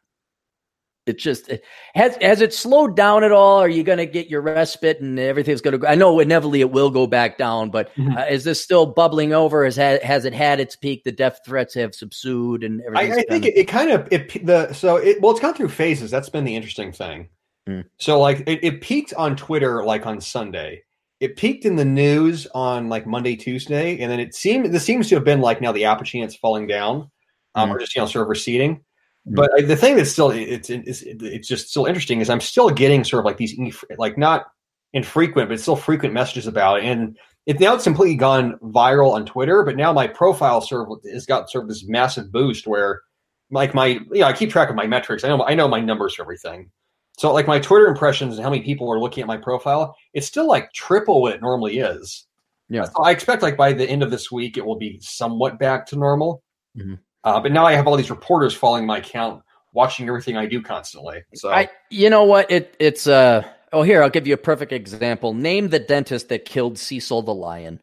It 1.06 1.18
just 1.18 1.48
it, 1.48 1.64
has 1.94 2.16
has 2.20 2.40
it 2.40 2.52
slowed 2.52 2.96
down 2.96 3.22
at 3.22 3.30
all? 3.30 3.58
Are 3.58 3.68
you 3.68 3.84
going 3.84 3.98
to 3.98 4.06
get 4.06 4.28
your 4.28 4.40
respite 4.40 5.00
and 5.00 5.20
everything's 5.20 5.60
going 5.60 5.72
to 5.72 5.78
go? 5.78 5.86
I 5.86 5.94
know 5.94 6.18
inevitably 6.18 6.60
it 6.60 6.72
will 6.72 6.90
go 6.90 7.06
back 7.06 7.38
down, 7.38 7.70
but 7.70 7.94
Mhm. 7.94 8.18
uh, 8.18 8.26
is 8.28 8.42
this 8.42 8.60
still 8.60 8.86
bubbling 8.86 9.32
over? 9.32 9.64
Has 9.64 9.76
ha- 9.76 10.00
has 10.02 10.24
it 10.24 10.32
had 10.34 10.58
its 10.58 10.74
peak? 10.74 11.04
The 11.04 11.12
death 11.12 11.40
threats 11.46 11.74
have 11.74 11.92
subsued, 11.92 12.66
and 12.66 12.82
I, 12.96 13.04
everything. 13.04 13.24
I 13.28 13.32
think 13.32 13.44
it, 13.46 13.56
it 13.56 13.64
kind 13.68 13.92
of 13.92 14.08
it 14.10 14.44
the 14.44 14.72
so 14.72 14.96
it 14.96 15.20
well 15.20 15.30
it's 15.30 15.40
gone 15.40 15.54
through 15.54 15.68
phases. 15.68 16.10
That's 16.10 16.28
been 16.28 16.44
the 16.44 16.56
interesting 16.56 16.90
thing. 16.90 17.28
Hmm. 17.68 17.82
So 17.98 18.18
like 18.18 18.40
it, 18.48 18.58
it 18.64 18.80
peaked 18.80 19.14
on 19.14 19.36
Twitter 19.36 19.84
like 19.84 20.06
on 20.06 20.20
Sunday. 20.20 20.82
It 21.20 21.36
peaked 21.36 21.64
in 21.64 21.76
the 21.76 21.84
news 21.84 22.48
on 22.52 22.88
like 22.88 23.06
Monday, 23.06 23.36
Tuesday, 23.36 24.00
and 24.00 24.10
then 24.10 24.18
it 24.18 24.34
seemed 24.34 24.74
this 24.74 24.82
seems 24.84 25.08
to 25.10 25.14
have 25.14 25.24
been 25.24 25.40
like 25.40 25.60
now 25.60 25.70
the 25.70 25.84
apple 25.84 26.04
chance 26.04 26.34
falling 26.34 26.66
down, 26.66 27.12
um, 27.54 27.68
Hmm. 27.68 27.76
or 27.76 27.78
just 27.78 27.94
you 27.94 28.02
know 28.02 28.06
sort 28.08 28.22
of 28.24 28.28
receding. 28.28 28.80
But 29.26 29.50
uh, 29.58 29.66
the 29.66 29.76
thing 29.76 29.96
that's 29.96 30.10
still 30.10 30.30
it's 30.30 30.70
it's 30.70 31.02
it's 31.02 31.48
just 31.48 31.68
still 31.68 31.86
interesting 31.86 32.20
is 32.20 32.30
I'm 32.30 32.40
still 32.40 32.70
getting 32.70 33.02
sort 33.02 33.20
of 33.20 33.24
like 33.24 33.38
these 33.38 33.56
like 33.98 34.16
not 34.16 34.46
infrequent 34.92 35.48
but 35.48 35.60
still 35.60 35.76
frequent 35.76 36.14
messages 36.14 36.46
about 36.46 36.78
it, 36.78 36.84
and 36.84 37.18
it 37.44 37.58
now 37.58 37.74
it's 37.74 37.84
completely 37.84 38.14
gone 38.14 38.56
viral 38.62 39.12
on 39.14 39.26
Twitter. 39.26 39.64
But 39.64 39.76
now 39.76 39.92
my 39.92 40.06
profile 40.06 40.60
sort 40.60 40.88
of 40.88 40.98
has 41.12 41.26
got 41.26 41.50
sort 41.50 41.64
of 41.64 41.68
this 41.68 41.84
massive 41.88 42.30
boost 42.30 42.68
where 42.68 43.02
like 43.50 43.74
my 43.74 43.86
you 43.86 44.20
know 44.20 44.26
I 44.26 44.32
keep 44.32 44.50
track 44.50 44.70
of 44.70 44.76
my 44.76 44.86
metrics. 44.86 45.24
I 45.24 45.28
know 45.28 45.44
I 45.44 45.54
know 45.54 45.66
my 45.66 45.80
numbers 45.80 46.14
for 46.14 46.22
everything. 46.22 46.70
So 47.18 47.32
like 47.32 47.48
my 47.48 47.58
Twitter 47.58 47.86
impressions 47.86 48.36
and 48.36 48.44
how 48.44 48.50
many 48.50 48.62
people 48.62 48.92
are 48.92 49.00
looking 49.00 49.22
at 49.22 49.26
my 49.26 49.38
profile, 49.38 49.96
it's 50.12 50.26
still 50.26 50.46
like 50.46 50.72
triple 50.72 51.22
what 51.22 51.34
it 51.34 51.40
normally 51.40 51.78
is. 51.78 52.26
Yeah. 52.68 52.84
So 52.84 53.02
I 53.02 53.10
expect 53.10 53.42
like 53.42 53.56
by 53.56 53.72
the 53.72 53.88
end 53.88 54.02
of 54.02 54.10
this 54.10 54.30
week 54.30 54.56
it 54.56 54.66
will 54.66 54.76
be 54.76 54.98
somewhat 55.00 55.58
back 55.58 55.86
to 55.86 55.96
normal. 55.96 56.42
Mhm. 56.76 56.98
Uh, 57.26 57.40
but 57.40 57.50
now 57.50 57.66
I 57.66 57.72
have 57.72 57.88
all 57.88 57.96
these 57.96 58.08
reporters 58.08 58.54
following 58.54 58.86
my 58.86 58.98
account, 58.98 59.42
watching 59.72 60.06
everything 60.06 60.36
I 60.36 60.46
do 60.46 60.62
constantly. 60.62 61.24
So 61.34 61.50
I, 61.50 61.68
you 61.90 62.08
know 62.08 62.22
what? 62.22 62.50
It 62.50 62.76
it's 62.78 63.08
uh. 63.08 63.44
Oh, 63.72 63.82
here 63.82 64.00
I'll 64.00 64.08
give 64.08 64.28
you 64.28 64.34
a 64.34 64.38
perfect 64.38 64.72
example. 64.72 65.34
Name 65.34 65.68
the 65.68 65.80
dentist 65.80 66.28
that 66.28 66.44
killed 66.44 66.78
Cecil 66.78 67.22
the 67.22 67.34
lion. 67.34 67.80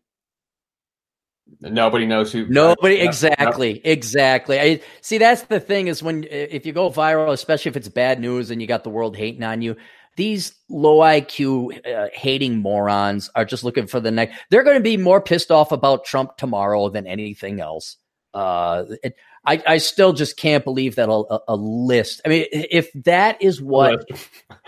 nobody 1.60 2.06
knows 2.06 2.32
who. 2.32 2.48
Nobody, 2.48 2.96
Yep, 2.96 3.06
exactly, 3.06 3.82
exactly. 3.84 4.60
I 4.62 4.82
see. 5.02 5.18
That's 5.18 5.42
the 5.42 5.60
thing 5.60 5.88
is 5.88 6.02
when 6.02 6.24
if 6.32 6.66
you 6.66 6.72
go 6.72 6.90
viral, 6.90 7.34
especially 7.34 7.70
if 7.70 7.76
it's 7.76 7.90
bad 7.90 8.22
news 8.22 8.50
and 8.50 8.62
you 8.62 8.68
got 8.68 8.86
the 8.86 8.90
world 8.90 9.18
hating 9.18 9.44
on 9.44 9.62
you, 9.62 9.76
these 10.16 10.54
low 10.70 11.00
IQ 11.00 11.86
uh, 11.86 12.08
hating 12.14 12.60
morons 12.60 13.30
are 13.36 13.44
just 13.44 13.66
looking 13.66 13.88
for 13.88 14.00
the 14.00 14.10
next. 14.10 14.40
They're 14.50 14.64
going 14.64 14.78
to 14.78 14.84
be 14.84 14.96
more 14.96 15.20
pissed 15.20 15.52
off 15.52 15.74
about 15.74 16.06
Trump 16.06 16.38
tomorrow 16.38 16.88
than 16.88 17.08
anything 17.08 17.60
else. 17.60 17.98
Uh, 18.34 18.86
it, 19.04 19.16
I, 19.46 19.62
I 19.68 19.78
still 19.78 20.14
just 20.14 20.38
can't 20.38 20.64
believe 20.64 20.96
that 20.96 21.10
a, 21.10 21.40
a, 21.48 21.56
list. 21.56 22.22
I 22.26 22.30
mean, 22.30 22.46
if 22.52 22.92
that 23.04 23.42
is 23.42 23.62
what, 23.62 24.06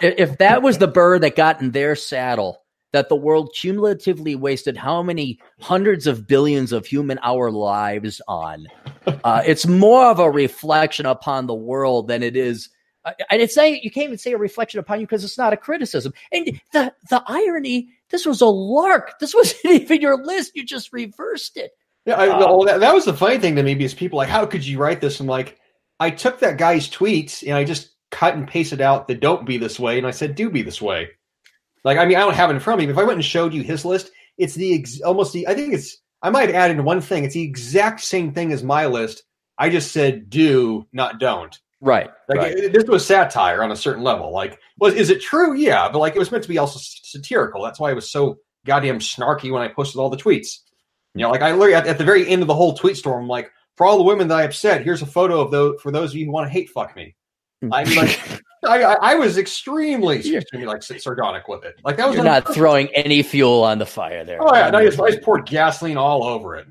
if 0.02 0.38
that 0.40 0.62
was 0.62 0.78
the 0.80 0.88
bird 0.88 1.22
that 1.22 1.36
got 1.36 1.62
in 1.62 1.72
their 1.72 1.96
saddle, 1.96 2.62
that 2.92 3.10
the 3.10 3.16
world 3.16 3.54
cumulatively 3.54 4.36
wasted 4.36 4.78
how 4.78 5.04
many 5.04 5.38
hundreds 5.60 6.08
of 6.08 6.28
billions 6.28 6.72
of 6.72 6.86
human 6.86 7.20
hour 7.24 7.52
lives 7.52 8.22
on. 8.28 8.68
Uh, 9.06 9.44
it's 9.46 9.68
more 9.68 10.06
of 10.06 10.20
a 10.20 10.32
reflection 10.32 11.06
upon 11.06 11.46
the 11.46 11.54
world 11.54 12.08
than 12.08 12.24
it 12.24 12.38
is. 12.38 12.70
uh, 13.04 13.12
And 13.30 13.42
it's 13.42 13.54
saying 13.54 13.82
you 13.84 13.92
can't 13.92 14.06
even 14.06 14.18
say 14.18 14.32
a 14.32 14.38
reflection 14.38 14.80
upon 14.80 15.02
you 15.02 15.06
because 15.06 15.26
it's 15.26 15.38
not 15.38 15.52
a 15.52 15.58
criticism. 15.58 16.14
And 16.32 16.62
the 16.72 16.94
the 17.10 17.22
irony, 17.28 17.90
this 18.12 18.26
was 18.26 18.40
a 18.40 18.46
lark. 18.46 19.20
This 19.20 19.34
wasn't 19.36 19.66
even 19.82 20.00
your 20.00 20.24
list. 20.24 20.54
You 20.56 20.66
just 20.66 20.94
reversed 20.94 21.58
it. 21.58 21.72
Yeah, 22.06 22.16
I, 22.16 22.28
Uh, 22.30 22.40
well, 22.40 22.64
that, 22.66 22.80
that 22.82 22.94
was 22.94 23.06
the 23.06 23.14
funny 23.14 23.40
thing 23.40 23.56
to 23.56 23.64
me 23.64 23.76
because 23.76 23.94
people 23.94 24.18
like, 24.18 24.30
how 24.30 24.46
could 24.46 24.66
you 24.66 24.78
write 24.78 25.02
this? 25.02 25.20
I'm 25.20 25.28
like, 25.28 25.60
I 26.00 26.12
took 26.12 26.40
that 26.40 26.58
guy's 26.58 26.90
tweets 26.90 27.42
and 27.42 27.54
I 27.54 27.64
just 27.64 27.96
cut 28.12 28.36
and 28.36 28.48
pasted 28.48 28.82
out 28.82 29.08
the 29.08 29.16
don't 29.16 29.46
be 29.46 29.58
this 29.58 29.80
way, 29.80 29.98
and 29.98 30.08
I 30.08 30.12
said 30.12 30.36
do 30.36 30.50
be 30.50 30.62
this 30.62 30.82
way. 30.82 31.10
Like, 31.84 31.98
I 31.98 32.06
mean, 32.06 32.18
I 32.18 32.22
don't 32.22 32.36
have 32.36 32.50
it 32.50 32.54
in 32.54 32.60
front 32.60 32.80
of 32.80 32.88
me. 32.88 32.92
But 32.92 33.00
if 33.00 33.04
I 33.04 33.08
went 33.08 33.18
and 33.18 33.26
showed 33.26 33.54
you 33.54 33.62
his 33.62 33.86
list, 33.86 34.12
it's 34.38 34.56
the 34.56 34.74
ex- 34.80 35.02
almost 35.02 35.34
the. 35.34 35.48
I 35.48 35.54
think 35.54 35.74
it's. 35.74 35.98
I 36.22 36.30
might 36.30 36.50
add 36.50 36.72
in 36.72 36.84
one 36.84 37.02
thing. 37.02 37.24
It's 37.24 37.36
the 37.36 37.44
exact 37.44 38.02
same 38.02 38.34
thing 38.34 38.52
as 38.52 38.64
my 38.64 38.88
list. 38.88 39.24
I 39.58 39.70
just 39.70 39.92
said 39.92 40.30
do, 40.30 40.88
not 40.92 41.20
don't. 41.20 41.58
Right. 41.82 42.10
Like 42.28 42.40
right. 42.40 42.58
it- 42.58 42.74
this 42.74 42.86
was 42.86 43.06
satire 43.06 43.64
on 43.64 43.72
a 43.72 43.76
certain 43.76 44.04
level. 44.04 44.34
Like, 44.34 44.60
was 44.80 44.94
is 44.96 45.10
it 45.10 45.22
true? 45.22 45.56
Yeah, 45.56 45.90
but 45.90 46.00
like 46.00 46.16
it 46.16 46.20
was 46.20 46.32
meant 46.32 46.44
to 46.44 46.50
be 46.50 46.58
also 46.58 46.80
satirical. 46.82 47.64
That's 47.64 47.80
why 47.80 47.92
it 47.92 47.96
was 47.96 48.12
so 48.12 48.38
goddamn 48.66 49.00
snarky 49.00 49.52
when 49.52 49.62
I 49.62 49.68
posted 49.68 50.00
all 50.00 50.10
the 50.10 50.18
tweets. 50.18 50.60
You 51.16 51.24
know, 51.24 51.32
like 51.32 51.42
I 51.42 51.52
literally 51.52 51.76
at, 51.76 51.88
at 51.88 51.98
the 51.98 52.04
very 52.04 52.28
end 52.28 52.42
of 52.42 52.48
the 52.48 52.54
whole 52.54 52.74
tweet 52.74 52.98
storm, 52.98 53.24
I'm 53.24 53.28
like, 53.28 53.52
for 53.76 53.86
all 53.86 53.98
the 53.98 54.04
women 54.04 54.28
that 54.28 54.38
I 54.38 54.44
upset, 54.44 54.84
here's 54.84 55.02
a 55.02 55.06
photo 55.06 55.40
of 55.42 55.50
those 55.50 55.82
for 55.82 55.92
those 55.92 56.12
of 56.12 56.18
you 56.18 56.26
who 56.26 56.32
want 56.32 56.46
to 56.46 56.52
hate 56.52 56.70
fuck 56.70 56.96
me. 56.96 57.16
Hmm. 57.62 57.74
I 57.74 57.86
mean, 57.86 57.96
like, 57.96 58.42
I, 58.66 58.84
I, 58.84 58.94
I 59.12 59.16
was 59.16 59.38
extremely, 59.38 60.22
like 60.54 60.84
sardonic 60.84 61.48
with 61.48 61.64
it. 61.64 61.76
Like 61.84 61.98
that 61.98 62.08
was 62.08 62.16
You're 62.16 62.26
not 62.26 62.44
purpose. 62.44 62.58
throwing 62.58 62.88
any 62.96 63.24
fuel 63.24 63.64
on 63.64 63.78
the 63.80 63.86
fire 63.86 64.26
there. 64.26 64.42
Oh 64.42 64.54
yeah, 64.54 64.76
I 64.76 64.86
just, 64.86 65.00
I 65.00 65.12
just 65.12 65.22
poured 65.24 65.46
gasoline 65.46 65.98
all 65.98 66.24
over 66.24 66.56
it. 66.56 66.68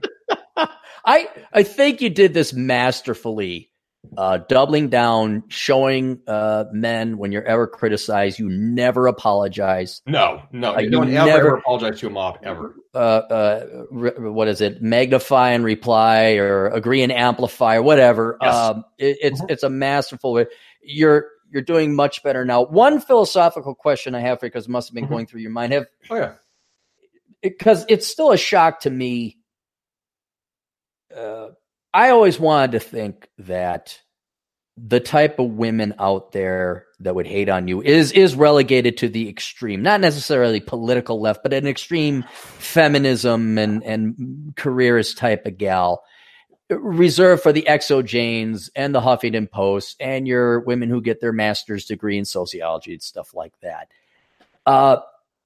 I 1.06 1.28
I 1.52 1.62
think 1.62 2.00
you 2.00 2.10
did 2.10 2.34
this 2.34 2.52
masterfully 2.52 3.70
uh, 4.16 4.38
doubling 4.48 4.88
down, 4.88 5.42
showing 5.48 6.20
uh, 6.26 6.64
men 6.72 7.18
when 7.18 7.32
you're 7.32 7.44
ever 7.44 7.66
criticized, 7.66 8.38
you 8.38 8.48
never 8.48 9.06
apologize. 9.06 10.02
No, 10.06 10.42
no, 10.52 10.72
Like, 10.72 10.84
you 10.84 10.90
don't 10.90 11.08
ever, 11.14 11.26
never- 11.26 11.46
ever 11.48 11.56
apologize 11.56 12.00
to 12.00 12.06
a 12.06 12.10
mob 12.10 12.38
ever. 12.42 12.74
Uh, 12.94 12.98
uh, 12.98 13.84
re- 13.90 14.12
what 14.30 14.46
is 14.48 14.60
it? 14.60 14.80
Magnify 14.82 15.50
and 15.50 15.64
reply, 15.64 16.34
or 16.34 16.68
agree 16.68 17.02
and 17.02 17.10
amplify, 17.12 17.76
or 17.76 17.82
whatever. 17.82 18.38
Yes. 18.40 18.54
Um, 18.54 18.84
it, 18.98 19.18
it's 19.20 19.40
Mhm. 19.42 19.50
it's 19.50 19.62
a 19.64 19.70
masterful. 19.70 20.32
way. 20.32 20.46
You're 20.82 21.26
you're 21.50 21.62
doing 21.62 21.94
much 21.94 22.22
better 22.22 22.44
now. 22.44 22.64
One 22.64 23.00
philosophical 23.00 23.74
question 23.74 24.14
I 24.14 24.20
have 24.20 24.40
for 24.40 24.46
you 24.46 24.50
because 24.50 24.66
it 24.66 24.70
must 24.70 24.88
have 24.88 24.94
been 24.94 25.06
Mhm. 25.06 25.10
going 25.10 25.26
through 25.26 25.40
your 25.40 25.50
mind. 25.50 25.72
Have 25.72 25.86
Oh 26.10 26.16
yeah, 26.16 26.34
because 27.42 27.84
it's 27.88 28.06
still 28.06 28.30
a 28.32 28.36
shock 28.36 28.80
to 28.80 28.90
me. 28.90 29.38
Uh, 31.14 31.48
I 31.94 32.10
always 32.10 32.40
wanted 32.40 32.72
to 32.72 32.80
think 32.80 33.28
that 33.38 34.00
the 34.76 34.98
type 34.98 35.38
of 35.38 35.52
women 35.52 35.94
out 36.00 36.32
there 36.32 36.86
that 36.98 37.14
would 37.14 37.28
hate 37.28 37.48
on 37.48 37.68
you 37.68 37.80
is 37.80 38.10
is 38.10 38.34
relegated 38.34 38.96
to 38.98 39.08
the 39.08 39.28
extreme, 39.28 39.82
not 39.82 40.00
necessarily 40.00 40.58
political 40.58 41.20
left, 41.20 41.44
but 41.44 41.52
an 41.52 41.68
extreme 41.68 42.24
feminism 42.32 43.56
and 43.56 43.84
and 43.84 44.52
careerist 44.56 45.16
type 45.16 45.46
of 45.46 45.56
gal, 45.56 46.02
reserved 46.68 47.42
for 47.42 47.52
the 47.52 47.66
XOJanes 47.68 48.70
and 48.74 48.92
the 48.92 49.00
Huffington 49.00 49.48
Post 49.48 49.96
and 50.00 50.26
your 50.26 50.60
women 50.60 50.88
who 50.88 51.00
get 51.00 51.20
their 51.20 51.32
master's 51.32 51.84
degree 51.84 52.18
in 52.18 52.24
sociology 52.24 52.94
and 52.94 53.02
stuff 53.02 53.32
like 53.34 53.54
that. 53.60 53.88
Uh, 54.66 54.96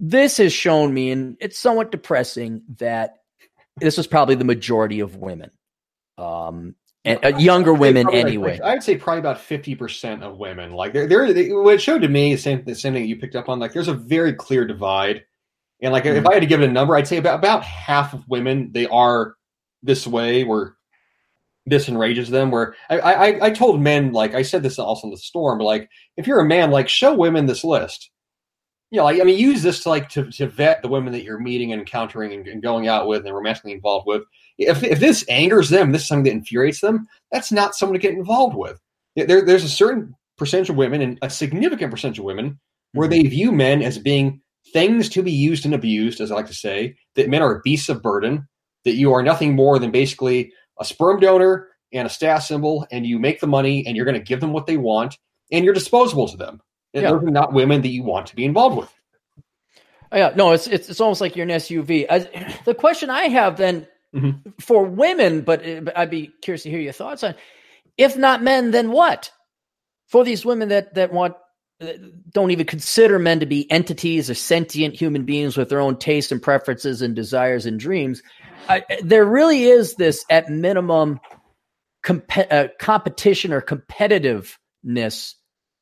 this 0.00 0.36
has 0.38 0.52
shown 0.52 0.94
me, 0.94 1.10
and 1.10 1.36
it's 1.40 1.58
somewhat 1.58 1.90
depressing, 1.90 2.62
that 2.78 3.16
this 3.76 3.98
is 3.98 4.06
probably 4.06 4.36
the 4.36 4.44
majority 4.44 5.00
of 5.00 5.16
women, 5.16 5.50
um, 6.18 6.74
and 7.04 7.24
uh, 7.24 7.36
younger 7.38 7.72
women 7.72 8.04
Probably 8.04 8.20
anyway. 8.20 8.60
I'd 8.62 8.82
say 8.82 8.96
probably 8.96 9.20
about 9.20 9.40
fifty 9.40 9.74
percent 9.74 10.22
of 10.22 10.38
women. 10.38 10.72
Like 10.72 10.92
they're, 10.92 11.06
they're 11.06 11.62
what 11.62 11.74
it 11.74 11.82
showed 11.82 12.02
to 12.02 12.08
me 12.08 12.34
the 12.34 12.40
same 12.40 12.64
the 12.64 12.74
same 12.74 12.92
thing 12.92 13.06
you 13.06 13.16
picked 13.16 13.36
up 13.36 13.48
on. 13.48 13.58
Like 13.58 13.72
there's 13.72 13.88
a 13.88 13.94
very 13.94 14.34
clear 14.34 14.66
divide, 14.66 15.24
and 15.80 15.92
like 15.92 16.04
if 16.04 16.16
Mm-hmm. 16.16 16.28
I 16.28 16.34
had 16.34 16.40
to 16.40 16.46
give 16.46 16.60
it 16.60 16.68
a 16.68 16.72
number, 16.72 16.96
I'd 16.96 17.08
say 17.08 17.16
about 17.16 17.38
about 17.38 17.62
half 17.62 18.14
of 18.14 18.28
women 18.28 18.70
they 18.72 18.86
are 18.86 19.36
this 19.82 20.06
way 20.06 20.44
where 20.44 20.74
this 21.66 21.88
enrages 21.88 22.28
them. 22.30 22.50
Where 22.50 22.74
I 22.90 22.98
I, 22.98 23.46
I 23.46 23.50
told 23.50 23.80
men 23.80 24.12
like 24.12 24.34
I 24.34 24.42
said 24.42 24.62
this 24.62 24.78
also 24.78 25.06
in 25.06 25.12
the 25.12 25.18
storm, 25.18 25.58
but 25.58 25.64
like 25.64 25.88
if 26.16 26.26
you're 26.26 26.40
a 26.40 26.44
man, 26.44 26.70
like 26.70 26.88
show 26.88 27.14
women 27.14 27.46
this 27.46 27.64
list. 27.64 28.10
You 28.90 28.96
know, 28.98 29.04
like 29.04 29.20
I 29.20 29.24
mean, 29.24 29.38
use 29.38 29.62
this 29.62 29.82
to 29.82 29.90
like 29.90 30.08
to, 30.10 30.30
to 30.32 30.46
vet 30.46 30.80
the 30.80 30.88
women 30.88 31.12
that 31.12 31.22
you're 31.22 31.38
meeting 31.38 31.72
and 31.72 31.80
encountering 31.80 32.32
and, 32.32 32.48
and 32.48 32.62
going 32.62 32.88
out 32.88 33.06
with 33.06 33.26
and 33.26 33.34
romantically 33.34 33.72
involved 33.72 34.06
with. 34.06 34.22
If 34.58 34.82
if 34.82 35.00
this 35.00 35.24
angers 35.28 35.70
them, 35.70 35.92
this 35.92 36.02
is 36.02 36.08
something 36.08 36.24
that 36.24 36.32
infuriates 36.32 36.80
them. 36.80 37.06
That's 37.30 37.52
not 37.52 37.74
someone 37.74 37.98
to 37.98 38.02
get 38.02 38.14
involved 38.14 38.56
with. 38.56 38.80
There, 39.16 39.44
there's 39.44 39.64
a 39.64 39.68
certain 39.68 40.14
percentage 40.36 40.70
of 40.70 40.76
women 40.76 41.00
and 41.00 41.18
a 41.22 41.30
significant 41.30 41.90
percentage 41.90 42.18
of 42.18 42.24
women 42.24 42.58
where 42.92 43.08
mm-hmm. 43.08 43.22
they 43.22 43.28
view 43.28 43.52
men 43.52 43.82
as 43.82 43.98
being 43.98 44.40
things 44.72 45.08
to 45.10 45.22
be 45.22 45.32
used 45.32 45.64
and 45.64 45.74
abused, 45.74 46.20
as 46.20 46.30
I 46.30 46.34
like 46.34 46.46
to 46.46 46.54
say, 46.54 46.96
that 47.14 47.28
men 47.28 47.42
are 47.42 47.60
beasts 47.64 47.88
of 47.88 48.02
burden, 48.02 48.46
that 48.84 48.94
you 48.94 49.12
are 49.12 49.22
nothing 49.22 49.54
more 49.54 49.78
than 49.78 49.90
basically 49.90 50.52
a 50.78 50.84
sperm 50.84 51.20
donor 51.20 51.68
and 51.92 52.06
a 52.06 52.10
status 52.10 52.46
symbol, 52.46 52.86
and 52.90 53.06
you 53.06 53.18
make 53.18 53.40
the 53.40 53.46
money 53.46 53.86
and 53.86 53.96
you're 53.96 54.04
going 54.04 54.18
to 54.18 54.24
give 54.24 54.40
them 54.40 54.52
what 54.52 54.66
they 54.66 54.76
want, 54.76 55.16
and 55.50 55.64
you're 55.64 55.74
disposable 55.74 56.28
to 56.28 56.36
them. 56.36 56.60
And 56.94 57.02
Yeah. 57.02 57.12
those 57.12 57.22
are 57.22 57.30
not 57.30 57.52
women 57.52 57.82
that 57.82 57.88
you 57.88 58.02
want 58.02 58.26
to 58.28 58.36
be 58.36 58.44
involved 58.44 58.76
with. 58.76 58.94
Yeah, 60.12 60.32
no, 60.34 60.52
it's 60.52 60.66
it's 60.66 60.88
it's 60.88 61.00
almost 61.00 61.20
like 61.20 61.36
you're 61.36 61.44
an 61.44 61.50
SUV. 61.50 62.06
I, 62.08 62.18
the 62.64 62.74
question 62.74 63.10
I 63.10 63.24
have 63.24 63.56
then 63.56 63.86
Mhm. 64.18 64.60
for 64.60 64.84
women, 64.84 65.42
but, 65.42 65.66
uh, 65.66 65.82
I'd 65.96 66.10
be 66.10 66.30
curious 66.42 66.62
to 66.64 66.70
hear 66.70 66.80
your 66.80 66.92
thoughts 66.92 67.22
on. 67.24 67.34
If 67.96 68.16
not 68.16 68.42
men, 68.42 68.70
then 68.70 68.90
what? 68.92 69.30
For 70.06 70.24
these 70.24 70.44
women 70.44 70.68
that 70.70 70.94
that 70.94 71.12
want 71.12 71.34
uh, 71.80 71.92
don't 72.32 72.50
even 72.50 72.66
consider 72.66 73.18
men 73.18 73.38
to 73.40 73.46
be 73.46 73.70
entities 73.70 74.28
or 74.28 74.34
sentient 74.34 74.94
human 74.94 75.24
beings 75.24 75.56
with 75.56 75.68
their 75.68 75.80
own 75.80 75.96
tastes 75.96 76.32
and 76.32 76.42
preferences 76.42 77.02
and 77.02 77.14
desires 77.14 77.66
and 77.66 77.78
dreams, 77.78 78.20
I, 78.68 78.82
there 79.02 79.24
really 79.24 79.64
is 79.64 79.94
this 79.94 80.24
at 80.28 80.50
minimum 80.50 81.20
comp- 82.02 82.50
uh, 82.50 82.68
competition 82.80 83.52
or 83.52 83.60
competitiveness 83.60 85.34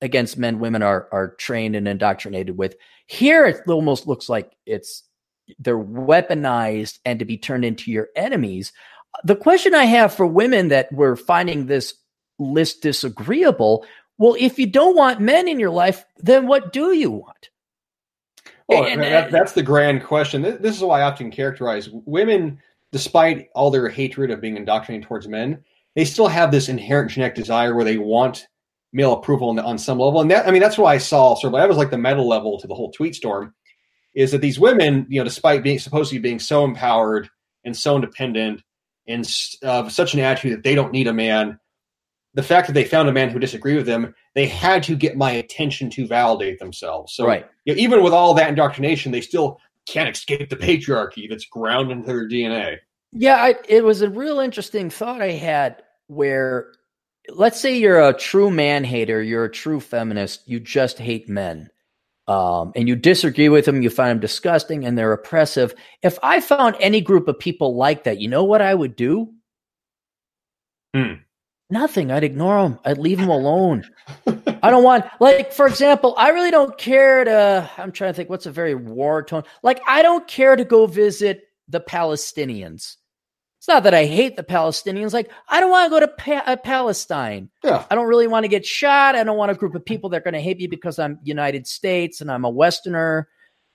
against 0.03 0.37
men 0.37 0.59
women 0.59 0.83
are 0.83 1.09
are 1.13 1.35
trained 1.37 1.77
and 1.77 1.89
indoctrinated 1.89 2.59
with. 2.59 2.77
Here, 3.07 3.47
it 3.47 3.61
almost 3.69 4.07
looks 4.07 4.29
like 4.29 4.53
it's 4.67 5.03
they're 5.59 5.79
weaponized 5.79 6.99
and 7.05 7.19
to 7.19 7.25
be 7.25 7.39
turned 7.39 7.65
into 7.65 7.91
your 7.91 8.09
enemies. 8.17 8.73
The 9.25 9.37
question 9.37 9.75
I 9.75 9.85
have 9.85 10.13
for 10.13 10.27
women 10.27 10.69
that 10.69 10.93
were 10.93 11.17
finding 11.17 11.67
this 11.67 11.95
list 12.39 12.83
disagreeable, 12.83 13.87
well, 14.19 14.37
if 14.39 14.59
you 14.59 14.67
don't 14.67 14.97
want 14.97 15.21
men 15.21 15.49
in 15.49 15.61
your 15.61 15.71
life, 15.71 16.05
then 16.19 16.47
what 16.47 16.73
do 16.73 16.93
you 16.93 17.11
want? 17.11 17.51
Well, 18.69 18.85
And- 18.85 19.03
that, 19.03 19.29
uh, 19.29 19.31
that's 19.31 19.53
the 19.53 19.63
grand 19.63 20.05
question. 20.05 20.43
This, 20.43 20.59
this 20.61 20.77
is 20.77 20.83
why 20.83 21.01
I 21.01 21.05
often 21.05 21.31
characterize 21.31 21.89
women, 21.93 22.61
despite 22.93 23.49
all 23.55 23.71
their 23.71 23.89
hatred 23.89 24.31
of 24.31 24.41
being 24.41 24.57
indoctrinated 24.57 25.07
towards 25.07 25.29
men, 25.29 25.63
they 25.95 26.05
still 26.05 26.29
have 26.29 26.51
this 26.51 26.69
inherent 26.69 27.11
genetic 27.11 27.37
desire 27.37 27.75
where 27.75 27.85
they 27.85 27.99
want 27.99 28.47
male 28.93 29.13
approval 29.13 29.51
on, 29.51 29.59
on 29.59 29.79
some 29.79 29.99
level. 29.99 30.21
And 30.21 30.31
that, 30.31 30.47
I 30.47 30.51
mean, 30.51 30.63
that's 30.63 30.79
why 30.79 30.95
I 30.95 30.99
saw. 30.99 31.35
Sort 31.35 31.55
of, 31.55 31.61
that 31.61 31.69
was 31.69 31.79
like 31.79 31.91
the 31.91 31.99
meta 31.99 32.23
level 32.23 32.59
to 32.59 32.67
the 32.67 32.75
whole 32.75 32.91
tweet 32.91 33.15
storm. 33.15 33.55
Is 34.17 34.33
that 34.33 34.41
these 34.41 34.59
women, 34.59 35.07
you 35.09 35.21
know, 35.21 35.25
despite 35.25 35.63
being 35.63 35.79
supposedly 35.79 36.19
being 36.19 36.41
so 36.41 36.65
empowered 36.65 37.29
and 37.65 37.77
so 37.77 37.95
independent 37.95 38.63
and 39.07 39.25
of 39.63 39.93
such 39.93 40.15
an 40.15 40.21
attitude 40.21 40.55
that 40.55 40.65
they 40.65 40.75
don't 40.75 40.91
need 40.91 41.07
a 41.07 41.13
man, 41.13 41.61
the 42.35 42.43
fact 42.43 42.67
that 42.67 42.73
they 42.73 42.85
found 42.85 43.09
a 43.09 43.13
man 43.13 43.31
who 43.31 43.39
disagreed 43.39 43.77
with 43.77 43.87
them, 43.87 44.15
they 44.35 44.47
had 44.47 44.83
to 44.85 44.97
get 44.97 45.17
my 45.17 45.31
attention 45.31 45.89
to 45.91 46.07
validate 46.07 46.59
themselves. 46.59 47.15
So 47.15 47.27
right. 47.27 47.47
you 47.65 47.75
know, 47.75 47.81
even 47.81 48.03
with 48.03 48.13
all 48.13 48.35
that 48.35 48.49
indoctrination, 48.49 49.13
they 49.13 49.21
still 49.21 49.61
can't 49.87 50.15
escape 50.15 50.51
the 50.51 50.57
patriarchy 50.57 51.29
that's 51.29 51.47
ground 51.47 51.91
into 51.91 52.07
their 52.07 52.29
DNA. 52.29 52.79
Yeah, 53.13 53.37
I, 53.37 53.55
it 53.69 53.85
was 53.85 54.03
a 54.03 54.11
real 54.11 54.41
interesting 54.41 54.91
thought 54.91 55.23
I 55.23 55.33
had 55.33 55.83
where, 56.09 56.73
let's 57.31 57.59
say 57.59 57.79
you're 57.79 58.07
a 58.07 58.13
true 58.13 58.51
man 58.51 58.85
hater, 58.85 59.23
you're 59.23 59.45
a 59.45 59.51
true 59.51 59.81
feminist, 59.81 60.47
you 60.47 60.61
just 60.61 60.99
hate 60.99 61.29
men, 61.29 61.71
um, 62.29 62.73
and 62.75 62.89
you 62.89 62.97
disagree 62.97 63.49
with 63.49 63.65
them, 63.65 63.83
you 63.83 63.91
find 63.91 64.11
them 64.11 64.21
disgusting 64.21 64.85
and 64.85 64.99
they're 64.99 65.13
oppressive. 65.13 65.75
If 66.03 66.19
I 66.23 66.41
found 66.41 66.77
any 66.81 67.01
group 67.01 67.29
of 67.29 67.39
people 67.39 67.77
like 67.77 68.05
that, 68.05 68.21
you 68.21 68.29
know 68.29 68.45
what 68.45 68.63
I 68.63 68.75
would 68.75 68.97
do? 68.97 69.33
Hmm. 70.95 71.15
Nothing. 71.69 72.13
I'd 72.13 72.25
ignore 72.25 72.63
them. 72.63 72.79
I'd 72.85 72.99
leave 72.99 73.19
them 73.19 73.29
alone. 73.29 73.85
I 74.63 74.71
don't 74.71 74.85
want, 74.85 75.05
like, 75.19 75.53
for 75.53 75.67
example, 75.67 76.15
I 76.17 76.31
really 76.31 76.53
don't 76.53 76.79
care 76.79 77.25
to. 77.25 77.71
I'm 77.77 77.91
trying 77.91 78.11
to 78.11 78.17
think 78.17 78.31
what's 78.31 78.47
a 78.47 78.53
very 78.53 78.75
war 78.75 79.23
tone. 79.23 79.43
Like, 79.65 79.81
I 79.87 80.03
don't 80.03 80.27
care 80.29 80.55
to 80.55 80.65
go 80.65 80.87
visit 80.87 81.49
the 81.69 81.81
Palestinians. 81.81 82.97
It's 83.67 83.75
not 83.75 83.83
that 83.83 83.95
I 83.95 84.05
hate 84.05 84.37
the 84.37 84.45
Palestinians. 84.45 85.13
Like, 85.13 85.29
I 85.49 85.59
don't 85.59 85.73
want 85.73 85.87
to 85.87 85.91
go 85.91 85.99
to 85.99 86.07
pa- 86.07 86.45
uh, 86.47 86.55
Palestine. 86.55 87.51
Yeah. 87.65 87.85
I 87.91 87.97
don't 87.97 88.07
really 88.07 88.29
want 88.29 88.45
to 88.45 88.49
get 88.49 88.65
shot. 88.65 89.17
I 89.17 89.25
don't 89.25 89.37
want 89.37 89.51
a 89.51 89.57
group 89.57 89.75
of 89.75 89.85
people 89.85 90.09
that 90.11 90.19
are 90.19 90.21
going 90.21 90.35
to 90.35 90.41
hate 90.41 90.59
me 90.59 90.69
because 90.69 91.01
I'm 91.01 91.19
United 91.25 91.67
States 91.67 92.21
and 92.21 92.31
I'm 92.31 92.45
a 92.45 92.49
Westerner. 92.49 93.27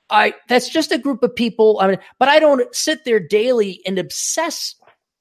I 0.10 0.34
that's 0.48 0.70
just 0.70 0.94
a 0.94 0.98
group 0.98 1.24
of 1.24 1.36
people. 1.36 1.78
I 1.82 1.90
mean, 1.90 2.00
but 2.20 2.30
I 2.30 2.40
don't 2.40 2.74
sit 2.74 3.04
there 3.04 3.20
daily 3.20 3.82
and 3.86 4.00
obsess 4.00 4.76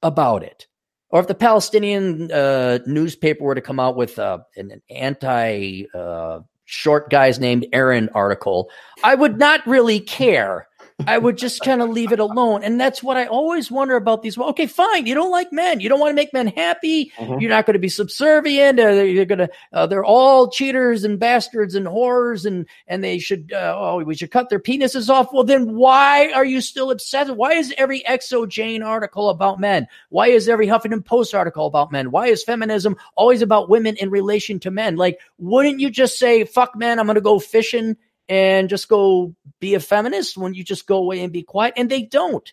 about 0.05 0.45
it. 0.45 0.69
Or 1.09 1.19
if 1.19 1.27
the 1.27 1.35
Palestinian 1.35 2.31
uh, 2.31 2.79
newspaper 2.87 3.43
were 3.43 3.57
to 3.57 3.61
come 3.61 3.81
out 3.81 3.97
with 3.97 4.21
uh, 4.21 4.39
an, 4.55 4.71
an 4.71 4.83
anti 4.89 5.87
uh, 5.93 6.43
short 6.67 7.11
guys 7.11 7.41
named 7.41 7.67
Aaron 7.73 8.09
article, 8.15 8.71
I 9.03 9.17
would 9.17 9.37
not 9.37 9.67
really 9.67 9.99
care. 9.99 10.69
I 11.07 11.19
would 11.19 11.39
just 11.39 11.61
kind 11.63 11.83
of 11.83 11.91
leave 11.91 12.13
it 12.13 12.19
alone. 12.19 12.63
And 12.63 12.81
that's 12.81 13.03
what 13.03 13.17
I 13.17 13.27
always 13.27 13.71
wonder 13.71 13.97
about 13.97 14.23
these. 14.23 14.37
Well, 14.37 14.49
okay, 14.51 14.67
fine. 14.67 15.07
You 15.07 15.15
don't 15.15 15.31
like 15.31 15.53
men. 15.53 15.81
You 15.81 15.89
don't 15.89 16.01
want 16.01 16.11
to 16.11 16.15
make 16.17 16.33
men 16.33 16.47
happy. 16.49 17.13
Mhm. 17.19 17.41
You're 17.41 17.51
not 17.51 17.67
going 17.67 17.75
to 17.75 17.79
be 17.81 17.89
subservient. 17.89 18.79
Uh, 18.81 18.89
you're 19.03 19.25
going 19.25 19.39
to. 19.39 19.49
Uh, 19.73 19.87
they're 19.87 20.05
all 20.05 20.51
cheaters 20.51 21.05
and 21.05 21.19
bastards 21.19 21.75
and 21.75 21.87
whores, 21.87 22.45
and 22.47 22.67
and 22.87 23.03
they 23.05 23.19
should. 23.19 23.53
Uh, 23.53 23.75
oh, 23.77 24.03
we 24.05 24.15
should 24.15 24.31
cut 24.31 24.49
their 24.49 24.61
penises 24.61 25.09
off. 25.09 25.33
Well, 25.33 25.45
then 25.45 25.75
why 25.75 26.31
are 26.33 26.45
you 26.45 26.61
still 26.61 26.91
obsessed? 26.91 27.31
Why 27.33 27.53
is 27.53 27.73
every 27.79 28.03
XOJane 28.09 28.85
article 28.85 29.29
about 29.31 29.61
men? 29.61 29.87
Why 30.11 30.29
is 30.29 30.49
every 30.49 30.67
Huffington 30.67 31.05
Post 31.05 31.35
article 31.35 31.67
about 31.67 31.93
men? 31.93 32.11
Why 32.11 32.27
is 32.29 32.43
feminism 32.45 32.97
always 33.17 33.43
about 33.43 33.69
women 33.69 33.97
in 33.97 34.11
relation 34.11 34.59
to 34.61 34.71
men? 34.71 34.97
Like, 34.97 35.19
wouldn't 35.39 35.81
you 35.81 35.91
just 35.91 36.19
say, 36.19 36.45
"Fuck 36.45 36.77
men, 36.77 36.99
I'm 36.99 37.07
going 37.07 37.15
to 37.17 37.21
go 37.21 37.39
fishing"? 37.39 37.97
And 38.31 38.69
just 38.69 38.89
go 38.89 39.35
be 39.61 39.75
a 39.75 39.81
feminist 39.81 40.39
when 40.39 40.55
you 40.55 40.65
just 40.65 40.87
go 40.87 40.99
away 40.99 41.23
and 41.23 41.33
be 41.33 41.43
quiet. 41.43 41.75
And 41.77 41.91
they 41.91 42.03
don't. 42.03 42.51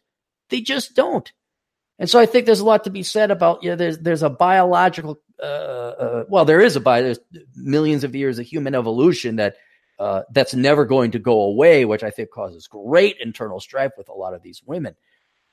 They 0.49 0.59
just 0.59 0.95
don't. 0.95 1.31
And 1.99 2.09
so 2.09 2.19
I 2.19 2.25
think 2.25 2.45
there's 2.45 2.59
a 2.59 2.65
lot 2.65 2.83
to 2.83 2.89
be 2.89 3.03
said 3.03 3.31
about 3.31 3.63
you 3.63 3.69
know, 3.69 3.75
there's 3.75 3.99
there's 3.99 4.23
a 4.23 4.29
biological 4.29 5.19
uh, 5.41 5.45
uh, 5.45 6.23
well 6.29 6.45
there 6.45 6.61
is 6.61 6.75
a 6.75 6.79
bio 6.79 7.03
there's 7.03 7.19
millions 7.55 8.03
of 8.03 8.15
years 8.15 8.39
of 8.39 8.45
human 8.45 8.75
evolution 8.75 9.37
that 9.37 9.55
uh, 9.99 10.21
that's 10.31 10.53
never 10.53 10.85
going 10.85 11.11
to 11.11 11.19
go 11.19 11.41
away, 11.41 11.85
which 11.85 12.03
I 12.03 12.11
think 12.11 12.29
causes 12.29 12.67
great 12.67 13.17
internal 13.19 13.59
strife 13.59 13.93
with 13.97 14.09
a 14.09 14.13
lot 14.13 14.35
of 14.35 14.43
these 14.43 14.61
women. 14.63 14.95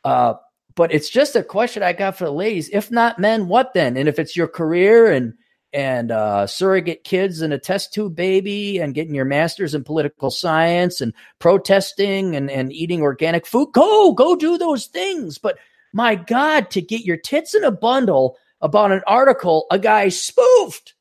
Uh, 0.04 0.34
but 0.74 0.92
it's 0.92 1.08
just 1.08 1.36
a 1.36 1.42
question 1.42 1.82
I 1.82 1.94
got 1.94 2.16
for 2.16 2.24
the 2.24 2.32
ladies. 2.32 2.68
If 2.70 2.90
not 2.90 3.18
men, 3.18 3.48
what 3.48 3.72
then? 3.72 3.96
And 3.96 4.08
if 4.08 4.18
it's 4.18 4.36
your 4.36 4.48
career 4.48 5.10
and 5.10 5.34
and 5.74 6.12
uh, 6.12 6.46
surrogate 6.46 7.02
kids 7.02 7.40
and 7.40 7.52
a 7.52 7.58
test 7.58 7.92
tube 7.92 8.14
baby 8.14 8.78
and 8.78 8.94
getting 8.94 9.14
your 9.14 9.24
master's 9.24 9.74
in 9.74 9.82
political 9.82 10.30
science 10.30 11.00
and 11.00 11.12
protesting 11.40 12.36
and, 12.36 12.48
and 12.48 12.72
eating 12.72 13.02
organic 13.02 13.44
food. 13.44 13.72
Go, 13.72 14.12
go 14.12 14.36
do 14.36 14.56
those 14.56 14.86
things. 14.86 15.36
But 15.36 15.58
my 15.92 16.14
God, 16.14 16.70
to 16.70 16.80
get 16.80 17.04
your 17.04 17.16
tits 17.16 17.54
in 17.54 17.64
a 17.64 17.72
bundle 17.72 18.36
about 18.60 18.92
an 18.92 19.02
article 19.06 19.66
a 19.70 19.78
guy 19.78 20.08
spoofed. 20.08 20.94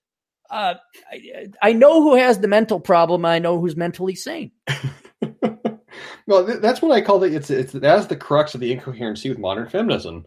Uh, 0.50 0.76
I, 1.12 1.48
I 1.62 1.74
know 1.74 2.02
who 2.02 2.16
has 2.16 2.40
the 2.40 2.48
mental 2.48 2.80
problem. 2.80 3.26
I 3.26 3.40
know 3.40 3.60
who's 3.60 3.76
mentally 3.76 4.16
sane. 4.16 4.52
well, 6.28 6.46
that's 6.60 6.82
what 6.82 6.92
I 6.92 7.02
call 7.02 7.24
it. 7.24 7.34
It's, 7.34 7.50
it's 7.50 7.74
that's 7.74 8.08
the 8.08 8.16
crux 8.16 8.56
of 8.56 8.60
the 8.60 8.72
incoherency 8.72 9.30
with 9.30 9.40
modern 9.40 9.70
feminism. 9.70 10.26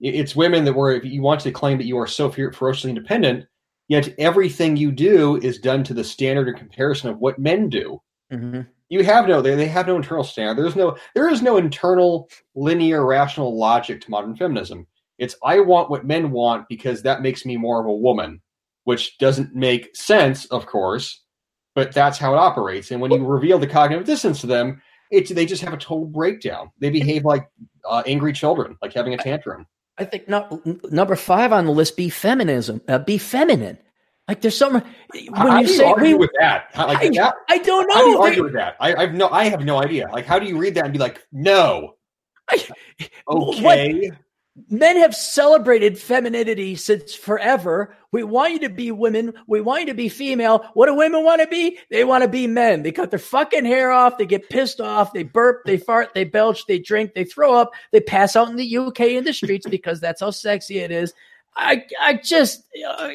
It's 0.00 0.34
women 0.34 0.64
that 0.64 0.72
were, 0.72 0.92
if 0.92 1.04
you 1.04 1.22
want 1.22 1.42
to 1.42 1.52
claim 1.52 1.78
that 1.78 1.86
you 1.86 1.96
are 1.98 2.08
so 2.08 2.30
ferociously 2.30 2.90
independent, 2.90 3.46
yet 3.88 4.14
everything 4.18 4.76
you 4.76 4.92
do 4.92 5.36
is 5.38 5.58
done 5.58 5.84
to 5.84 5.94
the 5.94 6.04
standard 6.04 6.48
or 6.48 6.52
comparison 6.52 7.10
of 7.10 7.18
what 7.18 7.38
men 7.38 7.68
do. 7.68 8.00
Mm-hmm. 8.32 8.62
You 8.88 9.04
have 9.04 9.26
no, 9.26 9.40
they, 9.40 9.54
they 9.54 9.66
have 9.66 9.86
no 9.86 9.96
internal 9.96 10.24
standard. 10.24 10.62
There's 10.62 10.76
no, 10.76 10.96
there 11.14 11.28
is 11.28 11.42
no 11.42 11.56
internal 11.56 12.28
linear 12.54 13.06
rational 13.06 13.58
logic 13.58 14.00
to 14.02 14.10
modern 14.10 14.36
feminism. 14.36 14.86
It's 15.18 15.36
I 15.44 15.60
want 15.60 15.90
what 15.90 16.06
men 16.06 16.30
want 16.30 16.68
because 16.68 17.02
that 17.02 17.22
makes 17.22 17.46
me 17.46 17.56
more 17.56 17.80
of 17.80 17.86
a 17.86 17.94
woman, 17.94 18.40
which 18.84 19.18
doesn't 19.18 19.54
make 19.54 19.94
sense, 19.96 20.46
of 20.46 20.66
course, 20.66 21.22
but 21.74 21.92
that's 21.92 22.18
how 22.18 22.34
it 22.34 22.38
operates. 22.38 22.90
And 22.90 23.00
when 23.00 23.12
you 23.12 23.24
reveal 23.24 23.58
the 23.58 23.66
cognitive 23.66 24.06
dissonance 24.06 24.40
to 24.40 24.46
them, 24.46 24.82
it's 25.10 25.30
they 25.30 25.46
just 25.46 25.62
have 25.62 25.74
a 25.74 25.78
total 25.78 26.06
breakdown. 26.06 26.70
They 26.78 26.90
behave 26.90 27.24
like 27.24 27.46
uh, 27.88 28.02
angry 28.06 28.32
children, 28.32 28.76
like 28.82 28.94
having 28.94 29.14
a 29.14 29.18
tantrum. 29.18 29.66
I 29.98 30.04
think 30.04 30.28
no, 30.28 30.62
number 30.90 31.16
five 31.16 31.52
on 31.52 31.66
the 31.66 31.70
list 31.72 31.96
be 31.96 32.08
feminism, 32.08 32.80
uh, 32.88 32.98
be 32.98 33.18
feminine. 33.18 33.78
Like 34.28 34.40
there's 34.40 34.56
some 34.56 34.74
when 34.74 34.82
how 35.34 35.60
you 35.60 35.66
do 35.66 35.72
say 35.74 35.84
argue 35.84 36.16
with 36.16 36.30
that, 36.40 36.70
like 36.76 36.98
I, 36.98 37.08
that, 37.10 37.34
I 37.48 37.58
don't 37.58 37.86
know. 37.88 37.94
how 37.94 38.00
do 38.04 38.08
you 38.10 38.16
They- 38.16 38.22
argue 38.22 38.42
with 38.44 38.54
that? 38.54 38.76
I, 38.80 38.94
I've 38.94 39.14
no, 39.14 39.28
I 39.28 39.44
have 39.44 39.64
no 39.64 39.82
idea. 39.82 40.08
Like, 40.12 40.24
how 40.24 40.38
do 40.38 40.46
you 40.46 40.56
read 40.58 40.74
that 40.76 40.84
and 40.84 40.92
be 40.92 40.98
like, 40.98 41.20
no, 41.32 41.94
I- 42.48 42.66
okay, 43.28 44.10
Men 44.68 44.98
have 44.98 45.14
celebrated 45.14 45.98
femininity 45.98 46.74
since 46.74 47.14
forever. 47.14 47.96
We 48.10 48.22
want 48.22 48.52
you 48.52 48.58
to 48.60 48.68
be 48.68 48.90
women. 48.90 49.32
We 49.46 49.62
want 49.62 49.80
you 49.80 49.86
to 49.86 49.94
be 49.94 50.10
female. 50.10 50.68
What 50.74 50.86
do 50.86 50.94
women 50.94 51.24
want 51.24 51.40
to 51.40 51.46
be? 51.46 51.78
They 51.90 52.04
want 52.04 52.22
to 52.22 52.28
be 52.28 52.46
men. 52.46 52.82
They 52.82 52.92
cut 52.92 53.08
their 53.08 53.18
fucking 53.18 53.64
hair 53.64 53.90
off. 53.90 54.18
They 54.18 54.26
get 54.26 54.50
pissed 54.50 54.78
off. 54.78 55.14
They 55.14 55.22
burp. 55.22 55.64
They 55.64 55.78
fart. 55.78 56.12
They 56.14 56.24
belch. 56.24 56.66
They 56.66 56.78
drink. 56.78 57.14
They 57.14 57.24
throw 57.24 57.54
up. 57.54 57.72
They 57.92 58.00
pass 58.00 58.36
out 58.36 58.50
in 58.50 58.56
the 58.56 58.76
UK 58.76 59.00
in 59.00 59.24
the 59.24 59.32
streets 59.32 59.66
because 59.66 60.00
that's 60.00 60.20
how 60.20 60.30
sexy 60.30 60.80
it 60.80 60.90
is. 60.90 61.14
I, 61.56 61.86
I 61.98 62.14
just, 62.14 62.64
uh, 62.86 63.08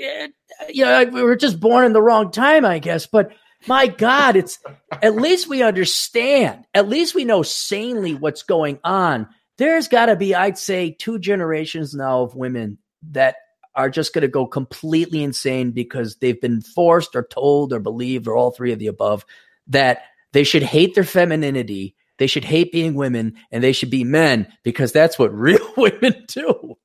you 0.69 0.85
know, 0.85 1.05
we 1.05 1.21
were 1.21 1.35
just 1.35 1.59
born 1.59 1.85
in 1.85 1.93
the 1.93 2.01
wrong 2.01 2.31
time, 2.31 2.65
I 2.65 2.79
guess. 2.79 3.05
But 3.05 3.31
my 3.67 3.85
God, 3.85 4.35
it's 4.35 4.57
at 5.03 5.15
least 5.15 5.47
we 5.47 5.61
understand. 5.61 6.65
At 6.73 6.89
least 6.89 7.13
we 7.13 7.25
know 7.25 7.43
sanely 7.43 8.15
what's 8.15 8.41
going 8.41 8.79
on 8.83 9.27
there's 9.57 9.87
got 9.87 10.07
to 10.07 10.15
be, 10.15 10.35
I'd 10.35 10.57
say, 10.57 10.91
two 10.91 11.19
generations 11.19 11.93
now 11.93 12.21
of 12.21 12.35
women 12.35 12.77
that 13.11 13.35
are 13.75 13.89
just 13.89 14.13
going 14.13 14.23
to 14.23 14.27
go 14.27 14.45
completely 14.45 15.23
insane 15.23 15.71
because 15.71 16.17
they've 16.17 16.41
been 16.41 16.61
forced 16.61 17.15
or 17.15 17.23
told 17.23 17.71
or 17.71 17.79
believed 17.79 18.27
or 18.27 18.35
all 18.35 18.51
three 18.51 18.71
of 18.71 18.79
the 18.79 18.87
above 18.87 19.25
that 19.67 20.03
they 20.33 20.43
should 20.43 20.63
hate 20.63 20.95
their 20.95 21.03
femininity, 21.03 21.95
they 22.17 22.27
should 22.27 22.43
hate 22.43 22.71
being 22.71 22.95
women, 22.95 23.35
and 23.51 23.63
they 23.63 23.71
should 23.71 23.91
be 23.91 24.03
men 24.03 24.51
because 24.63 24.91
that's 24.91 25.19
what 25.19 25.33
real 25.37 25.73
women 25.77 26.25
do. 26.27 26.77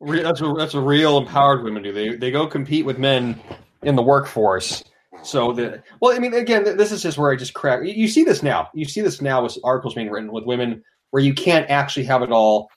That's 0.00 0.42
what 0.42 0.58
that's 0.58 0.74
what 0.74 0.80
real 0.80 1.16
empowered 1.16 1.62
women 1.62 1.82
do. 1.82 1.92
They 1.92 2.16
they 2.16 2.30
go 2.30 2.46
compete 2.46 2.84
with 2.84 2.98
men 2.98 3.40
in 3.82 3.96
the 3.96 4.02
workforce. 4.02 4.84
So 5.22 5.52
the 5.52 5.82
well, 6.00 6.14
I 6.14 6.18
mean, 6.18 6.34
again, 6.34 6.64
this 6.76 6.92
is 6.92 7.02
just 7.02 7.16
where 7.16 7.32
I 7.32 7.36
just 7.36 7.54
crack. 7.54 7.82
You, 7.84 7.94
you 7.94 8.08
see 8.08 8.24
this 8.24 8.42
now. 8.42 8.68
You 8.74 8.84
see 8.84 9.00
this 9.00 9.22
now 9.22 9.42
with 9.42 9.56
articles 9.64 9.94
being 9.94 10.10
written 10.10 10.30
with 10.30 10.44
women 10.44 10.82
where 11.14 11.22
you 11.22 11.32
can't 11.32 11.70
actually 11.70 12.02
have 12.02 12.22
it 12.22 12.32
all. 12.32 12.68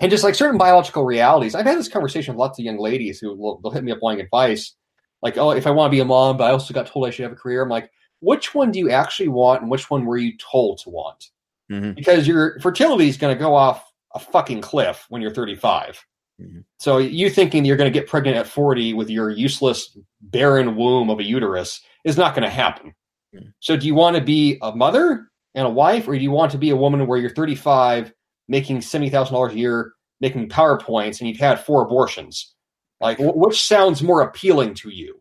And 0.00 0.10
just 0.10 0.24
like 0.24 0.34
certain 0.34 0.58
biological 0.58 1.04
realities, 1.04 1.54
I've 1.54 1.64
had 1.64 1.78
this 1.78 1.86
conversation 1.86 2.34
with 2.34 2.40
lots 2.40 2.58
of 2.58 2.64
young 2.64 2.76
ladies 2.76 3.20
who 3.20 3.32
will 3.36 3.60
they'll 3.62 3.70
hit 3.70 3.84
me 3.84 3.92
up 3.92 4.00
wanting 4.02 4.20
advice, 4.20 4.74
like, 5.22 5.38
oh, 5.38 5.52
if 5.52 5.64
I 5.64 5.70
want 5.70 5.88
to 5.88 5.94
be 5.94 6.00
a 6.00 6.04
mom, 6.04 6.36
but 6.38 6.44
I 6.44 6.50
also 6.50 6.74
got 6.74 6.88
told 6.88 7.06
I 7.06 7.10
should 7.10 7.22
have 7.22 7.30
a 7.30 7.36
career. 7.36 7.62
I'm 7.62 7.68
like, 7.68 7.88
which 8.18 8.52
one 8.52 8.72
do 8.72 8.80
you 8.80 8.90
actually 8.90 9.28
want, 9.28 9.62
and 9.62 9.70
which 9.70 9.90
one 9.90 10.06
were 10.06 10.16
you 10.16 10.32
told 10.38 10.78
to 10.78 10.90
want? 10.90 11.26
Mhm. 11.70 11.94
Because 11.94 12.26
your 12.26 12.58
fertility 12.58 13.08
is 13.08 13.16
going 13.16 13.32
to 13.32 13.38
go 13.38 13.54
off 13.54 13.88
a 14.12 14.18
fucking 14.18 14.60
cliff 14.60 15.06
when 15.08 15.22
you're 15.22 15.30
35. 15.32 16.04
Mhm. 16.42 16.64
So 16.80 16.98
you 16.98 17.30
thinking 17.30 17.64
you're 17.64 17.76
going 17.76 17.92
to 17.92 17.96
get 17.96 18.08
pregnant 18.08 18.38
at 18.38 18.48
40 18.48 18.92
with 18.92 19.08
your 19.08 19.30
useless 19.30 19.96
barren 20.20 20.74
womb 20.74 21.10
of 21.10 21.20
a 21.20 21.24
uterus 21.24 21.80
is 22.02 22.16
not 22.16 22.34
going 22.34 22.42
to 22.42 22.50
happen. 22.50 22.92
Mhm. 23.32 23.52
So 23.60 23.76
do 23.76 23.86
you 23.86 23.94
want 23.94 24.16
to 24.16 24.22
be 24.22 24.58
a 24.62 24.74
mother 24.74 25.30
and 25.58 25.66
a 25.66 25.70
wife, 25.70 26.06
or 26.06 26.14
do 26.16 26.22
you 26.22 26.30
want 26.30 26.52
to 26.52 26.58
be 26.58 26.70
a 26.70 26.76
woman 26.76 27.06
where 27.08 27.18
you're 27.18 27.30
35, 27.34 28.12
making 28.46 28.80
seventy 28.80 29.10
thousand 29.10 29.34
dollars 29.34 29.52
a 29.52 29.58
year, 29.58 29.92
making 30.20 30.48
powerpoints, 30.48 31.18
and 31.20 31.28
you've 31.28 31.38
had 31.38 31.58
four 31.64 31.82
abortions? 31.82 32.54
Like, 33.00 33.18
wh- 33.18 33.36
which 33.36 33.60
sounds 33.62 34.02
more 34.02 34.22
appealing 34.22 34.74
to 34.74 34.88
you? 34.90 35.20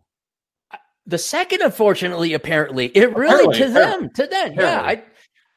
The 1.07 1.17
second, 1.17 1.61
unfortunately, 1.61 2.33
apparently, 2.33 2.87
it 2.87 3.15
really 3.15 3.33
Apparently, 3.45 3.57
to 3.59 3.65
them, 3.69 3.73
apparently. 4.05 4.09
to 4.15 4.27
them. 4.27 4.53
Yeah, 4.57 4.81
I, 4.81 5.03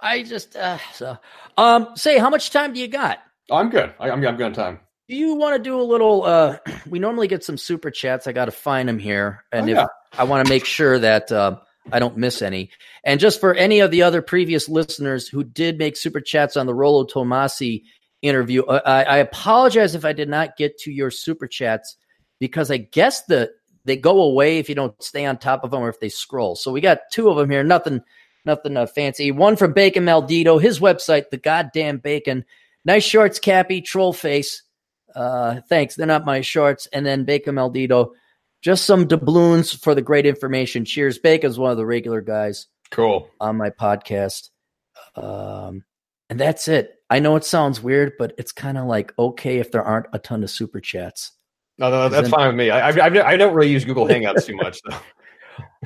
I 0.01 0.22
just 0.22 0.57
uh, 0.57 0.78
so 0.95 1.18
um, 1.59 1.89
say, 1.97 2.18
how 2.18 2.31
much 2.31 2.51
time 2.51 2.72
do 2.72 2.81
you 2.81 2.89
got? 2.89 3.18
I'm 3.51 3.68
good. 3.68 3.93
I, 4.01 4.11
I'm, 4.11 4.24
I'm 4.24 4.37
good 4.37 4.47
on 4.47 4.53
time. 4.53 4.81
Do 5.09 5.16
you 5.16 5.35
want 5.35 5.57
to 5.57 5.62
do 5.62 5.78
a 5.78 5.83
little? 5.83 6.22
Uh, 6.24 6.57
we 6.89 6.99
normally 7.01 7.26
get 7.28 7.45
some 7.45 7.59
super 7.59 7.91
chats. 7.91 8.26
I 8.26 8.33
got 8.33 8.45
to 8.47 8.53
find 8.53 8.89
them 8.89 8.99
here, 8.99 9.45
and 9.53 9.66
Oh, 9.68 9.72
if 9.72 9.76
yeah. 9.76 9.87
I 10.16 10.24
want 10.24 10.47
to 10.47 10.51
make 10.51 10.64
sure 10.64 10.99
that 11.01 11.31
uh, 11.33 11.57
I 11.93 11.99
don't 11.99 12.16
miss 12.16 12.43
any. 12.43 12.70
And 13.05 13.20
just 13.20 13.41
for 13.41 13.55
any 13.55 13.80
of 13.80 13.91
the 13.91 14.03
other 14.03 14.22
previous 14.22 14.68
listeners 14.68 15.28
who 15.28 15.45
did 15.45 15.78
make 15.78 15.97
super 15.97 16.20
chats 16.20 16.57
on 16.57 16.66
the 16.66 16.74
Rollo 16.74 17.05
Tomassi 17.05 17.84
interview, 18.22 18.64
I, 18.66 19.03
I 19.03 19.16
apologize 19.18 19.95
if 19.95 20.05
I 20.05 20.12
did 20.12 20.28
not 20.28 20.57
get 20.57 20.78
to 20.78 20.93
your 20.93 21.11
super 21.11 21.47
chats 21.47 21.97
because 22.38 22.70
I 22.70 22.78
guess 22.78 23.22
the 23.24 23.53
they 23.84 23.97
go 23.97 24.22
away 24.22 24.59
if 24.59 24.68
you 24.68 24.74
don't 24.74 25.01
stay 25.03 25.24
on 25.24 25.38
top 25.38 25.64
of 25.64 25.70
them 25.70 25.80
or 25.80 25.88
if 25.88 26.01
they 26.01 26.09
scroll. 26.09 26.55
So 26.55 26.70
we 26.70 26.80
got 26.80 27.01
two 27.11 27.30
of 27.30 27.36
them 27.36 27.51
here. 27.51 27.64
Nothing, 27.64 28.03
nothing 28.45 28.76
uh, 28.76 28.86
fancy. 28.86 29.32
One 29.32 29.57
from 29.57 29.72
Bacon 29.72 30.05
Maldito, 30.05 30.61
his 30.61 30.80
website, 30.80 31.30
the 31.30 31.38
goddamn 31.38 31.99
bacon. 31.99 32.45
Nice 32.84 33.05
shorts, 33.05 33.38
Cappy, 33.38 33.80
troll 33.80 34.12
face. 34.12 34.62
Uh, 35.14 35.61
thanks. 35.68 35.97
They're 35.97 36.07
not 36.07 36.24
my 36.24 36.41
shorts. 36.41 36.88
And 36.93 37.05
then 37.05 37.24
Bacon 37.24 37.55
Maldito, 37.55 38.12
just 38.62 38.84
some 38.84 39.06
doubloons 39.06 39.72
for 39.72 39.94
the 39.94 40.02
great 40.02 40.26
information. 40.26 40.84
Cheers. 40.84 41.18
Bacon's 41.18 41.58
one 41.58 41.70
of 41.70 41.76
the 41.76 41.86
regular 41.86 42.20
guys 42.20 42.66
Cool. 42.90 43.28
on 43.40 43.56
my 43.56 43.70
podcast. 43.70 44.50
Um, 45.16 45.84
and 46.28 46.38
that's 46.38 46.68
it. 46.68 46.94
I 47.08 47.18
know 47.18 47.36
it 47.36 47.44
sounds 47.44 47.82
weird, 47.82 48.12
but 48.18 48.34
it's 48.38 48.52
kind 48.52 48.78
of 48.78 48.84
like 48.86 49.12
okay 49.18 49.58
if 49.58 49.72
there 49.72 49.82
aren't 49.82 50.06
a 50.12 50.18
ton 50.18 50.42
of 50.44 50.50
super 50.50 50.80
chats. 50.80 51.32
No, 51.78 51.90
no, 51.90 52.08
that's 52.08 52.24
Then- 52.24 52.30
fine 52.30 52.46
with 52.48 52.56
me. 52.56 52.70
I, 52.70 52.88
I've, 52.88 52.98
I've, 52.98 53.38
don't 53.38 53.54
really 53.54 53.70
use 53.72 53.84
Google 53.84 54.06
Hangouts 54.06 54.44
too 54.46 54.56
much, 54.56 54.80
though. 54.88 54.96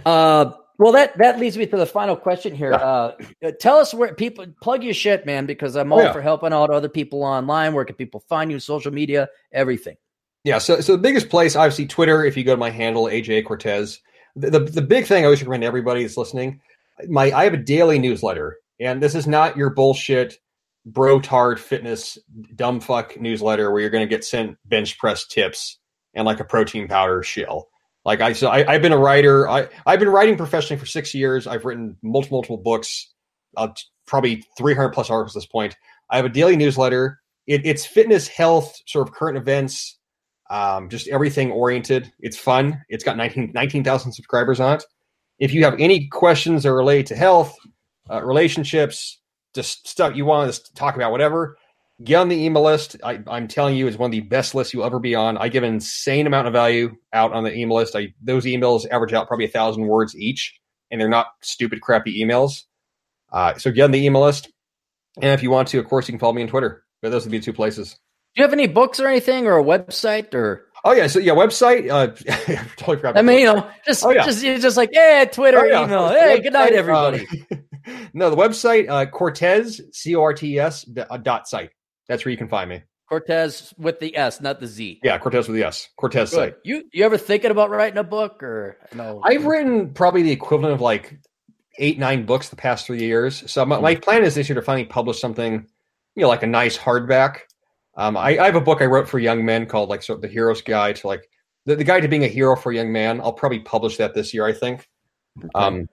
Uh, 0.05 0.53
well, 0.79 0.93
that 0.93 1.17
that 1.19 1.39
leads 1.39 1.57
me 1.57 1.67
to 1.67 1.77
the 1.77 1.87
final 1.87 2.15
question 2.17 2.55
here. 2.55 2.75
Uh, 2.75 3.13
tell 3.61 3.77
us 3.77 3.95
where 3.95 4.13
people 4.15 4.45
plug 4.61 4.83
your 4.85 4.93
shit, 4.95 5.25
man, 5.25 5.47
because 5.47 5.77
I'm 5.77 5.93
all 5.93 6.01
Oh, 6.01 6.03
yeah. 6.05 6.13
for 6.13 6.21
helping 6.21 6.53
out 6.53 6.71
other 6.71 6.89
people 6.89 7.23
online. 7.23 7.73
Where 7.75 7.85
can 7.85 7.95
people 7.97 8.21
find 8.29 8.51
you? 8.51 8.59
Social 8.61 8.93
media, 8.93 9.29
everything. 9.53 9.97
Yeah, 10.45 10.59
so 10.59 10.81
so 10.81 10.93
the 10.93 10.99
biggest 10.99 11.31
place, 11.31 11.57
obviously, 11.57 11.87
Twitter. 11.87 12.25
If 12.25 12.37
you 12.37 12.45
go 12.45 12.53
to 12.53 12.59
my 12.59 12.71
handle, 12.71 13.05
AJ 13.05 13.47
Cortes, 13.47 13.99
the, 14.37 14.51
the 14.51 14.61
the 14.61 14.83
big 14.83 15.07
thing 15.07 15.23
I 15.23 15.25
always 15.25 15.41
recommend 15.41 15.63
to 15.63 15.67
everybody 15.67 16.03
that's 16.03 16.19
listening, 16.19 16.61
my 17.09 17.33
I 17.33 17.45
have 17.45 17.55
a 17.55 17.59
daily 17.59 17.99
newsletter, 17.99 18.59
and 18.79 19.03
this 19.03 19.15
is 19.15 19.27
not 19.27 19.57
your 19.57 19.71
bullshit 19.71 20.39
bro 20.87 21.19
tard 21.19 21.59
fitness 21.59 22.19
dumb 22.57 22.79
fuck 22.79 23.19
newsletter 23.19 23.71
where 23.71 23.81
you're 23.81 23.89
going 23.91 24.07
to 24.07 24.15
get 24.15 24.23
sent 24.23 24.59
bench 24.67 24.99
press 24.99 25.27
tips 25.27 25.79
and 26.13 26.27
like 26.27 26.41
a 26.41 26.45
protein 26.45 26.87
powder 26.87 27.23
shill. 27.23 27.69
Like 28.05 28.21
I 28.21 28.35
so 28.35 28.49
I, 28.49 28.71
I've 28.71 28.83
been 28.83 28.93
a 28.93 28.99
writer. 28.99 29.49
I 29.49 29.69
I've 29.87 29.99
been 29.99 30.11
writing 30.11 30.37
professionally 30.37 30.79
for 30.79 30.87
six 30.87 31.15
years. 31.15 31.47
I've 31.47 31.65
written 31.65 31.97
multiple 32.03 32.37
multiple 32.37 32.59
books, 32.59 33.15
uh, 33.57 33.69
probably 34.07 34.45
300 34.59 34.91
plus 34.91 35.09
articles 35.09 35.35
at 35.35 35.41
this 35.41 35.47
point. 35.47 35.75
I 36.11 36.17
have 36.17 36.27
a 36.27 36.31
daily 36.31 36.57
newsletter. 36.57 37.21
It, 37.47 37.65
it's 37.65 37.87
fitness, 37.87 38.29
health, 38.29 38.79
sort 38.87 39.09
of 39.09 39.15
current 39.15 39.39
events, 39.39 39.99
um, 40.51 40.89
just 40.89 41.09
everything 41.09 41.51
oriented. 41.51 42.13
It's 42.21 42.37
fun. 42.37 42.83
It's 42.89 43.05
got 43.05 43.17
19 43.17 43.53
19,000 43.55 44.13
subscribers 44.13 44.61
on 44.61 44.77
it. 44.77 44.85
If 45.39 45.53
you 45.53 45.65
have 45.65 45.75
any 45.79 46.09
questions 46.09 46.63
that 46.63 46.73
relate 46.73 47.07
to 47.07 47.17
health, 47.17 47.57
uh, 48.11 48.23
relationships, 48.23 49.21
just 49.55 49.89
stuff 49.89 50.15
you 50.15 50.25
want 50.25 50.53
to 50.53 50.75
talk 50.75 50.97
about, 50.97 51.13
whatever, 51.13 51.57
get 52.03 52.17
on 52.17 52.29
the 52.29 52.45
email 52.45 52.63
list. 52.63 52.97
I, 53.03 53.21
I'm 53.27 53.49
telling 53.49 53.77
you, 53.77 53.87
it's 53.87 53.97
one 53.97 54.09
of 54.09 54.13
the 54.13 54.21
best 54.21 54.55
lists 54.55 54.75
you'll 54.75 54.85
ever 54.85 54.99
be 54.99 55.15
on. 55.15 55.39
I 55.39 55.49
give 55.49 55.63
an 55.63 55.75
insane 55.75 56.27
amount 56.27 56.47
of 56.47 56.53
value 56.53 56.97
out 57.13 57.33
on 57.33 57.45
the 57.45 57.55
email 57.55 57.77
list. 57.77 57.97
I, 57.97 58.15
those 58.23 58.45
emails 58.45 58.87
average 58.91 59.13
out 59.13 59.29
probably 59.29 59.47
a 59.47 59.51
thousand 59.51 59.87
words 59.87 60.17
each, 60.17 60.59
and 60.91 61.01
they're 61.01 61.09
not 61.09 61.29
stupid, 61.41 61.81
crappy 61.81 62.23
emails. 62.23 62.63
Uh, 63.33 63.55
so 63.55 63.71
get 63.71 63.85
on 63.85 63.91
the 63.91 64.05
email 64.05 64.23
list. 64.23 64.53
And 65.17 65.33
if 65.33 65.43
you 65.43 65.51
want 65.51 65.69
to, 65.69 65.79
of 65.79 65.87
course, 65.87 66.09
you 66.09 66.13
can 66.13 66.19
follow 66.19 66.33
me 66.33 66.43
on 66.43 66.49
Twitter. 66.49 66.85
But 67.01 67.11
those 67.11 67.25
would 67.25 67.33
be 67.33 67.41
two 67.41 67.53
places. 67.53 67.99
Do 68.35 68.43
you 68.43 68.45
have 68.45 68.53
any 68.53 68.67
books 68.67 68.99
or 69.01 69.07
anything, 69.09 69.47
or 69.47 69.59
a 69.59 69.65
website, 69.65 70.35
or 70.35 70.67
Oh 70.87 70.93
yeah, 70.93 71.07
so 71.07 71.19
yeah, 71.19 71.33
website. 71.33 71.89
Uh, 71.91 72.09
totally 72.77 72.97
forgot. 72.99 73.17
I 73.17 73.23
mean, 73.23 73.39
you 73.41 73.47
know, 73.47 73.67
just 73.87 74.05
Oh, 74.05 74.11
yeah. 74.11 74.25
just 74.25 74.43
you're 74.45 74.59
just 74.59 74.77
like, 74.77 74.91
yeah, 74.93 75.25
Twitter, 75.25 75.59
Oh, 75.61 75.65
yeah. 75.65 75.85
email. 75.85 76.09
Hey, 76.09 76.41
good 76.41 76.53
night, 76.53 76.73
everybody. 76.75 77.27
um, 77.51 78.09
no, 78.13 78.29
the 78.31 78.37
website 78.37 78.89
uh, 78.91 79.07
Cortes 79.07 79.81
C 79.93 80.15
O 80.17 80.23
R 80.23 80.35
T 80.35 80.55
E 80.55 80.59
S 80.59 80.85
uh, 81.09 81.17
dot 81.17 81.49
site. 81.49 81.71
That's 82.09 82.25
where 82.25 82.33
you 82.33 82.37
can 82.37 82.49
find 82.49 82.69
me. 82.69 82.83
Cortes 83.09 83.73
with 83.79 84.01
the 84.01 84.15
S, 84.17 84.41
not 84.41 84.61
the 84.61 84.67
Z. 84.67 85.01
Yeah, 85.03 85.17
Cortes 85.19 85.47
with 85.49 85.57
the 85.57 85.65
S. 85.65 85.89
Cortes 85.97 86.31
Good. 86.31 86.37
site. 86.37 86.55
You 86.65 86.85
you 86.93 87.05
ever 87.05 87.17
thinking 87.17 87.51
about 87.51 87.71
writing 87.71 87.99
a 87.99 88.05
book 88.05 88.43
or 88.43 88.77
no? 88.95 89.23
I've 89.25 89.47
written 89.47 89.91
probably 89.95 90.23
the 90.23 90.33
equivalent 90.33 90.75
of 90.75 90.81
like 90.83 91.19
eight, 91.79 91.99
nine 91.99 92.27
books 92.27 92.51
the 92.51 92.57
past 92.57 92.87
three 92.87 93.01
years. 93.01 93.51
So 93.51 93.65
my, 93.65 93.81
my 93.81 93.95
plan 93.95 94.23
is 94.23 94.35
this 94.35 94.49
year 94.49 94.55
to 94.57 94.63
finally 94.63 94.85
publish 94.85 95.19
something, 95.21 95.67
you 96.15 96.23
know, 96.23 96.29
like 96.29 96.43
a 96.43 96.47
nice 96.47 96.77
hardback. 96.77 97.39
Um, 97.97 98.17
I, 98.17 98.39
I 98.39 98.47
have 98.47 98.57
a 98.57 98.61
book 98.61 98.83
I 98.83 98.87
wrote 98.87 99.09
for 99.09 99.19
young 99.19 99.45
men 99.45 99.67
called 99.67 99.89
like 99.89 100.03
sort 100.03 100.19
of 100.19 100.23
the 100.23 100.29
hero's 100.29 100.63
guide 100.63 100.97
to 100.97 101.07
like 101.07 101.29
the, 101.67 101.77
the 101.77 101.85
guide 101.85 102.01
to 102.01 102.09
being 102.09 102.25
a 102.25 102.29
hero 102.29 102.57
for 102.57 102.73
a 102.73 102.75
young 102.75 102.93
man. 102.93 103.21
I'll 103.21 103.33
probably 103.33 103.61
publish 103.61 103.97
that 103.99 104.15
this 104.15 104.35
year, 104.35 104.45
I 104.47 104.53
think. 104.53 104.89
Um, 105.55 105.89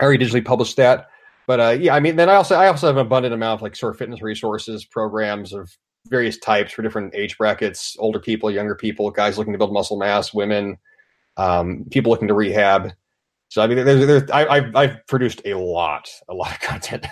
I 0.00 0.04
already 0.04 0.24
digitally 0.24 0.44
published 0.44 0.76
that, 0.76 1.08
but 1.46 1.60
uh, 1.60 1.70
yeah, 1.70 1.94
I 1.94 2.00
mean, 2.00 2.16
then 2.16 2.28
I 2.28 2.34
also 2.34 2.54
I 2.54 2.68
also 2.68 2.86
have 2.86 2.96
an 2.96 3.06
abundant 3.06 3.34
amount 3.34 3.58
of 3.58 3.62
like 3.62 3.76
sort 3.76 3.94
of 3.94 3.98
fitness 3.98 4.22
resources, 4.22 4.84
programs 4.84 5.52
of 5.52 5.70
various 6.06 6.38
types 6.38 6.72
for 6.72 6.82
different 6.82 7.14
age 7.14 7.36
brackets, 7.36 7.96
older 7.98 8.20
people, 8.20 8.50
younger 8.50 8.74
people, 8.74 9.10
guys 9.10 9.36
looking 9.36 9.52
to 9.52 9.58
build 9.58 9.72
muscle 9.72 9.98
mass, 9.98 10.32
women, 10.32 10.78
um, 11.36 11.84
people 11.90 12.10
looking 12.10 12.28
to 12.28 12.34
rehab. 12.34 12.92
So 13.48 13.62
I 13.62 13.66
mean, 13.66 13.84
there's, 13.84 14.06
there's 14.06 14.30
I, 14.30 14.46
I've 14.46 14.76
I've 14.76 15.06
produced 15.06 15.42
a 15.44 15.54
lot, 15.54 16.08
a 16.28 16.34
lot 16.34 16.52
of 16.52 16.60
content. 16.60 17.06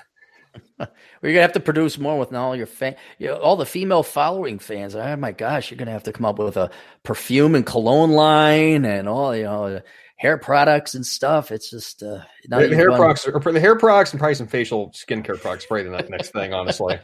You're 1.22 1.32
gonna 1.32 1.42
have 1.42 1.52
to 1.52 1.60
produce 1.60 1.98
more 1.98 2.18
with 2.18 2.32
all 2.32 2.54
your 2.54 2.66
fan, 2.66 2.96
you 3.18 3.28
know, 3.28 3.36
all 3.36 3.56
the 3.56 3.66
female 3.66 4.02
following 4.02 4.58
fans. 4.58 4.94
Oh 4.94 5.16
my 5.16 5.32
gosh, 5.32 5.70
you're 5.70 5.78
gonna 5.78 5.90
have 5.90 6.04
to 6.04 6.12
come 6.12 6.24
up 6.24 6.38
with 6.38 6.56
a 6.56 6.70
perfume 7.02 7.54
and 7.54 7.66
cologne 7.66 8.12
line 8.12 8.84
and 8.84 9.08
all 9.08 9.34
you 9.34 9.44
know 9.44 9.80
hair 10.18 10.36
products 10.36 10.94
and 10.94 11.06
stuff. 11.06 11.50
It's 11.50 11.70
just 11.70 12.02
uh, 12.02 12.20
The, 12.48 12.74
hair 12.74 12.90
products, 12.90 13.26
or 13.26 13.40
the 13.40 13.60
hair 13.60 13.76
products, 13.76 14.12
and 14.12 14.20
probably 14.20 14.34
some 14.34 14.48
facial 14.48 14.90
skincare 14.90 15.40
products. 15.40 15.66
Probably 15.66 15.84
the 15.84 16.08
next 16.08 16.30
thing, 16.30 16.52
honestly. 16.52 16.98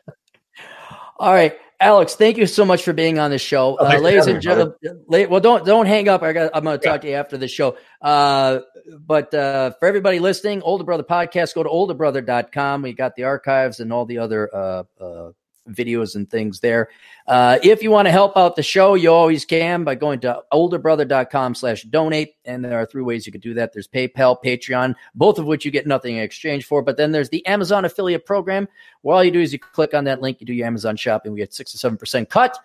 All 1.19 1.33
right, 1.33 1.57
Alex, 1.85 2.15
thank 2.15 2.39
you 2.39 2.47
so 2.47 2.65
much 2.65 2.83
for 2.83 2.93
being 2.93 3.19
on 3.19 3.31
the 3.31 3.39
show, 3.39 3.77
Oh, 3.79 3.87
uh, 3.87 3.99
ladies 3.99 4.27
and 4.27 4.41
gentlemen. 4.41 4.75
Well, 5.09 5.41
don't 5.41 5.65
don't 5.67 5.87
hang 5.87 6.09
up. 6.09 6.23
I 6.23 6.33
got. 6.33 6.51
I'm 6.55 6.65
going 6.65 6.79
to 6.79 6.85
talk 6.85 7.03
to 7.03 7.09
you 7.09 7.15
after 7.15 7.37
the 7.37 7.49
show. 7.49 7.77
Uh, 8.01 8.61
but 8.99 9.33
uh, 9.35 9.71
for 9.79 9.87
everybody 9.87 10.19
listening, 10.19 10.63
Older 10.63 10.85
Brother 10.85 11.03
Podcast, 11.03 11.55
go 11.55 11.63
to 11.63 11.69
olderbrother.com. 11.69 12.83
We 12.83 12.93
got 12.93 13.17
the 13.17 13.25
archives 13.25 13.81
and 13.81 13.93
all 13.93 14.07
the 14.07 14.19
other 14.19 14.51
uh, 14.55 14.85
uh, 15.01 15.31
videos 15.71 16.15
and 16.15 16.31
things 16.31 16.61
there. 16.61 16.89
Uh, 17.27 17.59
if 17.63 17.83
you 17.83 17.91
want 17.91 18.07
to 18.07 18.13
help 18.13 18.37
out 18.37 18.55
the 18.57 18.63
show, 18.63 18.95
you 18.95 19.11
always 19.11 19.45
can 19.45 19.85
by 19.85 19.95
going 19.95 20.21
to 20.21 20.43
olderbrother.com 20.53 21.55
slash 21.55 21.83
donate. 21.85 22.35
And 22.45 22.65
there 22.65 22.79
are 22.79 22.87
three 22.87 23.03
ways 23.03 23.27
you 23.27 23.33
could 23.33 23.41
do 23.41 23.55
that. 23.55 23.73
There's 23.73 23.89
PayPal, 23.89 24.37
Patreon, 24.45 24.95
both 25.15 25.39
of 25.39 25.47
which 25.47 25.65
you 25.65 25.71
get 25.71 25.87
nothing 25.87 26.17
in 26.17 26.23
exchange 26.23 26.67
for. 26.67 26.83
But 26.83 26.97
then 26.97 27.13
there's 27.13 27.31
the 27.31 27.45
Amazon 27.47 27.85
affiliate 27.85 28.27
program 28.27 28.69
where 29.03 29.17
all 29.17 29.25
you 29.25 29.31
do 29.31 29.41
is 29.41 29.53
you 29.53 29.59
click 29.59 29.95
on 29.95 30.05
that 30.05 30.21
link, 30.21 30.41
you 30.41 30.47
do 30.47 30.53
your 30.53 30.67
Amazon 30.67 30.97
shopping, 30.97 31.33
we 31.33 31.41
get 31.41 31.55
six 31.55 31.73
to 31.73 31.79
seven 31.79 31.97
percent 31.99 32.29
cut, 32.29 32.59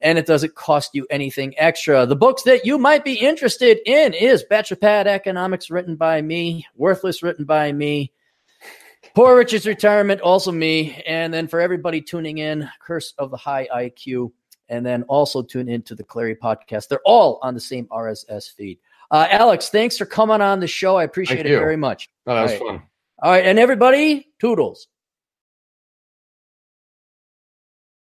and 0.00 0.18
it 0.18 0.26
doesn't 0.26 0.54
cost 0.54 0.90
you 0.94 1.06
anything 1.10 1.54
extra. 1.58 2.04
The 2.04 2.16
books 2.16 2.42
that 2.42 2.66
you 2.66 2.78
might 2.78 3.04
be 3.04 3.14
interested 3.14 3.78
in 3.86 4.12
is 4.12 4.42
Bachelor 4.42 4.76
Pad 4.76 5.06
Economics, 5.06 5.70
written 5.70 5.96
by 5.96 6.20
me, 6.20 6.66
Worthless, 6.76 7.22
written 7.22 7.44
by 7.44 7.72
me, 7.72 8.12
Poor 9.14 9.36
Richard's 9.36 9.66
Retirement, 9.66 10.20
also 10.20 10.50
me, 10.50 11.00
and 11.06 11.32
then 11.32 11.46
for 11.46 11.60
everybody 11.60 12.00
tuning 12.00 12.38
in, 12.38 12.68
Curse 12.80 13.14
of 13.18 13.30
the 13.30 13.36
High 13.36 13.68
IQ, 13.72 14.32
and 14.68 14.84
then 14.84 15.04
also 15.04 15.40
tune 15.40 15.68
into 15.68 15.94
the 15.94 16.02
Clarey 16.02 16.36
podcast. 16.36 16.88
They're 16.88 16.98
all 17.04 17.38
on 17.42 17.54
the 17.54 17.60
same 17.60 17.86
RSS 17.92 18.50
feed. 18.52 18.78
Uh, 19.12 19.28
Alex, 19.30 19.68
thanks 19.68 19.96
for 19.96 20.04
coming 20.04 20.40
on 20.40 20.58
the 20.58 20.66
show. 20.66 20.96
I 20.96 21.04
appreciate 21.04 21.36
Thank 21.36 21.46
it 21.46 21.50
you. 21.52 21.58
very 21.58 21.76
much. 21.76 22.08
Oh, 22.26 22.34
that 22.34 22.42
was 22.42 22.50
Right. 22.52 22.60
fun. 22.60 22.82
All 23.22 23.30
right, 23.30 23.44
and 23.46 23.58
everybody, 23.58 24.26
toodles. 24.40 24.88